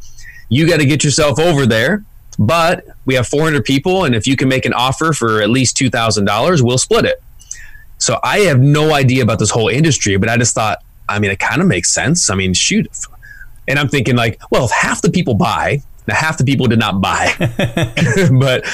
You 0.50 0.68
got 0.68 0.78
to 0.82 0.86
get 0.86 1.04
yourself 1.04 1.40
over 1.40 1.66
there. 1.66 2.06
But 2.40 2.86
we 3.06 3.16
have 3.16 3.28
400 3.28 3.66
people, 3.66 4.06
and 4.06 4.16
if 4.16 4.26
you 4.26 4.38
can 4.38 4.48
make 4.48 4.66
an 4.66 4.74
offer 4.74 5.12
for 5.12 5.42
at 5.42 5.50
least 5.50 5.76
$2,000, 5.76 6.62
we'll 6.62 6.78
split 6.78 7.04
it. 7.04 7.22
So 7.98 8.18
I 8.24 8.40
have 8.40 8.62
no 8.62 8.94
idea 8.94 9.24
about 9.24 9.40
this 9.40 9.50
whole 9.50 9.68
industry, 9.68 10.16
but 10.16 10.30
I 10.30 10.38
just 10.38 10.56
thought, 10.56 10.80
I 11.10 11.20
mean, 11.20 11.32
it 11.32 11.40
kind 11.40 11.62
of 11.62 11.68
makes 11.68 11.92
sense. 11.92 12.30
I 12.30 12.36
mean, 12.36 12.54
shoot. 12.54 12.88
And 13.68 13.78
I'm 13.78 13.90
thinking, 13.90 14.16
like, 14.16 14.40
well, 14.52 14.64
if 14.66 14.72
half 14.72 15.02
the 15.02 15.12
people 15.12 15.34
buy, 15.34 15.82
now 16.08 16.16
half 16.16 16.38
the 16.38 16.46
people 16.46 16.68
did 16.68 16.80
not 16.80 17.02
buy, 17.02 17.34
but 18.40 18.66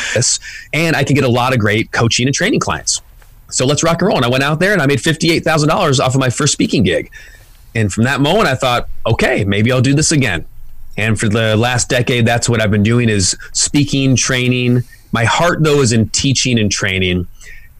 and 0.71 0.95
I 0.95 1.03
can 1.03 1.15
get 1.15 1.23
a 1.23 1.29
lot 1.29 1.53
of 1.53 1.59
great 1.59 1.91
coaching 1.91 2.27
and 2.27 2.35
training 2.35 2.59
clients. 2.59 3.01
So 3.49 3.65
let's 3.65 3.83
rock 3.83 4.01
and 4.01 4.07
roll. 4.07 4.17
And 4.17 4.25
I 4.25 4.29
went 4.29 4.43
out 4.43 4.59
there 4.59 4.73
and 4.73 4.81
I 4.81 4.85
made 4.85 4.99
$58,000 4.99 5.99
off 5.99 6.13
of 6.13 6.19
my 6.19 6.29
first 6.29 6.53
speaking 6.53 6.83
gig. 6.83 7.11
And 7.73 7.91
from 7.91 8.03
that 8.03 8.21
moment, 8.21 8.47
I 8.47 8.55
thought, 8.55 8.89
okay, 9.05 9.43
maybe 9.43 9.71
I'll 9.71 9.81
do 9.81 9.93
this 9.93 10.11
again. 10.11 10.45
And 10.97 11.19
for 11.19 11.27
the 11.29 11.55
last 11.55 11.89
decade, 11.89 12.25
that's 12.25 12.47
what 12.47 12.61
I've 12.61 12.71
been 12.71 12.83
doing 12.83 13.09
is 13.09 13.37
speaking, 13.53 14.15
training. 14.15 14.83
My 15.11 15.25
heart 15.25 15.63
though 15.63 15.81
is 15.81 15.91
in 15.91 16.09
teaching 16.09 16.59
and 16.59 16.71
training. 16.71 17.27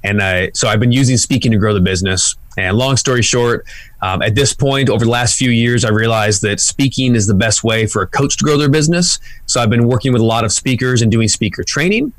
And 0.03 0.21
I, 0.21 0.51
so 0.53 0.67
I've 0.67 0.79
been 0.79 0.91
using 0.91 1.17
speaking 1.17 1.51
to 1.51 1.57
grow 1.57 1.73
the 1.73 1.79
business. 1.79 2.35
And 2.57 2.77
long 2.77 2.95
story 2.95 3.21
short, 3.21 3.65
um, 4.01 4.21
at 4.21 4.35
this 4.35 4.53
point, 4.53 4.89
over 4.89 5.03
the 5.03 5.11
last 5.11 5.37
few 5.37 5.49
years, 5.49 5.83
I 5.83 5.89
realized 5.89 6.41
that 6.43 6.59
speaking 6.59 7.15
is 7.15 7.27
the 7.27 7.33
best 7.33 7.63
way 7.63 7.85
for 7.85 8.01
a 8.01 8.07
coach 8.07 8.37
to 8.37 8.43
grow 8.43 8.57
their 8.57 8.69
business. 8.69 9.19
So 9.45 9.59
I've 9.59 9.69
been 9.69 9.87
working 9.87 10.13
with 10.13 10.21
a 10.21 10.25
lot 10.25 10.45
of 10.45 10.51
speakers 10.51 11.01
and 11.01 11.11
doing 11.11 11.27
speaker 11.27 11.63
training. 11.63 12.13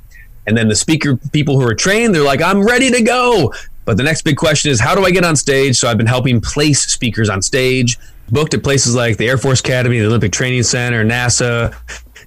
And 0.47 0.57
then 0.57 0.69
the 0.69 0.77
speaker 0.77 1.17
people 1.33 1.59
who 1.59 1.67
are 1.67 1.75
trained, 1.75 2.15
they're 2.15 2.23
like, 2.23 2.43
I'm 2.43 2.65
ready 2.65 2.91
to 2.91 3.03
go. 3.03 3.53
But 3.85 3.97
the 3.97 4.03
next 4.03 4.23
big 4.23 4.37
question 4.37 4.71
is, 4.71 4.81
how 4.81 4.95
do 4.95 5.05
I 5.05 5.11
get 5.11 5.25
on 5.25 5.37
stage? 5.37 5.77
So 5.77 5.89
I've 5.89 5.97
been 5.97 6.07
helping 6.07 6.41
place 6.41 6.83
speakers 6.83 7.29
on 7.29 7.41
stage, 7.41 7.97
booked 8.31 8.55
at 8.55 8.63
places 8.63 8.95
like 8.95 9.17
the 9.17 9.29
Air 9.29 9.39
Force 9.39 9.61
Academy, 9.61 9.99
the 9.99 10.07
Olympic 10.07 10.33
Training 10.33 10.63
Center, 10.63 11.05
NASA, 11.05 11.75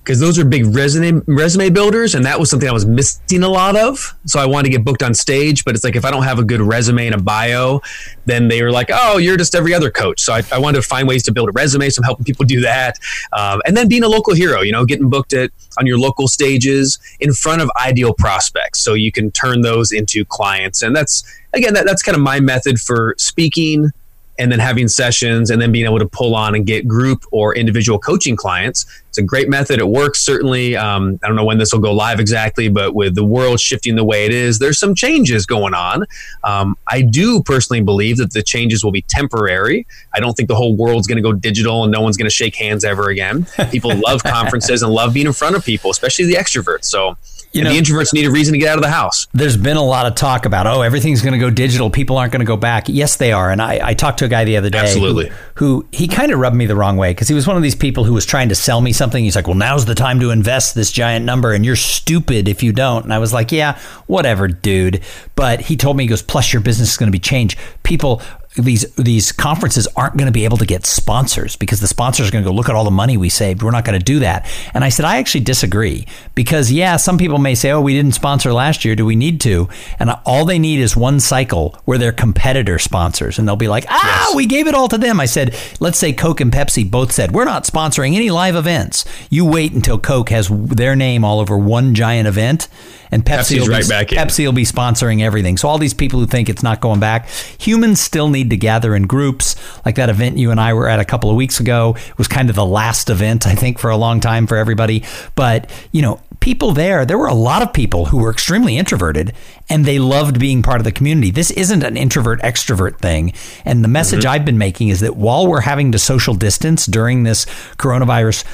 because 0.10 0.20
those 0.20 0.40
are 0.40 0.46
big 0.46 0.66
resume 0.66 1.22
resume 1.28 1.70
builders, 1.70 2.16
and 2.16 2.26
that 2.26 2.40
was 2.40 2.50
something 2.50 2.68
I 2.68 2.72
was 2.72 2.86
missing 2.86 3.44
a 3.44 3.48
lot 3.48 3.76
of. 3.76 4.16
So 4.26 4.40
I 4.40 4.46
wanted 4.46 4.72
to 4.72 4.78
get 4.78 4.84
booked 4.84 5.04
on 5.04 5.14
stage, 5.14 5.64
but 5.66 5.76
it's 5.76 5.84
like 5.84 5.96
if 5.96 6.06
I 6.06 6.12
don't 6.12 6.24
have 6.24 6.40
a 6.40 6.44
good 6.44 6.62
resume 6.62 7.06
and 7.06 7.16
a 7.16 7.22
bio, 7.22 7.82
then 8.26 8.48
they 8.48 8.64
were 8.64 8.72
like, 8.72 8.90
"Oh, 8.92 9.18
you're 9.18 9.38
just 9.38 9.54
every 9.54 9.74
other 9.74 9.92
coach." 9.92 10.22
So 10.22 10.34
I, 10.34 10.42
I 10.52 10.58
wanted 10.58 10.82
to 10.82 10.88
find 10.88 11.08
ways 11.08 11.24
to 11.24 11.32
build 11.32 11.50
a 11.50 11.52
resume, 11.52 11.90
so 11.90 12.00
I'm 12.00 12.06
helping 12.06 12.26
people 12.26 12.46
do 12.46 12.62
that, 12.62 12.98
um, 13.34 13.62
and 13.66 13.76
then 13.78 13.88
being 13.88 14.04
a 14.04 14.10
local 14.10 14.34
hero. 14.34 14.62
You 14.62 14.72
know, 14.72 14.86
getting 14.86 15.10
booked 15.10 15.34
at 15.34 15.52
on 15.78 15.86
your 15.86 16.00
local 16.00 16.28
stages 16.28 16.98
in 17.20 17.34
front 17.34 17.62
of 17.62 17.70
ideal 17.80 18.14
prospects, 18.14 18.80
so 18.82 18.94
you 18.94 19.12
can 19.12 19.32
turn 19.32 19.62
those 19.62 19.92
into 19.92 20.26
clients, 20.26 20.82
and 20.82 20.96
that's 20.96 21.24
again 21.54 21.74
that, 21.74 21.86
that's 21.86 22.02
kind 22.02 22.16
of 22.16 22.24
my 22.24 22.40
method 22.40 22.80
for 22.80 23.16
speaking 23.18 23.92
and 24.39 24.52
then 24.52 24.60
having 24.60 24.88
sessions 24.88 25.49
and 25.49 25.62
then 25.62 25.71
being 25.71 25.86
able 25.86 25.99
to 25.99 26.08
pull 26.08 26.34
on 26.34 26.56
and 26.56 26.65
get 26.65 26.88
group 26.88 27.25
or 27.32 27.56
individual 27.56 27.99
coaching 27.99 28.36
clients. 28.36 28.86
It's 29.10 29.17
a 29.17 29.23
great 29.23 29.49
method. 29.49 29.80
It 29.80 29.88
works 29.88 30.21
certainly. 30.21 30.78
Um, 30.78 31.19
I 31.23 31.28
don't 31.28 31.36
know 31.36 31.43
when 31.43 31.58
this 31.58 31.73
will 31.73 31.80
go 31.80 31.91
live 31.93 32.19
exactly, 32.19 32.69
but 32.69 32.95
with 32.95 33.15
the 33.15 33.25
world 33.25 33.60
shifting 33.60 33.95
the 33.95 34.04
way 34.04 34.25
it 34.25 34.34
is, 34.34 34.60
there's 34.60 34.80
some 34.80 34.95
changes 34.95 35.45
going 35.45 35.73
on. 35.73 36.06
Um, 36.43 36.78
I 36.88 37.02
do 37.02 37.43
personally 37.43 37.82
believe 37.82 38.17
that 38.17 38.32
the 38.32 38.41
changes 38.41 38.84
will 38.84 38.91
be 38.91 39.02
temporary. 39.04 39.86
I 40.13 40.19
don't 40.19 40.34
think 40.34 40.47
the 40.47 40.56
whole 40.56 40.75
world's 40.75 41.08
going 41.08 41.17
to 41.17 41.21
go 41.21 41.34
digital 41.34 41.84
and 41.84 41.91
no 41.91 42.02
one's 42.02 42.17
going 42.17 42.30
to 42.30 42.36
shake 42.36 42.56
hands 42.56 42.86
ever 42.86 43.10
again. 43.10 43.45
People 43.71 43.91
love 43.95 44.23
conferences 44.23 44.84
and 44.84 44.93
love 44.93 45.13
being 45.13 45.28
in 45.28 45.34
front 45.34 45.56
of 45.56 45.65
people, 45.65 45.91
especially 45.91 46.25
the 46.25 46.36
extroverts. 46.36 46.86
So 46.86 47.17
you 47.52 47.64
know, 47.64 47.72
the 47.72 47.80
introverts 47.80 48.14
need 48.14 48.26
a 48.26 48.32
reason 48.32 48.54
to 48.54 48.60
get 48.60 48.70
out 48.70 48.78
of 48.78 48.84
the 48.84 48.90
house. 48.90 49.28
There's 49.34 49.58
been 49.58 49.78
a 49.78 49.84
lot 49.84 50.06
of 50.06 50.16
talk 50.16 50.46
about, 50.46 50.68
oh, 50.68 50.82
everything's 50.82 51.22
going 51.22 51.34
to 51.34 51.40
go 51.40 51.50
digital. 51.50 51.90
People 51.90 52.18
aren't 52.18 52.32
going 52.32 52.42
to 52.42 52.46
go 52.46 52.58
back. 52.58 52.86
Yes, 52.88 53.16
they 53.18 53.32
are. 53.32 53.50
And 53.50 53.62
I, 53.62 53.80
I 53.90 53.94
talked 53.94 54.20
to 54.20 54.26
a 54.26 54.28
guy 54.28 54.44
the 54.46 54.58
other 54.58 54.70
day. 54.70 54.80
Absolutely. 54.80 55.30
Who, 55.56 55.82
who 55.82 55.88
he 55.92 56.08
kind 56.08 56.32
of 56.32 56.40
rubbed 56.40 56.56
me 56.56 56.66
the 56.66 56.76
wrong 56.76 56.98
way 56.98 57.12
because 57.12 57.28
he 57.28 57.34
was 57.34 57.48
one 57.48 57.58
of 57.58 57.64
these 57.64 57.76
people 57.76 58.04
who 58.04 58.14
was 58.14 58.26
trying 58.26 58.50
to 58.50 58.56
sell 58.56 58.82
me 58.82 58.94
something. 58.94 59.24
He's 59.24 59.36
like, 59.36 59.48
well, 59.48 59.56
now's 59.56 59.86
the 59.86 59.96
time 59.96 60.20
to 60.20 60.30
invest 60.30 60.76
this 60.76 60.92
giant 60.92 61.26
number 61.26 61.54
and 61.54 61.66
you're 61.66 61.76
stupid 61.76 62.48
if 62.48 62.62
you 62.62 62.72
don't. 62.72 63.04
And 63.04 63.14
I 63.14 63.20
was 63.20 63.34
like, 63.34 63.52
yeah, 63.52 63.80
whatever, 64.08 64.48
dude. 64.48 65.02
But 65.36 65.62
he 65.62 65.76
told 65.76 65.98
me, 65.98 66.04
he 66.04 66.08
goes, 66.08 66.22
plus 66.22 66.54
your 66.54 66.62
business 66.62 66.92
is 66.92 66.98
going 66.98 67.08
to 67.08 67.12
be 67.12 67.20
changed. 67.20 67.58
People 67.84 68.22
these 68.56 68.84
these 68.96 69.32
conferences 69.32 69.88
aren't 69.96 70.18
going 70.18 70.26
to 70.26 70.32
be 70.32 70.44
able 70.44 70.58
to 70.58 70.66
get 70.66 70.86
sponsors 70.86 71.56
because 71.56 71.82
the 71.82 71.88
sponsors 71.88 72.28
are 72.28 72.32
going 72.32 72.44
to 72.44 72.50
go 72.50 72.54
look 72.54 72.68
at 72.68 72.76
all 72.76 72.84
the 72.84 72.92
money 72.92 73.16
we 73.16 73.30
saved. 73.30 73.62
We're 73.62 73.72
not 73.72 73.86
going 73.86 74.00
to 74.00 74.04
do 74.04 74.20
that. 74.20 74.50
And 74.74 74.84
I 74.84 74.90
said 74.90 75.06
I 75.06 75.18
actually 75.18 75.42
disagree 75.42 76.08
because 76.34 76.72
yeah, 76.72 76.98
some 76.98 77.20
people 77.20 77.38
may 77.38 77.54
say, 77.54 77.70
"Oh, 77.72 77.82
we 77.82 77.94
didn't 77.94 78.14
sponsor 78.14 78.52
last 78.52 78.84
year. 78.84 78.96
Do 78.96 79.06
we 79.06 79.16
need 79.16 79.40
to?" 79.42 79.70
And 80.00 80.10
all 80.26 80.46
they 80.46 80.58
need 80.58 80.80
is 80.80 80.98
one 80.98 81.20
cycle 81.20 81.80
where 81.86 82.00
they're 82.00 82.12
competitor 82.12 82.80
sponsors, 82.80 83.38
and 83.38 83.48
they'll 83.48 83.56
be 83.56 83.68
like, 83.68 83.86
"Ah, 83.88 84.28
yes. 84.28 84.36
we 84.36 84.48
gave 84.48 84.68
it 84.68 84.74
all 84.74 84.88
to 84.88 84.98
them." 84.98 85.20
I 85.20 85.26
said, 85.26 85.56
"Let's 85.80 86.00
say 86.00 86.12
Coke 86.12 86.42
and 86.42 86.52
Pepsi 86.52 86.90
both 86.90 87.12
said 87.12 87.32
we're 87.32 87.46
not 87.46 87.66
sponsoring 87.66 88.16
any 88.16 88.32
live 88.32 88.56
events. 88.56 89.06
You 89.30 89.46
wait 89.46 89.74
until 89.74 90.00
Coke 90.00 90.30
has 90.30 90.50
their 90.50 90.96
name 90.96 91.24
all 91.24 91.40
over 91.40 91.56
one 91.58 91.94
giant 91.94 92.28
event." 92.28 92.68
And 93.12 93.26
Pepsi 93.26 93.58
Pepsi's 93.58 93.62
will 93.62 93.67
right 93.67 93.84
be, 93.84 93.89
back 93.89 94.12
in. 94.12 94.17
Pepsi 94.17 94.45
will 94.45 94.54
be 94.54 94.65
sponsoring 94.65 95.22
everything. 95.22 95.58
So 95.58 95.67
all 95.67 95.78
these 95.78 95.93
people 95.93 96.19
who 96.19 96.26
think 96.26 96.50
it's 96.50 96.63
not 96.63 96.82
going 96.82 97.00
back, 97.00 97.28
humans 97.60 98.00
still 98.00 98.30
need 98.30 98.50
to 98.50 98.58
gather 98.58 98.95
in 98.95 99.08
groups. 99.08 99.56
Like 99.86 99.95
that 99.95 100.10
event 100.10 100.38
you 100.38 100.52
and 100.52 100.60
I 100.60 100.74
were 100.74 100.88
at 100.88 101.00
a 101.00 101.06
couple 101.06 101.30
of 101.30 101.36
weeks 101.36 101.60
ago 101.60 101.95
it 101.98 102.17
was 102.17 102.28
kind 102.28 102.50
of 102.50 102.56
the 102.56 102.65
last 102.65 103.10
event 103.10 103.48
I 103.48 103.56
think 103.56 103.80
for 103.80 103.89
a 103.89 103.98
long 103.98 104.19
time 104.19 104.48
for 104.48 104.58
everybody. 104.58 105.04
But 105.36 105.72
you 105.91 106.02
know, 106.02 106.22
people 106.39 106.71
there, 106.71 107.06
there 107.06 107.17
were 107.17 107.28
a 107.28 107.34
lot 107.34 107.62
of 107.62 107.73
people 107.73 108.06
who 108.06 108.17
were 108.17 108.32
extremely 108.32 108.78
introverted 108.78 109.34
and 109.69 109.86
they 109.86 109.99
loved 109.99 110.39
being 110.39 110.63
part 110.63 110.80
of 110.80 110.84
the 110.84 110.91
community. 110.91 111.32
This 111.32 111.52
isn't 111.52 111.84
an 111.84 111.95
introvert 111.95 112.41
extrovert 112.41 112.97
thing. 112.97 113.34
And 113.65 113.84
the 113.84 113.88
message 113.88 114.21
mm-hmm. 114.21 114.30
I've 114.30 114.45
been 114.45 114.58
making 114.58 114.89
is 114.89 114.99
that 115.02 115.15
while 115.15 115.47
we're 115.47 115.62
having 115.62 115.91
to 115.91 115.99
social 115.99 116.34
distance 116.34 116.86
during 116.86 117.23
this 117.23 117.45
coronavirus 117.78 118.45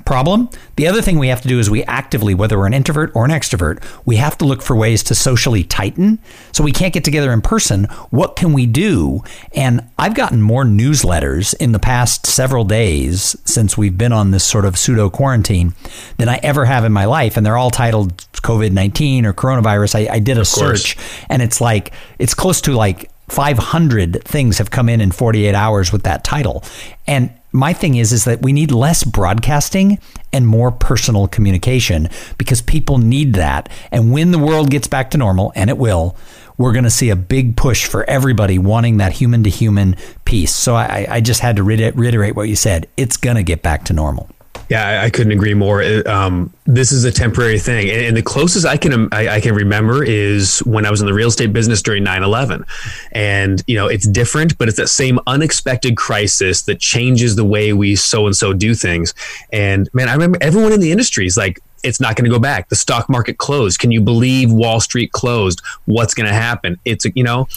problem, 0.04 0.48
the 0.76 0.86
other 0.86 1.02
thing 1.02 1.18
we 1.18 1.28
have 1.28 1.42
to 1.42 1.48
do 1.48 1.58
is 1.58 1.68
we 1.68 1.84
actively, 1.84 2.34
whether 2.34 2.58
we're 2.58 2.66
an 2.66 2.74
introvert 2.74 3.12
or 3.14 3.24
an 3.24 3.30
extrovert, 3.30 3.82
we 4.06 4.16
have 4.16 4.38
to 4.38 4.44
look 4.44 4.62
for 4.62 4.76
ways 4.76 5.02
to 5.04 5.14
socially 5.14 5.64
tighten. 5.64 6.18
So 6.52 6.64
we 6.64 6.72
can't 6.72 6.94
get 6.94 7.04
together 7.04 7.32
in 7.32 7.42
person. 7.42 7.84
What 8.10 8.36
can 8.36 8.52
we 8.52 8.66
do? 8.66 9.22
And 9.54 9.88
I've 9.98 10.14
gotten 10.14 10.40
more 10.40 10.64
newsletters 10.64 11.54
in 11.60 11.72
the 11.72 11.78
past 11.78 12.26
several 12.26 12.64
days 12.64 13.36
since 13.44 13.76
we've 13.76 13.98
been 13.98 14.12
on 14.12 14.30
this 14.30 14.44
sort 14.44 14.64
of 14.64 14.78
pseudo 14.78 15.10
quarantine 15.10 15.74
than 16.16 16.28
I 16.28 16.40
ever 16.42 16.64
have 16.64 16.84
in 16.84 16.92
my 16.92 17.04
life. 17.08 17.36
And 17.36 17.44
they're 17.44 17.56
all 17.56 17.70
titled 17.70 18.16
COVID 18.42 18.72
19 18.72 19.26
or 19.26 19.32
coronavirus, 19.32 20.06
I, 20.08 20.14
I 20.14 20.18
did 20.18 20.38
a 20.38 20.44
search 20.44 20.96
and 21.28 21.42
it's 21.42 21.60
like, 21.60 21.92
it's 22.18 22.34
close 22.34 22.60
to 22.62 22.72
like 22.72 23.10
500 23.28 24.24
things 24.24 24.58
have 24.58 24.70
come 24.70 24.88
in 24.88 25.00
in 25.00 25.10
48 25.10 25.54
hours 25.54 25.92
with 25.92 26.04
that 26.04 26.24
title. 26.24 26.64
And 27.06 27.32
my 27.52 27.72
thing 27.72 27.94
is 27.96 28.12
is 28.12 28.24
that 28.24 28.42
we 28.42 28.52
need 28.52 28.70
less 28.70 29.04
broadcasting 29.04 29.98
and 30.32 30.46
more 30.46 30.70
personal 30.70 31.28
communication 31.28 32.08
because 32.36 32.60
people 32.60 32.98
need 32.98 33.34
that. 33.34 33.68
And 33.90 34.12
when 34.12 34.30
the 34.30 34.38
world 34.38 34.70
gets 34.70 34.86
back 34.86 35.10
to 35.12 35.18
normal, 35.18 35.52
and 35.54 35.70
it 35.70 35.78
will, 35.78 36.16
we're 36.58 36.72
going 36.72 36.84
to 36.84 36.90
see 36.90 37.10
a 37.10 37.16
big 37.16 37.56
push 37.56 37.86
for 37.86 38.08
everybody 38.08 38.58
wanting 38.58 38.98
that 38.98 39.12
human 39.12 39.44
to 39.44 39.50
human 39.50 39.96
piece. 40.24 40.54
So 40.54 40.74
I, 40.74 41.06
I 41.08 41.20
just 41.20 41.40
had 41.40 41.56
to 41.56 41.62
reiterate 41.62 42.34
what 42.34 42.48
you 42.48 42.56
said. 42.56 42.88
It's 42.96 43.16
going 43.16 43.36
to 43.36 43.42
get 43.42 43.62
back 43.62 43.84
to 43.84 43.92
normal. 43.92 44.28
Yeah, 44.68 44.86
I, 44.86 45.04
I 45.04 45.10
couldn't 45.10 45.32
agree 45.32 45.54
more. 45.54 45.82
Um, 46.06 46.52
this 46.66 46.92
is 46.92 47.04
a 47.04 47.12
temporary 47.12 47.58
thing, 47.58 47.88
and, 47.88 48.02
and 48.02 48.16
the 48.16 48.22
closest 48.22 48.66
I 48.66 48.76
can 48.76 49.12
I, 49.12 49.36
I, 49.36 49.40
can 49.40 49.54
remember 49.54 50.04
is 50.04 50.58
when 50.60 50.84
I 50.84 50.90
was 50.90 51.00
in 51.00 51.06
the 51.06 51.14
real 51.14 51.28
estate 51.28 51.54
business 51.54 51.80
during 51.80 52.04
9-11. 52.04 52.64
and 53.12 53.62
you 53.66 53.76
know 53.76 53.86
it's 53.86 54.06
different, 54.06 54.58
but 54.58 54.68
it's 54.68 54.76
that 54.76 54.88
same 54.88 55.18
unexpected 55.26 55.96
crisis 55.96 56.62
that 56.62 56.80
changes 56.80 57.36
the 57.36 57.44
way 57.44 57.72
we 57.72 57.96
so 57.96 58.26
and 58.26 58.36
so 58.36 58.52
do 58.52 58.74
things. 58.74 59.14
And 59.52 59.88
man, 59.94 60.08
I 60.08 60.12
remember 60.12 60.38
everyone 60.42 60.72
in 60.72 60.80
the 60.80 60.92
industry 60.92 61.26
is 61.26 61.36
like, 61.36 61.60
it's 61.82 62.00
not 62.00 62.16
going 62.16 62.24
to 62.24 62.30
go 62.30 62.40
back. 62.40 62.68
The 62.68 62.76
stock 62.76 63.08
market 63.08 63.38
closed. 63.38 63.78
Can 63.78 63.90
you 63.90 64.00
believe 64.00 64.52
Wall 64.52 64.80
Street 64.80 65.12
closed? 65.12 65.62
What's 65.86 66.12
going 66.12 66.26
to 66.28 66.34
happen? 66.34 66.78
It's 66.84 67.06
you 67.14 67.24
know, 67.24 67.48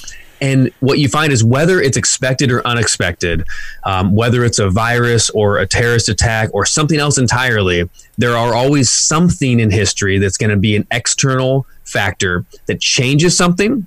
and 0.42 0.72
what 0.80 0.98
you 0.98 1.08
find 1.08 1.32
is 1.32 1.44
whether 1.44 1.80
it's 1.80 1.98
expected 1.98 2.52
or 2.52 2.66
unexpected, 2.66 3.46
um, 3.84 4.16
whether 4.16 4.44
it's 4.44 4.58
a 4.58 4.70
virus 4.70 5.30
or 5.30 5.60
a 5.60 5.68
terrorist 5.68 6.10
attack 6.10 6.50
or 6.54 6.66
something 6.66 7.00
else 7.00 7.20
entirely, 7.20 7.88
there 8.18 8.36
are 8.36 8.56
always 8.56 8.92
something 8.92 9.60
in 9.60 9.70
history 9.70 10.18
that's 10.18 10.38
going 10.38 10.50
to 10.50 10.58
be 10.58 10.76
an 10.76 10.88
external 10.89 11.68
factor 11.84 12.44
that 12.66 12.82
changes 12.82 13.38
something. 13.38 13.86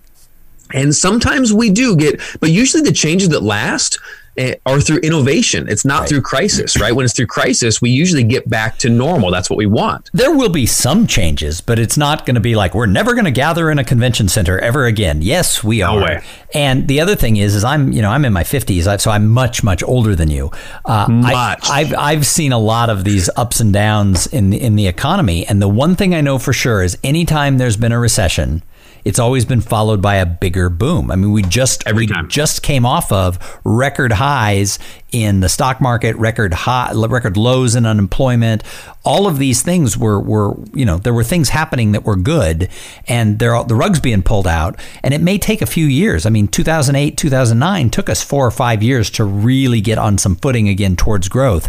And 0.72 0.94
sometimes 0.94 1.52
we 1.52 1.70
do 1.70 1.96
get, 1.96 2.20
but 2.40 2.50
usually 2.50 2.82
the 2.82 2.92
changes 2.92 3.30
that 3.30 3.42
last 3.42 3.98
Eh, 4.36 4.56
or 4.66 4.80
through 4.80 4.98
innovation. 4.98 5.68
It's 5.68 5.84
not 5.84 6.00
right. 6.00 6.08
through 6.08 6.22
crisis, 6.22 6.78
right? 6.80 6.92
When 6.92 7.04
it's 7.04 7.14
through 7.14 7.28
crisis, 7.28 7.80
we 7.80 7.90
usually 7.90 8.24
get 8.24 8.48
back 8.48 8.78
to 8.78 8.88
normal. 8.88 9.30
That's 9.30 9.48
what 9.48 9.56
we 9.56 9.66
want. 9.66 10.10
There 10.12 10.34
will 10.36 10.48
be 10.48 10.66
some 10.66 11.06
changes, 11.06 11.60
but 11.60 11.78
it's 11.78 11.96
not 11.96 12.26
going 12.26 12.34
to 12.34 12.40
be 12.40 12.56
like 12.56 12.74
we're 12.74 12.86
never 12.86 13.14
going 13.14 13.26
to 13.26 13.30
gather 13.30 13.70
in 13.70 13.78
a 13.78 13.84
convention 13.84 14.28
center 14.28 14.58
ever 14.58 14.86
again. 14.86 15.22
Yes, 15.22 15.62
we 15.62 15.82
are. 15.82 16.00
No 16.00 16.20
and 16.52 16.88
the 16.88 17.00
other 17.00 17.14
thing 17.14 17.36
is, 17.36 17.54
is 17.54 17.62
I'm, 17.62 17.92
you 17.92 18.02
know, 18.02 18.10
I'm 18.10 18.24
in 18.24 18.32
my 18.32 18.42
50s, 18.42 19.00
so 19.00 19.10
I'm 19.10 19.28
much, 19.28 19.62
much 19.62 19.82
older 19.84 20.16
than 20.16 20.30
you. 20.30 20.50
Uh, 20.84 21.06
much. 21.08 21.68
I, 21.70 21.84
have 21.84 21.94
I've 21.96 22.26
seen 22.26 22.52
a 22.52 22.58
lot 22.58 22.90
of 22.90 23.04
these 23.04 23.30
ups 23.36 23.60
and 23.60 23.72
downs 23.72 24.26
in 24.26 24.50
the, 24.50 24.60
in 24.60 24.74
the 24.74 24.88
economy, 24.88 25.46
and 25.46 25.62
the 25.62 25.68
one 25.68 25.94
thing 25.94 26.14
I 26.14 26.20
know 26.20 26.38
for 26.38 26.52
sure 26.52 26.82
is 26.82 26.98
anytime 27.04 27.58
there's 27.58 27.76
been 27.76 27.92
a 27.92 27.98
recession 27.98 28.62
it's 29.04 29.18
always 29.18 29.44
been 29.44 29.60
followed 29.60 30.00
by 30.00 30.16
a 30.16 30.26
bigger 30.26 30.68
boom. 30.68 31.10
I 31.10 31.16
mean, 31.16 31.32
we 31.32 31.42
just 31.42 31.86
Every 31.86 32.06
we 32.06 32.12
time. 32.12 32.28
just 32.28 32.62
came 32.62 32.86
off 32.86 33.12
of 33.12 33.38
record 33.64 34.12
highs 34.12 34.78
in 35.12 35.40
the 35.40 35.48
stock 35.48 35.80
market, 35.80 36.16
record 36.16 36.54
high, 36.54 36.92
record 36.92 37.36
lows 37.36 37.74
in 37.74 37.86
unemployment. 37.86 38.62
All 39.04 39.26
of 39.26 39.38
these 39.38 39.62
things 39.62 39.96
were 39.98 40.18
were 40.18 40.56
you 40.72 40.84
know 40.84 40.98
there 40.98 41.14
were 41.14 41.24
things 41.24 41.50
happening 41.50 41.92
that 41.92 42.04
were 42.04 42.16
good, 42.16 42.70
and 43.06 43.38
there 43.38 43.62
the 43.64 43.74
rugs 43.74 44.00
being 44.00 44.22
pulled 44.22 44.46
out. 44.46 44.80
And 45.02 45.12
it 45.12 45.20
may 45.20 45.38
take 45.38 45.60
a 45.62 45.66
few 45.66 45.86
years. 45.86 46.24
I 46.26 46.30
mean, 46.30 46.48
2008, 46.48 47.16
2009 47.16 47.90
took 47.90 48.08
us 48.08 48.22
four 48.22 48.46
or 48.46 48.50
five 48.50 48.82
years 48.82 49.10
to 49.10 49.24
really 49.24 49.80
get 49.80 49.98
on 49.98 50.18
some 50.18 50.36
footing 50.36 50.68
again 50.68 50.96
towards 50.96 51.28
growth. 51.28 51.68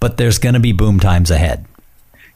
But 0.00 0.16
there's 0.16 0.38
going 0.38 0.54
to 0.54 0.60
be 0.60 0.72
boom 0.72 0.98
times 0.98 1.30
ahead. 1.30 1.64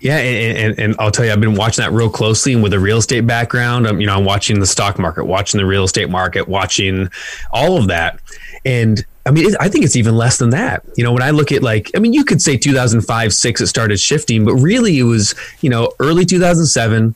Yeah, 0.06 0.18
and, 0.18 0.56
and, 0.56 0.78
and, 0.78 0.96
I'll 1.00 1.10
tell 1.10 1.24
you, 1.24 1.32
I've 1.32 1.40
been 1.40 1.56
watching 1.56 1.82
that 1.82 1.90
real 1.90 2.08
closely, 2.08 2.52
and 2.52 2.62
with 2.62 2.72
a 2.72 2.78
real 2.78 2.98
estate 2.98 3.26
background, 3.26 3.88
I'm, 3.88 4.00
you 4.00 4.06
know, 4.06 4.14
I'm 4.14 4.24
watching 4.24 4.60
the 4.60 4.66
stock 4.66 5.00
market, 5.00 5.24
watching 5.24 5.58
the 5.58 5.66
real 5.66 5.82
estate 5.82 6.08
market, 6.08 6.46
watching 6.46 7.10
all 7.50 7.76
of 7.76 7.88
that, 7.88 8.20
and 8.64 9.04
I 9.26 9.32
mean, 9.32 9.46
it, 9.46 9.56
I 9.58 9.68
think 9.68 9.84
it's 9.84 9.96
even 9.96 10.16
less 10.16 10.38
than 10.38 10.50
that. 10.50 10.84
You 10.96 11.02
know, 11.02 11.12
when 11.12 11.24
I 11.24 11.30
look 11.30 11.50
at 11.50 11.60
like, 11.60 11.90
I 11.96 11.98
mean, 11.98 12.12
you 12.12 12.24
could 12.24 12.40
say 12.40 12.56
2005, 12.56 13.34
six, 13.34 13.60
it 13.60 13.66
started 13.66 13.98
shifting, 13.98 14.44
but 14.44 14.54
really 14.54 14.96
it 15.00 15.02
was, 15.02 15.34
you 15.60 15.70
know, 15.70 15.90
early 15.98 16.24
2007 16.24 17.12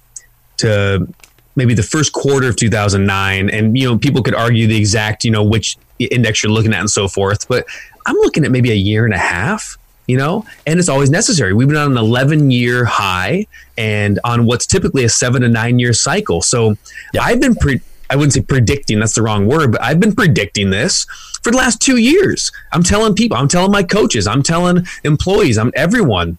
to 0.57 1.07
maybe 1.55 1.75
the 1.75 1.85
first 1.85 2.13
quarter 2.13 2.49
of 2.49 2.57
2009, 2.57 3.51
and 3.51 3.79
you 3.79 3.89
know, 3.89 3.99
people 3.99 4.21
could 4.21 4.35
argue 4.35 4.67
the 4.67 4.77
exact, 4.77 5.25
you 5.25 5.31
know, 5.31 5.45
which 5.45 5.77
index 6.01 6.43
you're 6.43 6.51
looking 6.51 6.73
at 6.73 6.81
and 6.81 6.91
so 6.91 7.07
forth, 7.07 7.47
but 7.47 7.67
I'm 8.05 8.17
looking 8.17 8.45
at 8.45 8.51
maybe 8.51 8.73
a 8.73 8.75
year 8.75 9.05
and 9.05 9.15
a 9.15 9.19
half 9.19 9.79
you 10.11 10.17
know, 10.17 10.45
and 10.67 10.79
it's 10.79 10.89
always 10.89 11.09
necessary. 11.09 11.53
We've 11.55 11.69
been 11.69 11.77
on 11.77 11.93
an 11.93 11.99
11 11.99 12.51
year 12.51 12.85
high 12.85 13.47
and 13.79 14.19
on 14.25 14.45
what's 14.45 14.67
typically 14.67 15.05
a 15.05 15.09
seven 15.09 15.43
to 15.43 15.49
nine 15.49 15.79
year 15.79 15.93
cycle. 15.93 16.43
So 16.43 16.77
yeah. 17.15 17.23
I've 17.23 17.41
been, 17.41 17.55
pre- 17.55 17.81
I 18.11 18.17
wouldn't 18.17 18.33
say 18.33 18.43
predicting, 18.43 18.99
that's 18.99 19.15
the 19.15 19.23
wrong 19.23 19.47
word, 19.47 19.73
but 19.73 19.83
I've 19.83 20.01
been 20.01 20.15
predicting 20.15 20.71
this 20.71 21.07
for 21.45 21.53
the 21.53 21.57
last 21.57 21.81
two 21.81 21.97
years. 21.97 22.51
I'm 22.73 22.83
telling 22.83 23.15
people, 23.15 23.37
I'm 23.37 23.49
telling 23.49 23.71
my 23.71 23.85
coaches, 23.85 24.27
I'm 24.27 24.43
telling 24.43 24.85
employees, 25.05 25.57
I'm 25.59 25.73
everyone 25.77 26.39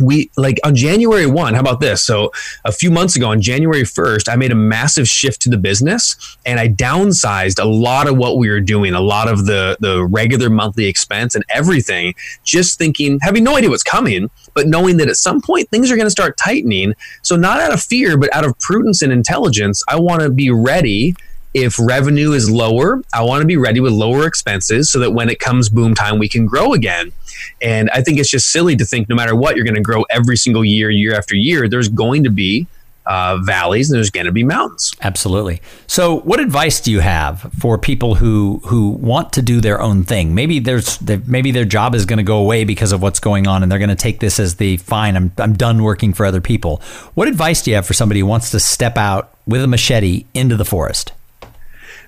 we 0.00 0.30
like 0.36 0.58
on 0.64 0.74
January 0.74 1.26
1, 1.26 1.54
how 1.54 1.60
about 1.60 1.80
this? 1.80 2.02
So, 2.02 2.32
a 2.64 2.72
few 2.72 2.90
months 2.90 3.16
ago 3.16 3.28
on 3.28 3.40
January 3.40 3.82
1st, 3.82 4.28
I 4.30 4.36
made 4.36 4.52
a 4.52 4.56
massive 4.56 5.08
shift 5.08 5.42
to 5.42 5.50
the 5.50 5.58
business 5.58 6.36
and 6.46 6.58
I 6.58 6.68
downsized 6.68 7.62
a 7.62 7.66
lot 7.66 8.08
of 8.08 8.16
what 8.16 8.38
we 8.38 8.48
were 8.48 8.60
doing, 8.60 8.94
a 8.94 9.00
lot 9.00 9.28
of 9.28 9.46
the 9.46 9.76
the 9.80 10.04
regular 10.04 10.50
monthly 10.50 10.86
expense 10.86 11.34
and 11.34 11.44
everything, 11.48 12.14
just 12.44 12.78
thinking, 12.78 13.18
having 13.22 13.44
no 13.44 13.56
idea 13.56 13.70
what's 13.70 13.82
coming, 13.82 14.30
but 14.54 14.66
knowing 14.66 14.96
that 14.98 15.08
at 15.08 15.16
some 15.16 15.40
point 15.40 15.68
things 15.70 15.90
are 15.90 15.96
going 15.96 16.06
to 16.06 16.10
start 16.10 16.36
tightening. 16.36 16.94
So, 17.22 17.36
not 17.36 17.60
out 17.60 17.72
of 17.72 17.82
fear, 17.82 18.16
but 18.16 18.34
out 18.34 18.44
of 18.44 18.58
prudence 18.58 19.02
and 19.02 19.12
intelligence, 19.12 19.82
I 19.88 19.96
want 19.96 20.22
to 20.22 20.30
be 20.30 20.50
ready 20.50 21.14
if 21.54 21.78
revenue 21.78 22.32
is 22.32 22.50
lower, 22.50 23.02
I 23.12 23.22
want 23.22 23.42
to 23.42 23.46
be 23.46 23.56
ready 23.56 23.80
with 23.80 23.92
lower 23.92 24.26
expenses 24.26 24.90
so 24.90 24.98
that 25.00 25.12
when 25.12 25.28
it 25.28 25.38
comes 25.38 25.68
boom 25.68 25.94
time, 25.94 26.18
we 26.18 26.28
can 26.28 26.46
grow 26.46 26.72
again. 26.72 27.12
And 27.60 27.90
I 27.90 28.02
think 28.02 28.18
it's 28.18 28.30
just 28.30 28.50
silly 28.50 28.76
to 28.76 28.84
think 28.84 29.08
no 29.08 29.16
matter 29.16 29.36
what, 29.36 29.56
you're 29.56 29.64
going 29.64 29.74
to 29.74 29.82
grow 29.82 30.04
every 30.10 30.36
single 30.36 30.64
year, 30.64 30.90
year 30.90 31.14
after 31.14 31.34
year. 31.34 31.68
There's 31.68 31.88
going 31.88 32.24
to 32.24 32.30
be 32.30 32.66
uh, 33.04 33.38
valleys 33.38 33.90
and 33.90 33.96
there's 33.96 34.10
going 34.10 34.26
to 34.26 34.32
be 34.32 34.44
mountains. 34.44 34.92
Absolutely. 35.00 35.60
So, 35.86 36.20
what 36.20 36.40
advice 36.40 36.80
do 36.80 36.92
you 36.92 37.00
have 37.00 37.40
for 37.58 37.76
people 37.78 38.14
who 38.16 38.60
who 38.66 38.90
want 38.90 39.32
to 39.34 39.42
do 39.42 39.60
their 39.60 39.80
own 39.80 40.04
thing? 40.04 40.34
Maybe 40.34 40.58
there's 40.60 41.00
maybe 41.26 41.50
their 41.50 41.64
job 41.64 41.94
is 41.94 42.06
going 42.06 42.18
to 42.18 42.22
go 42.22 42.38
away 42.38 42.64
because 42.64 42.92
of 42.92 43.02
what's 43.02 43.18
going 43.18 43.46
on, 43.46 43.62
and 43.62 43.70
they're 43.70 43.80
going 43.80 43.88
to 43.88 43.96
take 43.96 44.20
this 44.20 44.38
as 44.38 44.56
the 44.56 44.76
fine. 44.76 45.16
I'm 45.16 45.32
I'm 45.38 45.54
done 45.54 45.82
working 45.82 46.12
for 46.12 46.24
other 46.24 46.40
people. 46.40 46.80
What 47.14 47.28
advice 47.28 47.62
do 47.62 47.70
you 47.70 47.76
have 47.76 47.86
for 47.86 47.94
somebody 47.94 48.20
who 48.20 48.26
wants 48.26 48.50
to 48.52 48.60
step 48.60 48.96
out 48.96 49.36
with 49.46 49.62
a 49.62 49.66
machete 49.66 50.26
into 50.34 50.56
the 50.56 50.64
forest? 50.64 51.12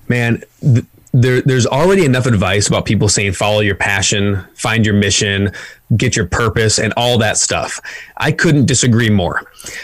Man, 0.07 0.43
th- 0.61 0.85
there, 1.15 1.41
there's 1.41 1.65
already 1.65 2.03
enough 2.03 2.25
advice 2.25 2.67
about 2.67 2.83
people 2.83 3.07
saying 3.07 3.33
follow 3.33 3.61
your 3.61 3.75
passion, 3.75 4.43
find 4.53 4.85
your 4.85 4.95
mission, 4.95 5.51
get 5.95 6.15
your 6.15 6.25
purpose, 6.25 6.77
and 6.77 6.93
all 6.97 7.17
that 7.19 7.37
stuff. 7.37 7.79
I 8.17 8.33
couldn't 8.33 8.65
disagree 8.65 9.09
more. 9.09 9.39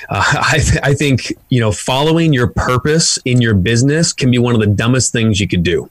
Uh, 0.09 0.23
I, 0.51 0.59
th- 0.59 0.79
I 0.83 0.93
think 0.93 1.31
you 1.49 1.61
know 1.61 1.71
following 1.71 2.33
your 2.33 2.47
purpose 2.47 3.17
in 3.23 3.41
your 3.41 3.53
business 3.53 4.11
can 4.11 4.29
be 4.29 4.39
one 4.39 4.55
of 4.55 4.59
the 4.59 4.67
dumbest 4.67 5.13
things 5.13 5.39
you 5.39 5.47
could 5.47 5.63
do. 5.63 5.89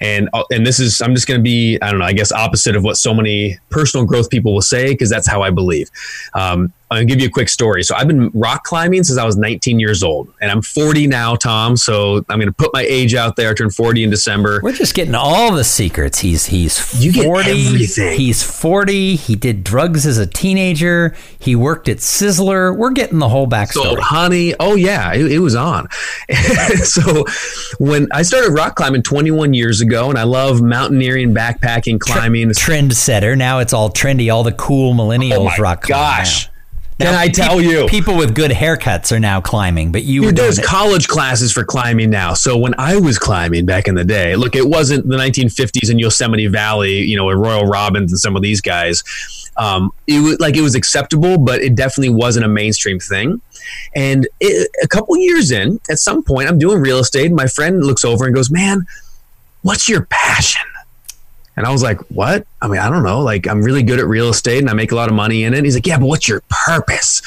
And 0.00 0.28
uh, 0.32 0.44
and 0.52 0.64
this 0.64 0.78
is 0.78 1.00
I'm 1.00 1.14
just 1.14 1.26
going 1.26 1.40
to 1.40 1.44
be 1.44 1.78
I 1.82 1.90
don't 1.90 1.98
know 1.98 2.06
I 2.06 2.12
guess 2.12 2.30
opposite 2.30 2.76
of 2.76 2.84
what 2.84 2.96
so 2.96 3.12
many 3.12 3.58
personal 3.70 4.06
growth 4.06 4.30
people 4.30 4.54
will 4.54 4.62
say 4.62 4.92
because 4.92 5.10
that's 5.10 5.28
how 5.28 5.42
I 5.42 5.50
believe. 5.50 5.90
Um, 6.34 6.72
I'll 6.90 7.04
give 7.04 7.20
you 7.20 7.26
a 7.26 7.30
quick 7.30 7.48
story. 7.48 7.82
So 7.82 7.96
I've 7.96 8.06
been 8.06 8.30
rock 8.32 8.62
climbing 8.62 9.02
since 9.02 9.18
I 9.18 9.24
was 9.24 9.36
19 9.36 9.80
years 9.80 10.04
old, 10.04 10.32
and 10.40 10.52
I'm 10.52 10.62
40 10.62 11.08
now, 11.08 11.34
Tom. 11.34 11.76
So 11.76 12.18
I'm 12.28 12.38
going 12.38 12.46
to 12.46 12.52
put 12.52 12.72
my 12.72 12.82
age 12.82 13.14
out 13.14 13.34
there. 13.34 13.50
I 13.50 13.54
turned 13.54 13.74
40 13.74 14.04
in 14.04 14.10
December. 14.10 14.60
We're 14.62 14.72
just 14.72 14.94
getting 14.94 15.14
all 15.16 15.52
the 15.52 15.64
secrets. 15.64 16.20
He's 16.20 16.46
he's 16.46 16.78
40. 16.78 17.04
You 17.04 17.12
get 17.12 17.26
everything. 17.26 18.16
He's 18.16 18.42
40. 18.42 19.16
He 19.16 19.34
did 19.34 19.64
drugs 19.64 20.06
as 20.06 20.18
a 20.18 20.26
teenager. 20.26 21.16
He 21.38 21.56
worked 21.56 21.88
at 21.88 21.98
Sizzler. 21.98 22.76
We're 22.76 22.92
getting 22.92 23.18
the 23.18 23.28
whole 23.28 23.48
backstory. 23.48 23.96
So 23.96 24.00
honey, 24.00 24.54
oh 24.60 24.76
yeah, 24.76 25.12
it, 25.12 25.32
it 25.32 25.38
was 25.40 25.56
on. 25.56 25.88
so 26.84 27.24
when 27.78 28.06
I 28.12 28.22
started 28.22 28.52
rock 28.52 28.76
climbing 28.76 29.02
21 29.02 29.54
years 29.54 29.80
ago, 29.80 30.08
and 30.08 30.18
I 30.18 30.22
love 30.22 30.62
mountaineering, 30.62 31.34
backpacking, 31.34 31.98
climbing. 31.98 32.50
Trendsetter. 32.50 33.36
Now 33.36 33.58
it's 33.58 33.72
all 33.72 33.90
trendy. 33.90 34.32
All 34.32 34.44
the 34.44 34.52
cool 34.52 34.92
oh, 34.92 34.94
millennials 34.94 35.54
oh 35.58 35.62
rock 35.62 35.82
climbing. 35.82 36.04
Gosh. 36.04 36.46
Now. 36.46 36.52
Can 36.98 37.14
I 37.14 37.28
tell 37.28 37.60
you? 37.60 37.86
People 37.86 38.16
with 38.16 38.34
good 38.34 38.50
haircuts 38.50 39.12
are 39.14 39.20
now 39.20 39.42
climbing, 39.42 39.92
but 39.92 40.04
you 40.04 40.22
Dude, 40.22 40.36
there's 40.36 40.58
college 40.58 41.08
classes 41.08 41.52
for 41.52 41.62
climbing 41.62 42.08
now. 42.08 42.32
So 42.32 42.56
when 42.56 42.74
I 42.78 42.96
was 42.96 43.18
climbing 43.18 43.66
back 43.66 43.86
in 43.86 43.94
the 43.94 44.04
day, 44.04 44.34
look, 44.34 44.56
it 44.56 44.66
wasn't 44.66 45.06
the 45.06 45.16
1950s 45.16 45.90
in 45.90 45.98
Yosemite 45.98 46.46
Valley, 46.46 47.02
you 47.02 47.16
know, 47.16 47.26
with 47.26 47.36
Royal 47.36 47.66
Robbins 47.66 48.12
and 48.12 48.18
some 48.18 48.34
of 48.34 48.40
these 48.40 48.62
guys. 48.62 49.04
Um, 49.58 49.90
it 50.06 50.20
was 50.20 50.40
like 50.40 50.56
it 50.56 50.62
was 50.62 50.74
acceptable, 50.74 51.36
but 51.36 51.60
it 51.60 51.74
definitely 51.74 52.14
wasn't 52.14 52.46
a 52.46 52.48
mainstream 52.48 52.98
thing. 52.98 53.42
And 53.94 54.26
it, 54.40 54.70
a 54.82 54.88
couple 54.88 55.18
years 55.18 55.50
in, 55.50 55.80
at 55.90 55.98
some 55.98 56.22
point, 56.22 56.48
I'm 56.48 56.58
doing 56.58 56.80
real 56.80 56.98
estate. 56.98 57.26
And 57.26 57.36
my 57.36 57.46
friend 57.46 57.84
looks 57.84 58.04
over 58.04 58.24
and 58.24 58.34
goes, 58.34 58.50
"Man, 58.50 58.86
what's 59.62 59.88
your 59.88 60.06
passion?" 60.06 60.62
And 61.56 61.64
I 61.66 61.72
was 61.72 61.82
like, 61.82 61.98
what? 62.10 62.46
I 62.60 62.68
mean, 62.68 62.80
I 62.80 62.90
don't 62.90 63.02
know. 63.02 63.20
Like, 63.20 63.48
I'm 63.48 63.62
really 63.62 63.82
good 63.82 63.98
at 63.98 64.06
real 64.06 64.28
estate 64.28 64.58
and 64.58 64.68
I 64.68 64.74
make 64.74 64.92
a 64.92 64.94
lot 64.94 65.08
of 65.08 65.14
money 65.14 65.44
in 65.44 65.54
it. 65.54 65.64
He's 65.64 65.74
like, 65.74 65.86
yeah, 65.86 65.98
but 65.98 66.06
what's 66.06 66.28
your 66.28 66.42
purpose? 66.66 67.22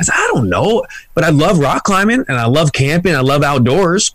I 0.00 0.04
said, 0.04 0.14
I 0.16 0.30
don't 0.32 0.48
know, 0.48 0.84
but 1.14 1.22
I 1.22 1.28
love 1.28 1.58
rock 1.58 1.84
climbing 1.84 2.24
and 2.26 2.38
I 2.38 2.46
love 2.46 2.72
camping. 2.72 3.14
I 3.14 3.20
love 3.20 3.42
outdoors. 3.42 4.14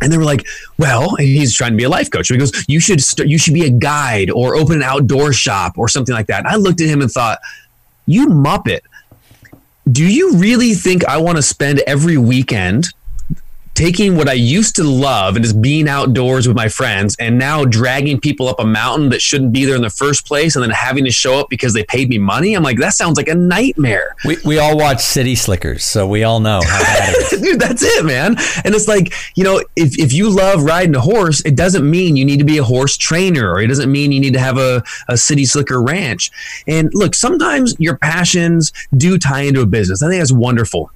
And 0.00 0.12
they 0.12 0.18
were 0.18 0.24
like, 0.24 0.46
well, 0.78 1.16
and 1.16 1.26
he's 1.26 1.54
trying 1.54 1.72
to 1.72 1.76
be 1.76 1.84
a 1.84 1.88
life 1.88 2.10
coach. 2.10 2.28
So 2.28 2.34
he 2.34 2.38
goes, 2.38 2.52
you 2.68 2.78
should, 2.80 3.02
st- 3.02 3.28
you 3.28 3.38
should 3.38 3.54
be 3.54 3.64
a 3.64 3.70
guide 3.70 4.30
or 4.30 4.54
open 4.54 4.76
an 4.76 4.82
outdoor 4.82 5.32
shop 5.32 5.76
or 5.76 5.88
something 5.88 6.14
like 6.14 6.26
that. 6.26 6.40
And 6.40 6.48
I 6.48 6.56
looked 6.56 6.80
at 6.80 6.88
him 6.88 7.00
and 7.00 7.10
thought, 7.10 7.38
you 8.06 8.28
muppet. 8.28 8.80
Do 9.90 10.04
you 10.04 10.36
really 10.36 10.74
think 10.74 11.04
I 11.06 11.16
want 11.16 11.36
to 11.36 11.42
spend 11.42 11.80
every 11.80 12.18
weekend 12.18 12.88
taking 13.78 14.16
what 14.16 14.28
I 14.28 14.32
used 14.32 14.74
to 14.74 14.82
love 14.82 15.36
and 15.36 15.44
just 15.44 15.62
being 15.62 15.88
outdoors 15.88 16.48
with 16.48 16.56
my 16.56 16.68
friends 16.68 17.14
and 17.20 17.38
now 17.38 17.64
dragging 17.64 18.18
people 18.18 18.48
up 18.48 18.58
a 18.58 18.66
mountain 18.66 19.10
that 19.10 19.22
shouldn't 19.22 19.52
be 19.52 19.64
there 19.64 19.76
in 19.76 19.82
the 19.82 19.88
first 19.88 20.26
place 20.26 20.56
and 20.56 20.64
then 20.64 20.70
having 20.70 21.04
to 21.04 21.12
show 21.12 21.38
up 21.38 21.48
because 21.48 21.74
they 21.74 21.84
paid 21.84 22.08
me 22.08 22.18
money. 22.18 22.54
I'm 22.54 22.64
like, 22.64 22.80
that 22.80 22.94
sounds 22.94 23.16
like 23.16 23.28
a 23.28 23.36
nightmare. 23.36 24.16
We, 24.24 24.36
we 24.44 24.58
all 24.58 24.76
watch 24.76 25.00
City 25.00 25.36
Slickers, 25.36 25.84
so 25.84 26.08
we 26.08 26.24
all 26.24 26.40
know 26.40 26.60
how 26.60 26.82
bad 26.82 27.14
it 27.14 27.32
is. 27.32 27.40
Dude, 27.40 27.60
that's 27.60 27.84
it, 27.84 28.04
man. 28.04 28.34
And 28.64 28.74
it's 28.74 28.88
like, 28.88 29.14
you 29.36 29.44
know, 29.44 29.62
if, 29.76 29.96
if 29.96 30.12
you 30.12 30.28
love 30.28 30.64
riding 30.64 30.96
a 30.96 31.00
horse, 31.00 31.40
it 31.42 31.54
doesn't 31.54 31.88
mean 31.88 32.16
you 32.16 32.24
need 32.24 32.40
to 32.40 32.44
be 32.44 32.58
a 32.58 32.64
horse 32.64 32.96
trainer 32.96 33.48
or 33.48 33.60
it 33.60 33.68
doesn't 33.68 33.92
mean 33.92 34.10
you 34.10 34.18
need 34.18 34.32
to 34.32 34.40
have 34.40 34.58
a, 34.58 34.82
a 35.06 35.16
City 35.16 35.44
Slicker 35.44 35.80
ranch. 35.80 36.32
And 36.66 36.90
look, 36.94 37.14
sometimes 37.14 37.76
your 37.78 37.96
passions 37.96 38.72
do 38.96 39.18
tie 39.18 39.42
into 39.42 39.60
a 39.60 39.66
business. 39.66 40.02
I 40.02 40.08
think 40.08 40.20
that's 40.20 40.32
wonderful. 40.32 40.90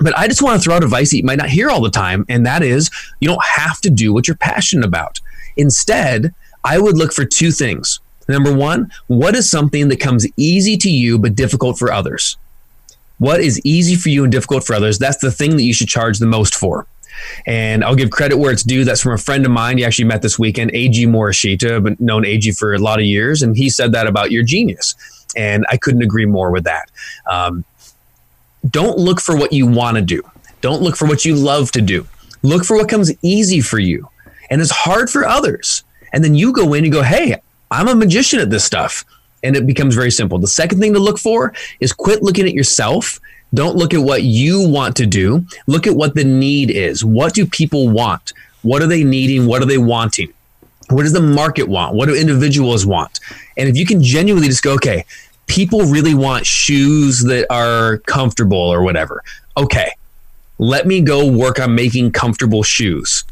But 0.00 0.16
I 0.16 0.26
just 0.28 0.42
want 0.42 0.60
to 0.60 0.64
throw 0.64 0.76
out 0.76 0.82
advice 0.82 1.10
that 1.10 1.18
you 1.18 1.24
might 1.24 1.38
not 1.38 1.48
hear 1.48 1.70
all 1.70 1.82
the 1.82 1.90
time, 1.90 2.24
and 2.28 2.46
that 2.46 2.62
is 2.62 2.90
you 3.20 3.28
don't 3.28 3.44
have 3.44 3.80
to 3.82 3.90
do 3.90 4.12
what 4.12 4.26
you're 4.26 4.36
passionate 4.36 4.84
about. 4.84 5.20
Instead, 5.56 6.34
I 6.64 6.78
would 6.78 6.96
look 6.96 7.12
for 7.12 7.24
two 7.24 7.50
things. 7.50 8.00
Number 8.28 8.54
one, 8.54 8.92
what 9.08 9.34
is 9.34 9.50
something 9.50 9.88
that 9.88 9.98
comes 9.98 10.26
easy 10.36 10.76
to 10.78 10.90
you 10.90 11.18
but 11.18 11.34
difficult 11.34 11.78
for 11.78 11.92
others? 11.92 12.36
What 13.18 13.40
is 13.40 13.60
easy 13.64 13.96
for 13.96 14.08
you 14.08 14.22
and 14.22 14.32
difficult 14.32 14.64
for 14.64 14.74
others? 14.74 14.98
That's 14.98 15.18
the 15.18 15.30
thing 15.30 15.56
that 15.56 15.62
you 15.62 15.74
should 15.74 15.88
charge 15.88 16.18
the 16.18 16.26
most 16.26 16.54
for. 16.54 16.86
And 17.46 17.84
I'll 17.84 17.94
give 17.94 18.10
credit 18.10 18.38
where 18.38 18.52
it's 18.52 18.62
due. 18.62 18.84
That's 18.84 19.02
from 19.02 19.12
a 19.12 19.18
friend 19.18 19.44
of 19.44 19.52
mine. 19.52 19.78
He 19.78 19.84
actually 19.84 20.06
met 20.06 20.22
this 20.22 20.38
weekend, 20.38 20.70
AG 20.72 21.06
Morishita, 21.06 22.00
known 22.00 22.24
AG 22.24 22.50
for 22.52 22.72
a 22.72 22.78
lot 22.78 22.98
of 22.98 23.04
years. 23.04 23.42
And 23.42 23.56
he 23.56 23.68
said 23.68 23.92
that 23.92 24.06
about 24.06 24.30
your 24.30 24.42
genius. 24.42 24.94
And 25.36 25.66
I 25.68 25.76
couldn't 25.76 26.02
agree 26.02 26.24
more 26.24 26.50
with 26.50 26.64
that. 26.64 26.90
Um, 27.26 27.64
don't 28.70 28.98
look 28.98 29.20
for 29.20 29.36
what 29.36 29.52
you 29.52 29.66
want 29.66 29.96
to 29.96 30.02
do. 30.02 30.22
Don't 30.60 30.82
look 30.82 30.96
for 30.96 31.06
what 31.06 31.24
you 31.24 31.34
love 31.34 31.72
to 31.72 31.80
do. 31.80 32.06
Look 32.42 32.64
for 32.64 32.76
what 32.76 32.88
comes 32.88 33.12
easy 33.22 33.60
for 33.60 33.78
you 33.78 34.08
and 34.50 34.60
is 34.60 34.70
hard 34.70 35.10
for 35.10 35.26
others. 35.26 35.84
And 36.12 36.24
then 36.24 36.34
you 36.34 36.52
go 36.52 36.74
in 36.74 36.84
and 36.84 36.92
go, 36.92 37.02
hey, 37.02 37.36
I'm 37.70 37.88
a 37.88 37.94
magician 37.94 38.40
at 38.40 38.50
this 38.50 38.64
stuff. 38.64 39.04
And 39.42 39.56
it 39.56 39.66
becomes 39.66 39.94
very 39.94 40.10
simple. 40.10 40.38
The 40.38 40.48
second 40.48 40.80
thing 40.80 40.92
to 40.92 40.98
look 40.98 41.18
for 41.18 41.54
is 41.80 41.92
quit 41.92 42.22
looking 42.22 42.46
at 42.46 42.52
yourself. 42.52 43.20
Don't 43.54 43.76
look 43.76 43.94
at 43.94 44.02
what 44.02 44.22
you 44.22 44.68
want 44.68 44.96
to 44.96 45.06
do. 45.06 45.46
Look 45.66 45.86
at 45.86 45.96
what 45.96 46.14
the 46.14 46.24
need 46.24 46.70
is. 46.70 47.04
What 47.04 47.34
do 47.34 47.46
people 47.46 47.88
want? 47.88 48.32
What 48.62 48.82
are 48.82 48.86
they 48.86 49.02
needing? 49.02 49.46
What 49.46 49.62
are 49.62 49.66
they 49.66 49.78
wanting? 49.78 50.32
What 50.90 51.04
does 51.04 51.12
the 51.12 51.22
market 51.22 51.68
want? 51.68 51.94
What 51.94 52.08
do 52.08 52.14
individuals 52.14 52.84
want? 52.84 53.20
And 53.56 53.68
if 53.68 53.76
you 53.76 53.86
can 53.86 54.02
genuinely 54.02 54.48
just 54.48 54.62
go, 54.62 54.74
okay, 54.74 55.06
people 55.50 55.82
really 55.82 56.14
want 56.14 56.46
shoes 56.46 57.24
that 57.24 57.44
are 57.50 57.98
comfortable 58.06 58.56
or 58.56 58.82
whatever. 58.82 59.22
Okay, 59.56 59.90
let 60.58 60.86
me 60.86 61.00
go 61.00 61.30
work 61.30 61.58
on 61.58 61.74
making 61.74 62.12
comfortable 62.12 62.62
shoes. 62.62 63.24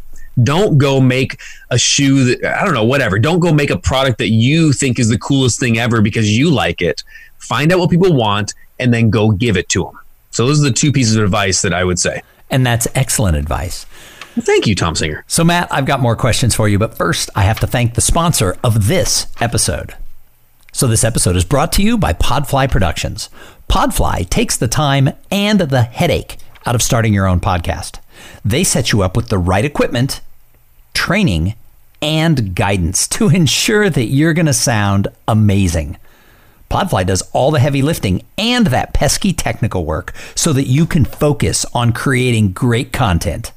Don't 0.43 0.79
go 0.79 1.01
make 1.01 1.41
a 1.71 1.79
shoe 1.79 2.25
that, 2.25 2.59
I 2.61 2.65
don't 2.65 2.75
know, 2.75 2.85
whatever. 2.85 3.19
Don't 3.21 3.39
go 3.39 3.53
make 3.53 3.71
a 3.71 3.79
product 3.79 4.19
that 4.19 4.31
you 4.31 4.73
think 4.73 4.99
is 4.99 5.09
the 5.09 5.19
coolest 5.19 5.61
thing 5.61 5.79
ever 5.79 6.01
because 6.01 6.37
you 6.37 6.51
like 6.51 6.83
it. 6.83 7.05
Find 7.39 7.73
out 7.73 7.79
what 7.79 7.91
people 7.91 8.13
want 8.13 8.53
and 8.81 8.93
then 8.93 9.11
go 9.11 9.31
give 9.31 9.57
it 9.57 9.69
to 9.71 9.85
them. 9.85 9.99
So, 10.31 10.47
those 10.47 10.61
are 10.61 10.65
the 10.65 10.75
two 10.75 10.93
pieces 10.93 11.17
of 11.17 11.25
advice 11.25 11.63
that 11.63 11.73
I 11.73 11.85
would 11.85 11.99
say. 12.01 12.23
And 12.51 12.67
that's 12.67 12.89
excellent 12.95 13.37
advice. 13.37 13.87
Well, 14.37 14.45
thank 14.45 14.67
you, 14.67 14.75
Tom 14.75 14.95
Singer. 14.95 15.25
So, 15.29 15.45
Matt, 15.45 15.73
I've 15.73 15.87
got 15.87 16.01
more 16.01 16.17
questions 16.17 16.55
for 16.55 16.69
you, 16.69 16.79
but 16.79 16.97
first, 16.97 17.31
I 17.37 17.43
have 17.43 17.61
to 17.61 17.67
thank 17.67 17.95
the 17.95 18.01
sponsor 18.01 18.57
of 18.63 18.89
this 18.89 19.27
episode. 19.41 19.95
So, 20.79 20.87
this 20.87 21.03
episode 21.03 21.35
is 21.35 21.45
brought 21.45 21.73
to 21.73 21.83
you 21.83 21.99
by 21.99 22.13
Podfly 22.13 22.71
Productions. 22.71 23.31
Podfly 23.69 24.31
takes 24.31 24.57
the 24.57 24.69
time 24.69 25.11
and 25.29 25.59
the 25.59 25.83
headache 25.83 26.37
out 26.65 26.77
of 26.77 26.85
starting 26.85 27.13
your 27.13 27.27
own 27.27 27.41
podcast. 27.41 27.99
They 28.45 28.63
set 28.63 28.93
you 28.93 29.03
up 29.03 29.17
with 29.17 29.27
the 29.27 29.39
right 29.39 29.65
equipment, 29.65 30.21
training, 30.95 31.57
and 32.01 32.55
guidance 32.55 33.09
to 33.09 33.29
ensure 33.29 33.91
that 33.91 34.05
you're 34.05 34.33
going 34.33 34.47
to 34.47 34.53
sound 34.53 35.09
amazing. 35.27 35.97
Podfly 36.71 37.05
does 37.05 37.23
all 37.33 37.51
the 37.51 37.59
heavy 37.59 37.83
lifting 37.83 38.23
and 38.39 38.69
that 38.69 38.95
pesky 38.95 39.33
technical 39.33 39.85
work 39.85 40.15
so 40.37 40.53
that 40.53 40.69
you 40.69 40.87
can 40.87 41.05
focus 41.05 41.67
on 41.75 41.93
creating 41.93 42.53
great 42.53 42.93
content, 42.93 43.51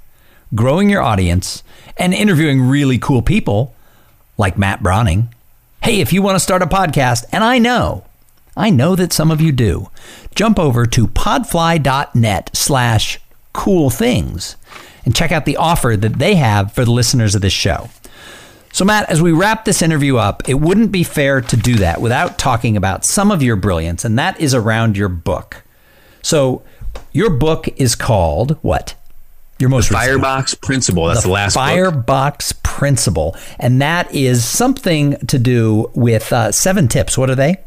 growing 0.56 0.90
your 0.90 1.04
audience, 1.04 1.62
and 1.98 2.16
interviewing 2.16 2.64
really 2.64 2.98
cool 2.98 3.22
people 3.22 3.76
like 4.40 4.58
Matt 4.58 4.82
Brauning 4.82 5.30
Hey, 5.84 6.00
if 6.00 6.14
you 6.14 6.22
want 6.22 6.36
to 6.36 6.40
start 6.40 6.62
a 6.62 6.68
podcast, 6.68 7.26
and 7.32 7.44
I 7.44 7.58
know, 7.58 8.06
I 8.56 8.70
know 8.70 8.96
that 8.96 9.12
some 9.12 9.32
of 9.32 9.42
you 9.42 9.52
do, 9.52 9.90
jump 10.36 10.60
over 10.60 10.86
to 10.86 11.08
podfly.net 11.08 12.52
slash 12.54 13.20
cool 13.52 13.90
things 13.90 14.58
and 15.04 15.16
check 15.16 15.32
out 15.32 15.46
the 15.46 15.58
offer 15.58 15.98
that 15.98 16.20
they 16.20 16.36
have 16.36 16.72
for 16.72 16.86
the 16.86 16.92
listeners 16.92 17.34
of 17.34 17.42
this 17.42 17.52
show. 17.52 17.90
So, 18.72 18.86
Matt, 18.86 19.10
as 19.10 19.24
we 19.24 19.32
wrap 19.32 19.66
this 19.66 19.82
interview 19.82 20.18
up, 20.18 20.48
it 20.48 20.54
wouldn't 20.62 20.92
be 20.92 21.04
fair 21.04 21.42
to 21.42 21.58
do 21.58 21.74
that 21.78 22.00
without 22.00 22.38
talking 22.38 22.78
about 22.78 23.04
some 23.04 23.32
of 23.32 23.42
your 23.42 23.56
brilliance, 23.56 24.06
and 24.06 24.20
that 24.20 24.40
is 24.40 24.54
around 24.54 24.98
your 24.98 25.10
book. 25.10 25.64
So, 26.22 26.62
your 27.12 27.32
book 27.32 27.68
is 27.78 27.96
called 27.96 28.52
what? 28.62 28.94
Your 29.58 29.70
most 29.70 29.90
the 29.90 29.96
Firebox 29.96 30.54
Principle. 30.56 31.08
That's 31.08 31.24
the, 31.24 31.28
the 31.30 31.34
last 31.34 31.56
Firebox 31.56 32.54
book. 32.54 32.61
Principle, 32.78 33.36
and 33.60 33.82
that 33.82 34.14
is 34.16 34.46
something 34.46 35.18
to 35.28 35.38
do 35.38 35.92
with 35.94 36.32
uh, 36.32 36.52
seven 36.52 36.88
tips. 36.88 37.18
What 37.18 37.30
are 37.30 37.36
they? 37.36 37.58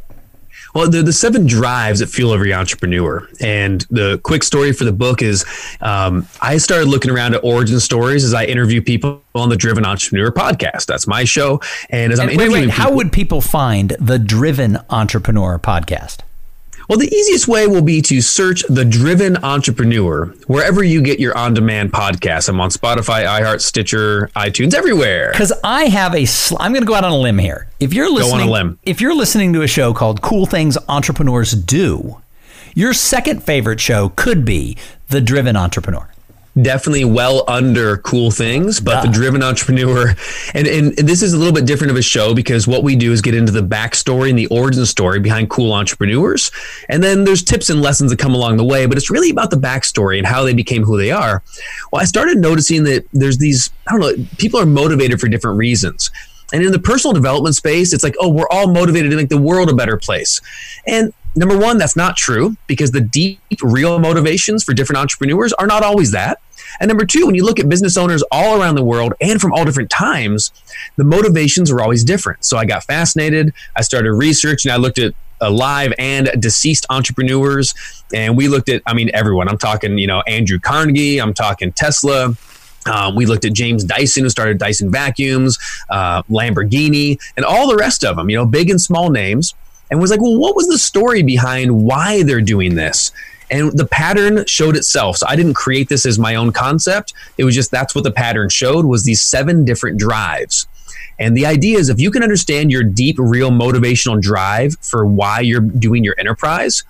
Well, 0.74 0.90
they're 0.90 1.02
the 1.02 1.12
seven 1.12 1.46
drives 1.46 2.00
that 2.00 2.08
fuel 2.08 2.32
every 2.34 2.52
entrepreneur. 2.52 3.28
And 3.40 3.86
the 3.90 4.18
quick 4.24 4.42
story 4.42 4.72
for 4.72 4.84
the 4.84 4.92
book 4.92 5.22
is 5.22 5.44
um, 5.80 6.26
I 6.40 6.56
started 6.56 6.88
looking 6.88 7.12
around 7.12 7.34
at 7.34 7.44
origin 7.44 7.78
stories 7.78 8.24
as 8.24 8.34
I 8.34 8.44
interview 8.44 8.82
people 8.82 9.22
on 9.34 9.50
the 9.50 9.56
Driven 9.56 9.84
Entrepreneur 9.84 10.32
podcast. 10.32 10.86
That's 10.86 11.06
my 11.06 11.22
show. 11.24 11.60
And 11.90 12.12
as 12.12 12.18
and 12.18 12.30
I'm 12.30 12.36
wait, 12.36 12.46
interviewing, 12.46 12.68
wait, 12.68 12.74
people, 12.74 12.84
how 12.84 12.92
would 12.92 13.12
people 13.12 13.40
find 13.40 13.90
the 14.00 14.18
Driven 14.18 14.78
Entrepreneur 14.90 15.58
podcast? 15.60 16.20
Well, 16.88 16.98
the 16.98 17.12
easiest 17.14 17.48
way 17.48 17.66
will 17.66 17.82
be 17.82 18.02
to 18.02 18.20
search 18.20 18.62
The 18.68 18.84
Driven 18.84 19.38
Entrepreneur 19.38 20.26
wherever 20.46 20.84
you 20.84 21.00
get 21.00 21.18
your 21.18 21.36
on 21.36 21.54
demand 21.54 21.92
podcasts. 21.92 22.48
I'm 22.48 22.60
on 22.60 22.68
Spotify, 22.70 23.24
iHeart, 23.24 23.62
Stitcher, 23.62 24.28
iTunes, 24.36 24.74
everywhere. 24.74 25.30
Because 25.32 25.52
I 25.64 25.86
have 25.86 26.14
a, 26.14 26.26
sl- 26.26 26.56
I'm 26.60 26.72
going 26.72 26.82
to 26.82 26.86
go 26.86 26.94
out 26.94 27.04
on 27.04 27.12
a 27.12 27.16
limb 27.18 27.38
here. 27.38 27.68
If 27.80 27.94
you're 27.94 28.10
listening, 28.10 28.36
go 28.36 28.42
on 28.42 28.48
a 28.48 28.52
limb. 28.52 28.78
If 28.84 29.00
you're 29.00 29.14
listening 29.16 29.54
to 29.54 29.62
a 29.62 29.66
show 29.66 29.94
called 29.94 30.20
Cool 30.20 30.44
Things 30.44 30.76
Entrepreneurs 30.88 31.52
Do, 31.52 32.20
your 32.74 32.92
second 32.92 33.42
favorite 33.42 33.80
show 33.80 34.10
could 34.10 34.44
be 34.44 34.76
The 35.08 35.22
Driven 35.22 35.56
Entrepreneur 35.56 36.10
definitely 36.60 37.04
well 37.04 37.44
under 37.48 37.96
cool 37.98 38.30
things, 38.30 38.80
but 38.80 39.02
the 39.02 39.08
ah. 39.08 39.12
driven 39.12 39.42
entrepreneur. 39.42 40.14
And, 40.54 40.66
and 40.66 40.92
this 40.96 41.22
is 41.22 41.32
a 41.32 41.36
little 41.36 41.52
bit 41.52 41.66
different 41.66 41.90
of 41.90 41.96
a 41.96 42.02
show 42.02 42.34
because 42.34 42.66
what 42.66 42.82
we 42.82 42.96
do 42.96 43.12
is 43.12 43.20
get 43.20 43.34
into 43.34 43.52
the 43.52 43.62
backstory 43.62 44.30
and 44.30 44.38
the 44.38 44.46
origin 44.46 44.86
story 44.86 45.20
behind 45.20 45.50
cool 45.50 45.72
entrepreneurs. 45.72 46.50
And 46.88 47.02
then 47.02 47.24
there's 47.24 47.42
tips 47.42 47.70
and 47.70 47.82
lessons 47.82 48.10
that 48.10 48.18
come 48.18 48.34
along 48.34 48.56
the 48.56 48.64
way, 48.64 48.86
but 48.86 48.96
it's 48.96 49.10
really 49.10 49.30
about 49.30 49.50
the 49.50 49.56
backstory 49.56 50.18
and 50.18 50.26
how 50.26 50.44
they 50.44 50.54
became 50.54 50.84
who 50.84 50.96
they 50.96 51.10
are. 51.10 51.42
Well, 51.92 52.00
I 52.00 52.04
started 52.04 52.38
noticing 52.38 52.84
that 52.84 53.06
there's 53.12 53.38
these, 53.38 53.70
I 53.88 53.92
don't 53.92 54.00
know, 54.00 54.26
people 54.38 54.60
are 54.60 54.66
motivated 54.66 55.20
for 55.20 55.28
different 55.28 55.58
reasons. 55.58 56.10
And 56.52 56.62
in 56.62 56.70
the 56.70 56.78
personal 56.78 57.14
development 57.14 57.56
space, 57.56 57.92
it's 57.92 58.04
like, 58.04 58.14
oh, 58.20 58.28
we're 58.28 58.48
all 58.50 58.68
motivated 58.68 59.10
to 59.10 59.16
make 59.16 59.28
the 59.28 59.40
world 59.40 59.70
a 59.70 59.74
better 59.74 59.96
place. 59.96 60.40
And 60.86 61.12
number 61.34 61.58
one, 61.58 61.78
that's 61.78 61.96
not 61.96 62.16
true 62.16 62.56
because 62.66 62.92
the 62.92 63.00
deep, 63.00 63.40
real 63.62 63.98
motivations 63.98 64.62
for 64.62 64.72
different 64.72 65.00
entrepreneurs 65.00 65.52
are 65.54 65.66
not 65.66 65.82
always 65.82 66.12
that. 66.12 66.40
And 66.80 66.88
number 66.88 67.04
two, 67.04 67.26
when 67.26 67.34
you 67.34 67.44
look 67.44 67.60
at 67.60 67.68
business 67.68 67.96
owners 67.96 68.22
all 68.30 68.60
around 68.60 68.74
the 68.74 68.84
world 68.84 69.14
and 69.20 69.40
from 69.40 69.52
all 69.52 69.64
different 69.64 69.90
times, 69.90 70.50
the 70.96 71.04
motivations 71.04 71.70
are 71.70 71.80
always 71.80 72.04
different. 72.04 72.44
So 72.44 72.56
I 72.56 72.64
got 72.64 72.84
fascinated. 72.84 73.52
I 73.76 73.82
started 73.82 74.12
researching. 74.12 74.70
I 74.70 74.76
looked 74.76 74.98
at 74.98 75.14
alive 75.40 75.92
and 75.98 76.30
deceased 76.40 76.86
entrepreneurs. 76.90 77.74
And 78.12 78.36
we 78.36 78.48
looked 78.48 78.68
at, 78.68 78.82
I 78.86 78.94
mean, 78.94 79.10
everyone. 79.12 79.48
I'm 79.48 79.58
talking, 79.58 79.98
you 79.98 80.06
know, 80.06 80.22
Andrew 80.26 80.58
Carnegie, 80.58 81.20
I'm 81.20 81.34
talking 81.34 81.72
Tesla. 81.72 82.36
Um, 82.86 83.14
we 83.16 83.26
looked 83.26 83.44
at 83.44 83.52
James 83.52 83.82
Dyson, 83.84 84.24
who 84.24 84.30
started 84.30 84.58
Dyson 84.58 84.90
Vacuums, 84.90 85.58
uh, 85.88 86.22
Lamborghini, 86.24 87.18
and 87.36 87.44
all 87.44 87.68
the 87.68 87.76
rest 87.76 88.04
of 88.04 88.16
them, 88.16 88.28
you 88.28 88.36
know, 88.36 88.46
big 88.46 88.68
and 88.68 88.80
small 88.80 89.10
names, 89.10 89.54
and 89.90 90.00
was 90.00 90.10
like, 90.10 90.20
well, 90.20 90.38
what 90.38 90.54
was 90.54 90.68
the 90.68 90.78
story 90.78 91.22
behind 91.22 91.84
why 91.84 92.22
they're 92.22 92.42
doing 92.42 92.74
this? 92.74 93.10
And 93.50 93.76
the 93.78 93.86
pattern 93.86 94.44
showed 94.46 94.76
itself 94.76 95.16
so 95.16 95.26
i 95.28 95.36
didn't 95.36 95.54
create 95.54 95.88
this 95.88 96.06
as 96.06 96.18
my 96.18 96.34
own 96.34 96.52
concept 96.52 97.12
it 97.38 97.44
was 97.44 97.54
just 97.54 97.70
that's 97.70 97.94
what 97.94 98.04
the 98.04 98.10
pattern 98.12 98.48
showed 98.48 98.84
was 98.84 99.04
these 99.04 99.22
seven 99.22 99.64
different 99.64 99.98
drives 99.98 100.66
And 101.18 101.36
the 101.36 101.46
idea 101.46 101.78
is 101.78 101.88
if 101.88 102.00
you 102.00 102.10
can 102.10 102.22
understand 102.22 102.70
your 102.70 102.82
deep, 102.82 103.16
real 103.18 103.50
motivational 103.50 104.20
drive 104.20 104.76
for 104.80 105.06
why 105.06 105.40
you're 105.40 105.60
doing 105.60 106.02
your 106.04 106.14
enterprise, 106.18 106.82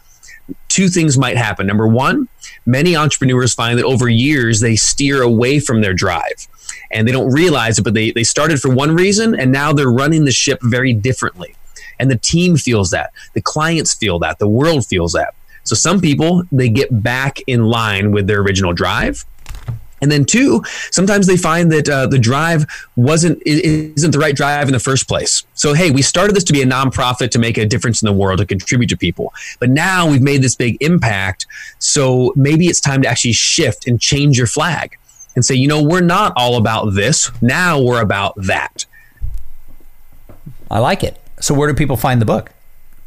two 0.68 0.88
things 0.88 1.18
might 1.18 1.36
happen. 1.36 1.66
Number 1.66 1.86
one, 1.86 2.28
many 2.66 2.96
entrepreneurs 2.96 3.54
find 3.54 3.78
that 3.78 3.84
over 3.84 4.08
years 4.08 4.60
they 4.60 4.76
steer 4.76 5.22
away 5.22 5.60
from 5.60 5.82
their 5.82 5.94
drive 5.94 6.48
and 6.90 7.06
they 7.06 7.12
don't 7.12 7.32
realize 7.32 7.78
it, 7.78 7.82
but 7.82 7.94
they, 7.94 8.12
they 8.12 8.24
started 8.24 8.60
for 8.60 8.74
one 8.74 8.94
reason 8.94 9.38
and 9.38 9.52
now 9.52 9.72
they're 9.72 9.90
running 9.90 10.24
the 10.24 10.32
ship 10.32 10.58
very 10.62 10.92
differently. 10.92 11.54
And 11.98 12.10
the 12.10 12.18
team 12.18 12.56
feels 12.56 12.90
that, 12.90 13.12
the 13.34 13.42
clients 13.42 13.94
feel 13.94 14.18
that, 14.20 14.38
the 14.38 14.48
world 14.48 14.86
feels 14.86 15.12
that. 15.12 15.34
So 15.64 15.74
some 15.74 16.00
people, 16.00 16.44
they 16.52 16.68
get 16.68 17.02
back 17.02 17.38
in 17.46 17.64
line 17.64 18.12
with 18.12 18.26
their 18.26 18.40
original 18.40 18.72
drive. 18.72 19.24
And 20.02 20.12
then 20.12 20.26
two, 20.26 20.62
sometimes 20.90 21.26
they 21.26 21.38
find 21.38 21.72
that 21.72 21.88
uh, 21.88 22.06
the 22.06 22.18
drive 22.18 22.66
wasn't 22.94 23.40
isn't 23.46 24.10
the 24.10 24.18
right 24.18 24.36
drive 24.36 24.68
in 24.68 24.74
the 24.74 24.80
first 24.80 25.08
place. 25.08 25.46
So 25.54 25.72
hey, 25.72 25.90
we 25.90 26.02
started 26.02 26.36
this 26.36 26.44
to 26.44 26.52
be 26.52 26.60
a 26.60 26.66
nonprofit 26.66 27.30
to 27.30 27.38
make 27.38 27.56
a 27.56 27.64
difference 27.64 28.02
in 28.02 28.06
the 28.06 28.12
world 28.12 28.40
to 28.40 28.44
contribute 28.44 28.88
to 28.88 28.98
people, 28.98 29.32
but 29.60 29.70
now 29.70 30.06
we've 30.06 30.20
made 30.20 30.42
this 30.42 30.56
big 30.56 30.76
impact. 30.82 31.46
So 31.78 32.34
maybe 32.36 32.66
it's 32.66 32.80
time 32.80 33.00
to 33.00 33.08
actually 33.08 33.32
shift 33.32 33.86
and 33.86 33.98
change 33.98 34.36
your 34.36 34.46
flag 34.46 34.98
and 35.36 35.44
say, 35.44 35.54
you 35.54 35.68
know, 35.68 35.82
we're 35.82 36.00
not 36.00 36.34
all 36.36 36.56
about 36.56 36.94
this. 36.94 37.30
Now 37.40 37.80
we're 37.80 38.02
about 38.02 38.34
that. 38.36 38.84
I 40.70 40.80
like 40.80 41.02
it. 41.02 41.18
So 41.40 41.54
where 41.54 41.68
do 41.68 41.74
people 41.74 41.96
find 41.96 42.20
the 42.20 42.26
book? 42.26 42.53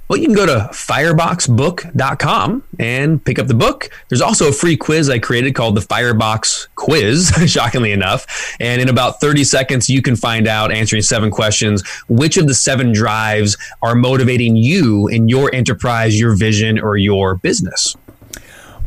Well, 0.08 0.18
you 0.18 0.26
can 0.26 0.36
go 0.36 0.46
to 0.46 0.70
fireboxbook.com 0.72 2.64
and 2.80 3.26
pick 3.26 3.40
up 3.40 3.48
the 3.48 3.54
book. 3.54 3.90
There's 4.08 4.22
also 4.22 4.48
a 4.48 4.54
free 4.54 4.78
quiz 4.78 5.10
I 5.10 5.20
created 5.20 5.54
called 5.54 5.76
the 5.76 5.82
Firebox 5.82 6.70
Quiz, 6.76 7.34
shockingly 7.52 7.92
enough. 7.92 8.56
And 8.62 8.82
in 8.82 8.88
about 8.88 9.20
30 9.20 9.44
seconds, 9.44 9.90
you 9.90 10.02
can 10.02 10.16
find 10.16 10.48
out, 10.48 10.72
answering 10.72 11.02
seven 11.02 11.30
questions, 11.30 11.86
which 12.08 12.38
of 12.38 12.48
the 12.48 12.54
seven 12.54 12.94
drives 12.94 13.58
are 13.82 13.96
motivating 13.96 14.56
you 14.56 15.08
in 15.08 15.28
your 15.28 15.54
enterprise, 15.54 16.18
your 16.18 16.36
vision, 16.38 16.80
or 16.80 16.96
your 16.96 17.36
business. 17.36 17.96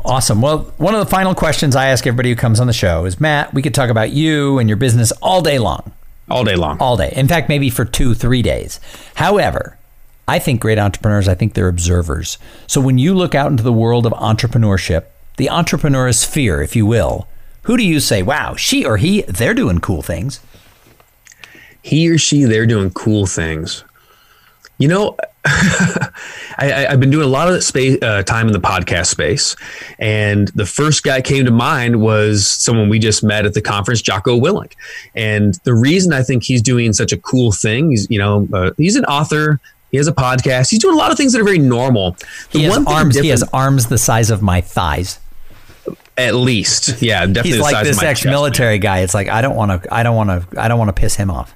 Awesome. 0.04 0.40
Well, 0.40 0.72
one 0.78 0.94
of 0.94 1.00
the 1.00 1.10
final 1.10 1.34
questions 1.34 1.76
I 1.76 1.88
ask 1.88 2.06
everybody 2.06 2.30
who 2.30 2.36
comes 2.36 2.60
on 2.60 2.66
the 2.66 2.72
show 2.72 3.04
is 3.04 3.20
Matt, 3.20 3.52
we 3.52 3.60
could 3.60 3.74
talk 3.74 3.90
about 3.90 4.10
you 4.10 4.58
and 4.58 4.70
your 4.70 4.78
business 4.78 5.12
all 5.20 5.42
day 5.42 5.58
long. 5.58 5.92
All 6.30 6.44
day 6.44 6.56
long. 6.56 6.78
All 6.78 6.96
day. 6.96 7.12
In 7.14 7.28
fact, 7.28 7.48
maybe 7.48 7.68
for 7.68 7.84
two, 7.84 8.14
three 8.14 8.40
days. 8.40 8.80
However, 9.16 9.76
I 10.30 10.38
think 10.38 10.60
great 10.60 10.78
entrepreneurs, 10.78 11.26
I 11.26 11.34
think 11.34 11.54
they're 11.54 11.66
observers. 11.66 12.38
So 12.68 12.80
when 12.80 12.98
you 12.98 13.14
look 13.14 13.34
out 13.34 13.50
into 13.50 13.64
the 13.64 13.72
world 13.72 14.06
of 14.06 14.12
entrepreneurship, 14.12 15.06
the 15.38 15.50
entrepreneur 15.50 16.12
sphere, 16.12 16.62
if 16.62 16.76
you 16.76 16.86
will, 16.86 17.26
who 17.62 17.76
do 17.76 17.82
you 17.82 17.98
say, 17.98 18.22
wow, 18.22 18.54
she 18.54 18.84
or 18.84 18.96
he, 18.96 19.22
they're 19.22 19.54
doing 19.54 19.80
cool 19.80 20.02
things? 20.02 20.38
He 21.82 22.08
or 22.08 22.16
she, 22.16 22.44
they're 22.44 22.64
doing 22.64 22.92
cool 22.92 23.26
things. 23.26 23.82
You 24.78 24.86
know, 24.86 25.16
I, 25.44 26.86
have 26.88 27.00
been 27.00 27.10
doing 27.10 27.26
a 27.26 27.30
lot 27.30 27.52
of 27.52 27.64
space, 27.64 27.98
uh, 28.00 28.22
time 28.22 28.46
in 28.46 28.52
the 28.52 28.60
podcast 28.60 29.06
space, 29.06 29.56
and 29.98 30.46
the 30.48 30.64
first 30.64 31.02
guy 31.02 31.22
came 31.22 31.44
to 31.44 31.50
mind 31.50 32.00
was 32.00 32.46
someone 32.46 32.88
we 32.88 33.00
just 33.00 33.24
met 33.24 33.46
at 33.46 33.54
the 33.54 33.62
conference, 33.62 34.00
Jocko 34.00 34.38
Willink. 34.38 34.74
And 35.16 35.54
the 35.64 35.74
reason 35.74 36.12
I 36.12 36.22
think 36.22 36.44
he's 36.44 36.62
doing 36.62 36.92
such 36.92 37.10
a 37.10 37.18
cool 37.18 37.50
thing, 37.50 37.90
he's 37.90 38.08
you 38.10 38.18
know 38.18 38.46
uh, 38.52 38.70
he's 38.76 38.96
an 38.96 39.06
author, 39.06 39.58
he 39.90 39.96
has 39.96 40.06
a 40.06 40.12
podcast. 40.12 40.70
He's 40.70 40.78
doing 40.78 40.94
a 40.94 40.98
lot 40.98 41.10
of 41.10 41.16
things 41.16 41.32
that 41.32 41.40
are 41.40 41.44
very 41.44 41.58
normal. 41.58 42.16
The 42.52 42.58
he 42.58 42.64
has 42.64 42.78
arms. 42.86 43.18
He 43.18 43.28
has 43.28 43.42
arms 43.52 43.86
the 43.86 43.98
size 43.98 44.30
of 44.30 44.42
my 44.42 44.60
thighs. 44.60 45.18
At 46.16 46.34
least, 46.34 47.00
yeah, 47.00 47.24
definitely. 47.26 47.52
He's 47.52 47.60
like 47.60 47.84
this 47.84 48.02
ex-military 48.02 48.76
chest, 48.76 48.82
guy. 48.82 48.98
It's 49.00 49.14
like 49.14 49.28
I 49.28 49.40
don't 49.40 49.56
want 49.56 49.82
to. 49.82 49.94
I 49.94 50.02
don't 50.02 50.16
want 50.16 50.50
to. 50.50 50.60
I 50.60 50.68
don't 50.68 50.78
want 50.78 50.94
to 50.94 51.00
piss 51.00 51.16
him 51.16 51.30
off. 51.30 51.54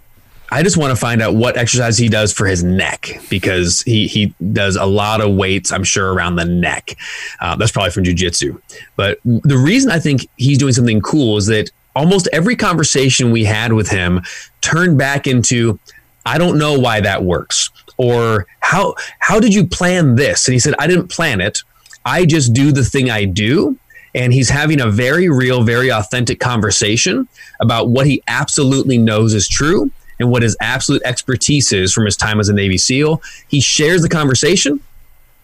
I 0.51 0.63
just 0.63 0.77
want 0.77 0.91
to 0.91 0.97
find 0.97 1.21
out 1.21 1.35
what 1.35 1.57
exercise 1.57 1.99
he 1.99 2.09
does 2.09 2.33
for 2.33 2.47
his 2.47 2.63
neck 2.63 3.21
because 3.29 3.83
he 3.83 4.07
he 4.07 4.35
does 4.53 4.77
a 4.77 4.87
lot 4.87 5.21
of 5.21 5.35
weights. 5.35 5.73
I'm 5.73 5.85
sure 5.85 6.13
around 6.13 6.37
the 6.37 6.45
neck. 6.45 6.97
Uh, 7.41 7.57
that's 7.57 7.73
probably 7.73 7.91
from 7.91 8.05
jujitsu. 8.05 8.61
But 8.97 9.19
the 9.25 9.59
reason 9.59 9.91
I 9.91 9.99
think 9.99 10.29
he's 10.37 10.59
doing 10.59 10.73
something 10.73 11.01
cool 11.01 11.37
is 11.37 11.47
that 11.47 11.71
almost 11.97 12.29
every 12.33 12.57
conversation 12.57 13.33
we 13.33 13.45
had 13.45 13.73
with 13.73 13.89
him 13.89 14.23
turned 14.61 14.97
back 14.97 15.27
into, 15.27 15.79
I 16.25 16.39
don't 16.39 16.59
know 16.59 16.79
why 16.79 17.01
that 17.01 17.25
works 17.25 17.71
or 17.97 18.47
how 18.61 18.95
how 19.21 19.41
did 19.41 19.55
you 19.55 19.67
plan 19.67 20.17
this? 20.17 20.47
And 20.47 20.53
he 20.53 20.59
said, 20.59 20.75
I 20.79 20.87
didn't 20.87 21.09
plan 21.09 21.41
it. 21.41 21.63
I 22.05 22.27
just 22.27 22.53
do 22.53 22.73
the 22.73 22.85
thing 22.85 23.11
I 23.11 23.25
do. 23.25 23.79
And 24.15 24.33
he's 24.33 24.49
having 24.49 24.81
a 24.81 24.89
very 24.89 25.29
real, 25.29 25.65
very 25.65 25.91
authentic 25.91 26.39
conversation 26.39 27.27
about 27.61 27.89
what 27.89 28.07
he 28.07 28.23
absolutely 28.29 28.97
knows 28.97 29.35
is 29.35 29.49
true 29.49 29.91
and 30.21 30.31
what 30.31 30.43
his 30.43 30.57
absolute 30.61 31.03
expertise 31.05 31.73
is 31.73 31.93
from 31.93 32.05
his 32.05 32.17
time 32.17 32.39
as 32.39 32.49
a 32.49 32.53
Navy 32.53 32.79
SEAL. 32.79 33.21
He 33.49 33.61
shares 33.61 34.03
the 34.03 34.09
conversation. 34.09 34.81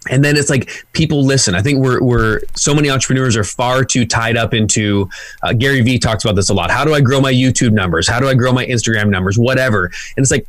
And 0.09 0.25
then 0.25 0.37
it's 0.37 0.49
like 0.49 0.71
people 0.93 1.27
listen. 1.27 1.55
I 1.55 1.61
think 1.61 1.81
we're, 1.81 2.03
we're 2.03 2.41
so 2.55 2.75
many 2.75 2.89
entrepreneurs 2.89 3.37
are 3.37 3.45
far 3.45 3.85
too 3.85 4.07
tied 4.07 4.37
up 4.37 4.55
into. 4.55 5.11
Uh, 5.43 5.53
Gary 5.53 5.83
Vee 5.83 5.99
talks 5.99 6.25
about 6.25 6.37
this 6.37 6.49
a 6.49 6.55
lot. 6.55 6.71
How 6.71 6.85
do 6.85 6.95
I 6.95 7.01
grow 7.03 7.21
my 7.21 7.33
YouTube 7.33 7.73
numbers? 7.73 8.09
How 8.09 8.19
do 8.19 8.27
I 8.27 8.35
grow 8.35 8.53
my 8.53 8.65
Instagram 8.65 9.11
numbers? 9.11 9.39
Whatever. 9.39 9.87
And 10.17 10.23
it's 10.23 10.31
like 10.31 10.47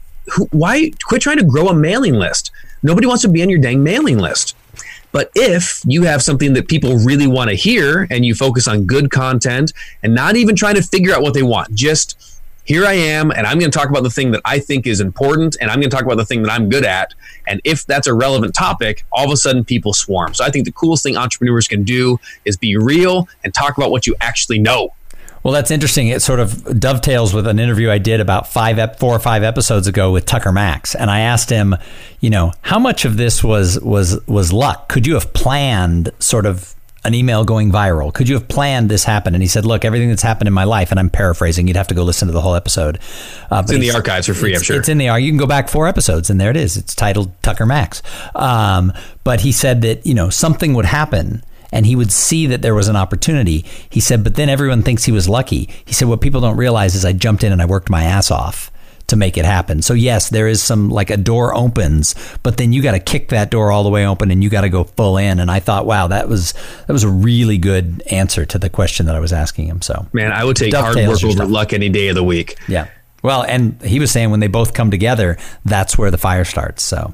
why 0.51 0.91
quit 1.03 1.21
trying 1.21 1.37
to 1.37 1.45
grow 1.45 1.67
a 1.67 1.73
mailing 1.73 2.15
list? 2.15 2.51
Nobody 2.83 3.07
wants 3.07 3.21
to 3.23 3.29
be 3.29 3.41
on 3.41 3.49
your 3.49 3.59
dang 3.59 3.83
mailing 3.83 4.17
list. 4.17 4.55
But 5.11 5.29
if 5.35 5.81
you 5.85 6.03
have 6.03 6.23
something 6.23 6.53
that 6.53 6.67
people 6.67 6.97
really 6.97 7.27
want 7.27 7.49
to 7.49 7.55
hear 7.55 8.07
and 8.09 8.25
you 8.25 8.33
focus 8.33 8.67
on 8.67 8.85
good 8.85 9.11
content 9.11 9.73
and 10.03 10.15
not 10.15 10.37
even 10.37 10.55
trying 10.55 10.75
to 10.75 10.81
figure 10.81 11.13
out 11.13 11.21
what 11.21 11.33
they 11.33 11.43
want, 11.43 11.73
just 11.75 12.39
here 12.63 12.85
I 12.85 12.93
am, 12.93 13.31
and 13.31 13.45
I'm 13.45 13.59
going 13.59 13.71
to 13.71 13.77
talk 13.77 13.89
about 13.89 14.03
the 14.03 14.09
thing 14.09 14.31
that 14.31 14.41
I 14.45 14.59
think 14.59 14.87
is 14.87 15.01
important, 15.01 15.57
and 15.59 15.69
I'm 15.69 15.79
going 15.79 15.89
to 15.89 15.95
talk 15.95 16.05
about 16.05 16.17
the 16.17 16.25
thing 16.25 16.43
that 16.43 16.51
I'm 16.51 16.69
good 16.69 16.85
at. 16.85 17.13
And 17.47 17.59
if 17.63 17.85
that's 17.85 18.07
a 18.07 18.13
relevant 18.13 18.53
topic, 18.53 19.03
all 19.11 19.25
of 19.25 19.31
a 19.31 19.37
sudden 19.37 19.65
people 19.65 19.93
swarm. 19.93 20.33
So 20.33 20.45
I 20.45 20.51
think 20.51 20.65
the 20.65 20.71
coolest 20.71 21.03
thing 21.03 21.17
entrepreneurs 21.17 21.67
can 21.67 21.83
do 21.83 22.19
is 22.45 22.55
be 22.55 22.77
real 22.77 23.27
and 23.43 23.53
talk 23.53 23.77
about 23.77 23.91
what 23.91 24.07
you 24.07 24.15
actually 24.21 24.59
know. 24.59 24.93
Well, 25.43 25.53
that's 25.53 25.71
interesting. 25.71 26.07
It 26.09 26.21
sort 26.21 26.39
of 26.39 26.79
dovetails 26.79 27.33
with 27.33 27.47
an 27.47 27.59
interview 27.59 27.89
I 27.89 27.97
did 27.97 28.19
about 28.19 28.47
five, 28.47 28.97
four 28.99 29.15
or 29.15 29.19
five 29.19 29.43
episodes 29.43 29.87
ago 29.87 30.11
with 30.11 30.25
Tucker 30.25 30.51
Max, 30.51 30.93
and 30.93 31.09
I 31.09 31.21
asked 31.21 31.49
him, 31.49 31.75
you 32.19 32.29
know, 32.29 32.53
how 32.61 32.77
much 32.77 33.05
of 33.05 33.17
this 33.17 33.43
was 33.43 33.79
was 33.79 34.25
was 34.27 34.53
luck? 34.53 34.89
Could 34.89 35.07
you 35.07 35.15
have 35.15 35.33
planned 35.33 36.11
sort 36.19 36.45
of 36.45 36.75
an 37.03 37.15
email 37.15 37.43
going 37.43 37.71
viral? 37.71 38.13
Could 38.13 38.29
you 38.29 38.35
have 38.35 38.47
planned 38.47 38.89
this 38.89 39.03
happen? 39.03 39.33
And 39.33 39.41
he 39.41 39.47
said, 39.47 39.65
look, 39.65 39.83
everything 39.83 40.09
that's 40.09 40.21
happened 40.21 40.47
in 40.47 40.53
my 40.53 40.65
life, 40.65 40.91
and 40.91 40.99
I'm 40.99 41.09
paraphrasing. 41.09 41.67
You'd 41.67 41.77
have 41.77 41.87
to 41.87 41.95
go 41.95 42.03
listen 42.03 42.27
to 42.27 42.31
the 42.31 42.41
whole 42.41 42.53
episode. 42.53 42.99
Uh, 43.49 43.61
it's 43.63 43.71
in 43.71 43.81
the 43.81 43.91
archives 43.91 44.27
for 44.27 44.35
free, 44.35 44.55
I'm 44.55 44.61
sure. 44.61 44.77
It's 44.77 44.89
in 44.89 44.99
the 44.99 45.09
archive. 45.09 45.25
You 45.25 45.31
can 45.31 45.39
go 45.39 45.47
back 45.47 45.69
four 45.69 45.87
episodes, 45.87 46.29
and 46.29 46.39
there 46.39 46.51
it 46.51 46.57
is. 46.57 46.77
It's 46.77 46.93
titled 46.93 47.31
Tucker 47.41 47.65
Max. 47.65 48.03
Um, 48.35 48.93
but 49.23 49.41
he 49.41 49.51
said 49.51 49.81
that 49.81 50.05
you 50.05 50.13
know 50.13 50.29
something 50.29 50.75
would 50.75 50.85
happen 50.85 51.43
and 51.71 51.85
he 51.85 51.95
would 51.95 52.11
see 52.11 52.47
that 52.47 52.61
there 52.61 52.75
was 52.75 52.87
an 52.87 52.95
opportunity. 52.95 53.65
He 53.89 53.99
said, 53.99 54.23
but 54.23 54.35
then 54.35 54.49
everyone 54.49 54.83
thinks 54.83 55.05
he 55.05 55.11
was 55.11 55.29
lucky. 55.29 55.69
He 55.85 55.93
said, 55.93 56.07
what 56.07 56.21
people 56.21 56.41
don't 56.41 56.57
realize 56.57 56.95
is 56.95 57.05
I 57.05 57.13
jumped 57.13 57.43
in 57.43 57.51
and 57.51 57.61
I 57.61 57.65
worked 57.65 57.89
my 57.89 58.03
ass 58.03 58.31
off 58.31 58.71
to 59.07 59.15
make 59.17 59.37
it 59.37 59.45
happen. 59.45 59.81
So 59.81 59.93
yes, 59.93 60.29
there 60.29 60.47
is 60.47 60.63
some 60.63 60.89
like 60.89 61.09
a 61.09 61.17
door 61.17 61.55
opens, 61.55 62.15
but 62.43 62.57
then 62.57 62.73
you 62.73 62.81
got 62.81 62.93
to 62.93 62.99
kick 62.99 63.29
that 63.29 63.51
door 63.51 63.71
all 63.71 63.83
the 63.83 63.89
way 63.89 64.05
open 64.05 64.31
and 64.31 64.43
you 64.43 64.49
got 64.49 64.61
to 64.61 64.69
go 64.69 64.85
full 64.85 65.17
in. 65.17 65.39
And 65.39 65.51
I 65.51 65.59
thought, 65.59 65.85
wow, 65.85 66.07
that 66.07 66.29
was 66.29 66.53
that 66.87 66.93
was 66.93 67.03
a 67.03 67.09
really 67.09 67.57
good 67.57 68.01
answer 68.09 68.45
to 68.45 68.57
the 68.57 68.69
question 68.69 69.05
that 69.07 69.15
I 69.15 69.19
was 69.19 69.33
asking 69.33 69.67
him. 69.67 69.81
So 69.81 70.07
man, 70.13 70.31
I 70.31 70.43
would 70.43 70.55
take 70.55 70.73
hard 70.73 70.95
work 70.95 71.23
over 71.23 71.45
luck 71.45 71.73
any 71.73 71.89
day 71.89 72.07
of 72.07 72.15
the 72.15 72.23
week. 72.23 72.57
Yeah. 72.67 72.87
Well, 73.21 73.43
and 73.43 73.79
he 73.81 73.99
was 73.99 74.11
saying 74.11 74.31
when 74.31 74.39
they 74.39 74.47
both 74.47 74.73
come 74.73 74.89
together, 74.89 75.37
that's 75.65 75.97
where 75.97 76.09
the 76.09 76.17
fire 76.17 76.45
starts. 76.45 76.81
So 76.81 77.13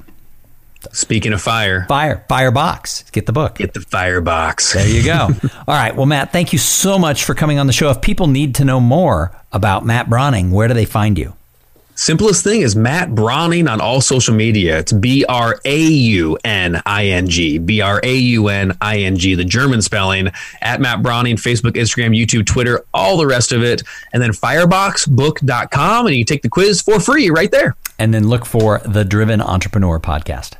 Speaking 0.92 1.32
of 1.32 1.40
fire, 1.40 1.86
fire, 1.86 2.24
firebox. 2.28 3.10
Get 3.12 3.26
the 3.26 3.32
book. 3.32 3.56
Get 3.56 3.74
the 3.74 3.80
firebox. 3.80 4.72
There 4.74 4.88
you 4.88 5.04
go. 5.04 5.28
All 5.68 5.74
right. 5.74 5.94
Well, 5.94 6.06
Matt, 6.06 6.32
thank 6.32 6.52
you 6.52 6.58
so 6.58 6.98
much 6.98 7.24
for 7.24 7.34
coming 7.34 7.58
on 7.58 7.66
the 7.66 7.72
show. 7.72 7.90
If 7.90 8.00
people 8.00 8.26
need 8.26 8.54
to 8.56 8.64
know 8.64 8.80
more 8.80 9.36
about 9.52 9.84
Matt 9.84 10.08
Brauning, 10.08 10.50
where 10.50 10.68
do 10.68 10.74
they 10.74 10.84
find 10.84 11.18
you? 11.18 11.34
Simplest 11.98 12.44
thing 12.44 12.60
is 12.60 12.76
Matt 12.76 13.12
Brauning 13.12 13.66
on 13.66 13.80
all 13.80 14.00
social 14.00 14.32
media. 14.32 14.78
It's 14.78 14.92
B 14.92 15.24
R 15.28 15.58
A 15.64 15.80
U 15.80 16.38
N 16.44 16.80
I 16.86 17.06
N 17.06 17.28
G. 17.28 17.58
B 17.58 17.80
R 17.80 18.00
A 18.04 18.14
U 18.14 18.46
N 18.46 18.72
I 18.80 18.98
N 18.98 19.16
G, 19.16 19.34
the 19.34 19.44
German 19.44 19.82
spelling, 19.82 20.30
at 20.62 20.80
Matt 20.80 21.02
Brauning, 21.02 21.34
Facebook, 21.34 21.72
Instagram, 21.72 22.16
YouTube, 22.16 22.46
Twitter, 22.46 22.84
all 22.94 23.16
the 23.16 23.26
rest 23.26 23.50
of 23.50 23.64
it. 23.64 23.82
And 24.12 24.22
then 24.22 24.30
fireboxbook.com, 24.30 26.06
and 26.06 26.14
you 26.14 26.24
can 26.24 26.34
take 26.34 26.42
the 26.42 26.48
quiz 26.48 26.80
for 26.80 27.00
free 27.00 27.30
right 27.30 27.50
there. 27.50 27.74
And 27.98 28.14
then 28.14 28.28
look 28.28 28.46
for 28.46 28.78
the 28.84 29.04
Driven 29.04 29.40
Entrepreneur 29.40 29.98
podcast 29.98 30.54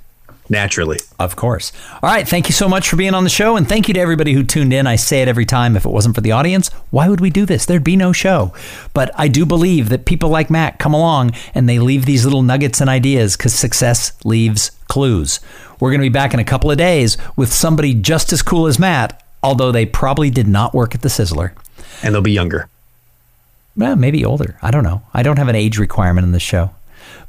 naturally. 0.49 0.99
Of 1.19 1.37
course. 1.37 1.73
All 2.03 2.11
right. 2.11 2.27
Thank 2.27 2.49
you 2.49 2.53
so 2.53 2.69
much 2.69 2.89
for 2.89 2.97
being 2.97 3.15
on 3.15 3.25
the 3.25 3.31
show. 3.31 3.57
And 3.57 3.69
thank 3.69 3.89
you 3.89 3.95
to 3.95 4.01
everybody 4.01 4.33
who 4.33 4.43
tuned 4.43 4.73
in. 4.73 4.87
I 4.87 4.97
say 4.97 5.23
it 5.23 5.29
every 5.29 5.45
time. 5.45 5.77
If 5.77 5.85
it 5.85 5.91
wasn't 5.91 6.15
for 6.15 6.21
the 6.21 6.33
audience, 6.33 6.69
why 6.91 7.09
would 7.09 7.21
we 7.21 7.31
do 7.31 7.47
this? 7.47 7.67
There'd 7.67 7.85
be 7.85 7.97
no 7.97 8.13
show. 8.13 8.53
But 8.95 9.11
I 9.15 9.29
do 9.29 9.45
believe 9.45 9.89
that 9.89 10.05
people 10.05 10.29
like 10.29 10.51
Matt 10.51 10.79
come 10.79 10.95
along 10.95 11.33
and 11.55 11.69
they 11.69 11.79
leave 11.79 12.07
these 12.07 12.25
little 12.25 12.43
nuggets 12.43 12.81
and 12.81 12.89
ideas 12.91 13.37
because 13.37 13.55
success 13.55 14.13
leaves 14.25 14.71
clues. 14.89 15.41
We're 15.81 15.91
going 15.91 16.01
to 16.01 16.07
be 16.07 16.09
back 16.09 16.35
in 16.35 16.41
a 16.41 16.45
couple 16.45 16.71
of 16.71 16.79
days 16.79 17.17
with 17.37 17.53
somebody 17.53 17.95
just 17.95 18.33
as 18.33 18.43
cool 18.43 18.67
as 18.67 18.79
Matt, 18.79 19.23
although 19.43 19.71
they 19.71 19.87
probably 19.87 20.31
did 20.31 20.49
not 20.49 20.75
work 20.75 20.95
at 20.95 21.03
the 21.03 21.09
Sizzler. 21.09 21.53
And 22.03 22.15
they'll 22.15 22.23
be 22.23 22.33
younger. 22.33 22.69
Well, 23.77 23.95
maybe 23.95 24.25
older. 24.25 24.59
I 24.61 24.73
don't 24.73 24.83
know. 24.83 25.03
I 25.15 25.23
don't 25.23 25.37
have 25.37 25.49
an 25.49 25.55
age 25.55 25.79
requirement 25.79 26.25
in 26.25 26.33
this 26.33 26.43
show. 26.43 26.73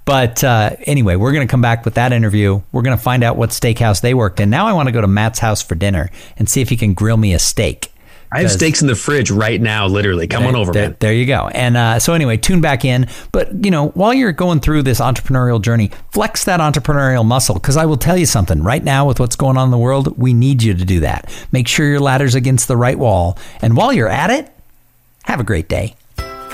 But 0.09 0.43
uh, 0.43 0.71
anyway, 0.87 1.17
we're 1.17 1.33
going 1.33 1.47
to 1.47 1.51
come 1.51 1.61
back 1.61 1.85
with 1.85 1.93
that 1.93 2.13
interview. 2.13 2.63
We're 2.71 2.81
going 2.81 2.97
to 2.97 3.03
find 3.03 3.23
out 3.23 3.37
what 3.37 3.51
steakhouse 3.51 4.01
they 4.01 4.15
worked 4.15 4.39
in. 4.39 4.49
Now 4.49 4.65
I 4.65 4.73
want 4.73 4.87
to 4.87 4.91
go 4.91 5.01
to 5.01 5.07
Matt's 5.07 5.37
house 5.37 5.61
for 5.61 5.75
dinner 5.75 6.09
and 6.35 6.49
see 6.49 6.61
if 6.61 6.69
he 6.69 6.77
can 6.77 6.95
grill 6.95 7.15
me 7.15 7.35
a 7.35 7.37
steak. 7.37 7.91
I 8.31 8.41
have 8.41 8.49
steaks 8.49 8.81
in 8.81 8.87
the 8.87 8.95
fridge 8.95 9.29
right 9.29 9.61
now, 9.61 9.85
literally. 9.85 10.25
Come 10.25 10.41
there, 10.41 10.49
on 10.49 10.55
over, 10.55 10.71
there, 10.71 10.89
man. 10.89 10.97
There 10.99 11.13
you 11.13 11.27
go. 11.27 11.47
And 11.49 11.77
uh, 11.77 11.99
so 11.99 12.13
anyway, 12.13 12.37
tune 12.37 12.59
back 12.59 12.85
in. 12.85 13.07
But 13.31 13.63
you 13.63 13.69
know, 13.69 13.89
while 13.89 14.11
you're 14.11 14.31
going 14.31 14.61
through 14.61 14.81
this 14.81 14.99
entrepreneurial 14.99 15.61
journey, 15.61 15.91
flex 16.11 16.43
that 16.45 16.59
entrepreneurial 16.59 17.23
muscle. 17.23 17.53
Because 17.53 17.77
I 17.77 17.85
will 17.85 17.97
tell 17.97 18.17
you 18.17 18.25
something. 18.25 18.63
Right 18.63 18.83
now, 18.83 19.07
with 19.07 19.19
what's 19.19 19.35
going 19.35 19.57
on 19.57 19.67
in 19.67 19.71
the 19.71 19.77
world, 19.77 20.17
we 20.17 20.33
need 20.33 20.63
you 20.63 20.73
to 20.73 20.85
do 20.85 21.01
that. 21.01 21.31
Make 21.51 21.67
sure 21.67 21.87
your 21.87 21.99
ladder's 21.99 22.33
against 22.33 22.67
the 22.67 22.77
right 22.77 22.97
wall. 22.97 23.37
And 23.61 23.77
while 23.77 23.93
you're 23.93 24.09
at 24.09 24.31
it, 24.31 24.51
have 25.25 25.39
a 25.39 25.43
great 25.43 25.69
day. 25.69 25.95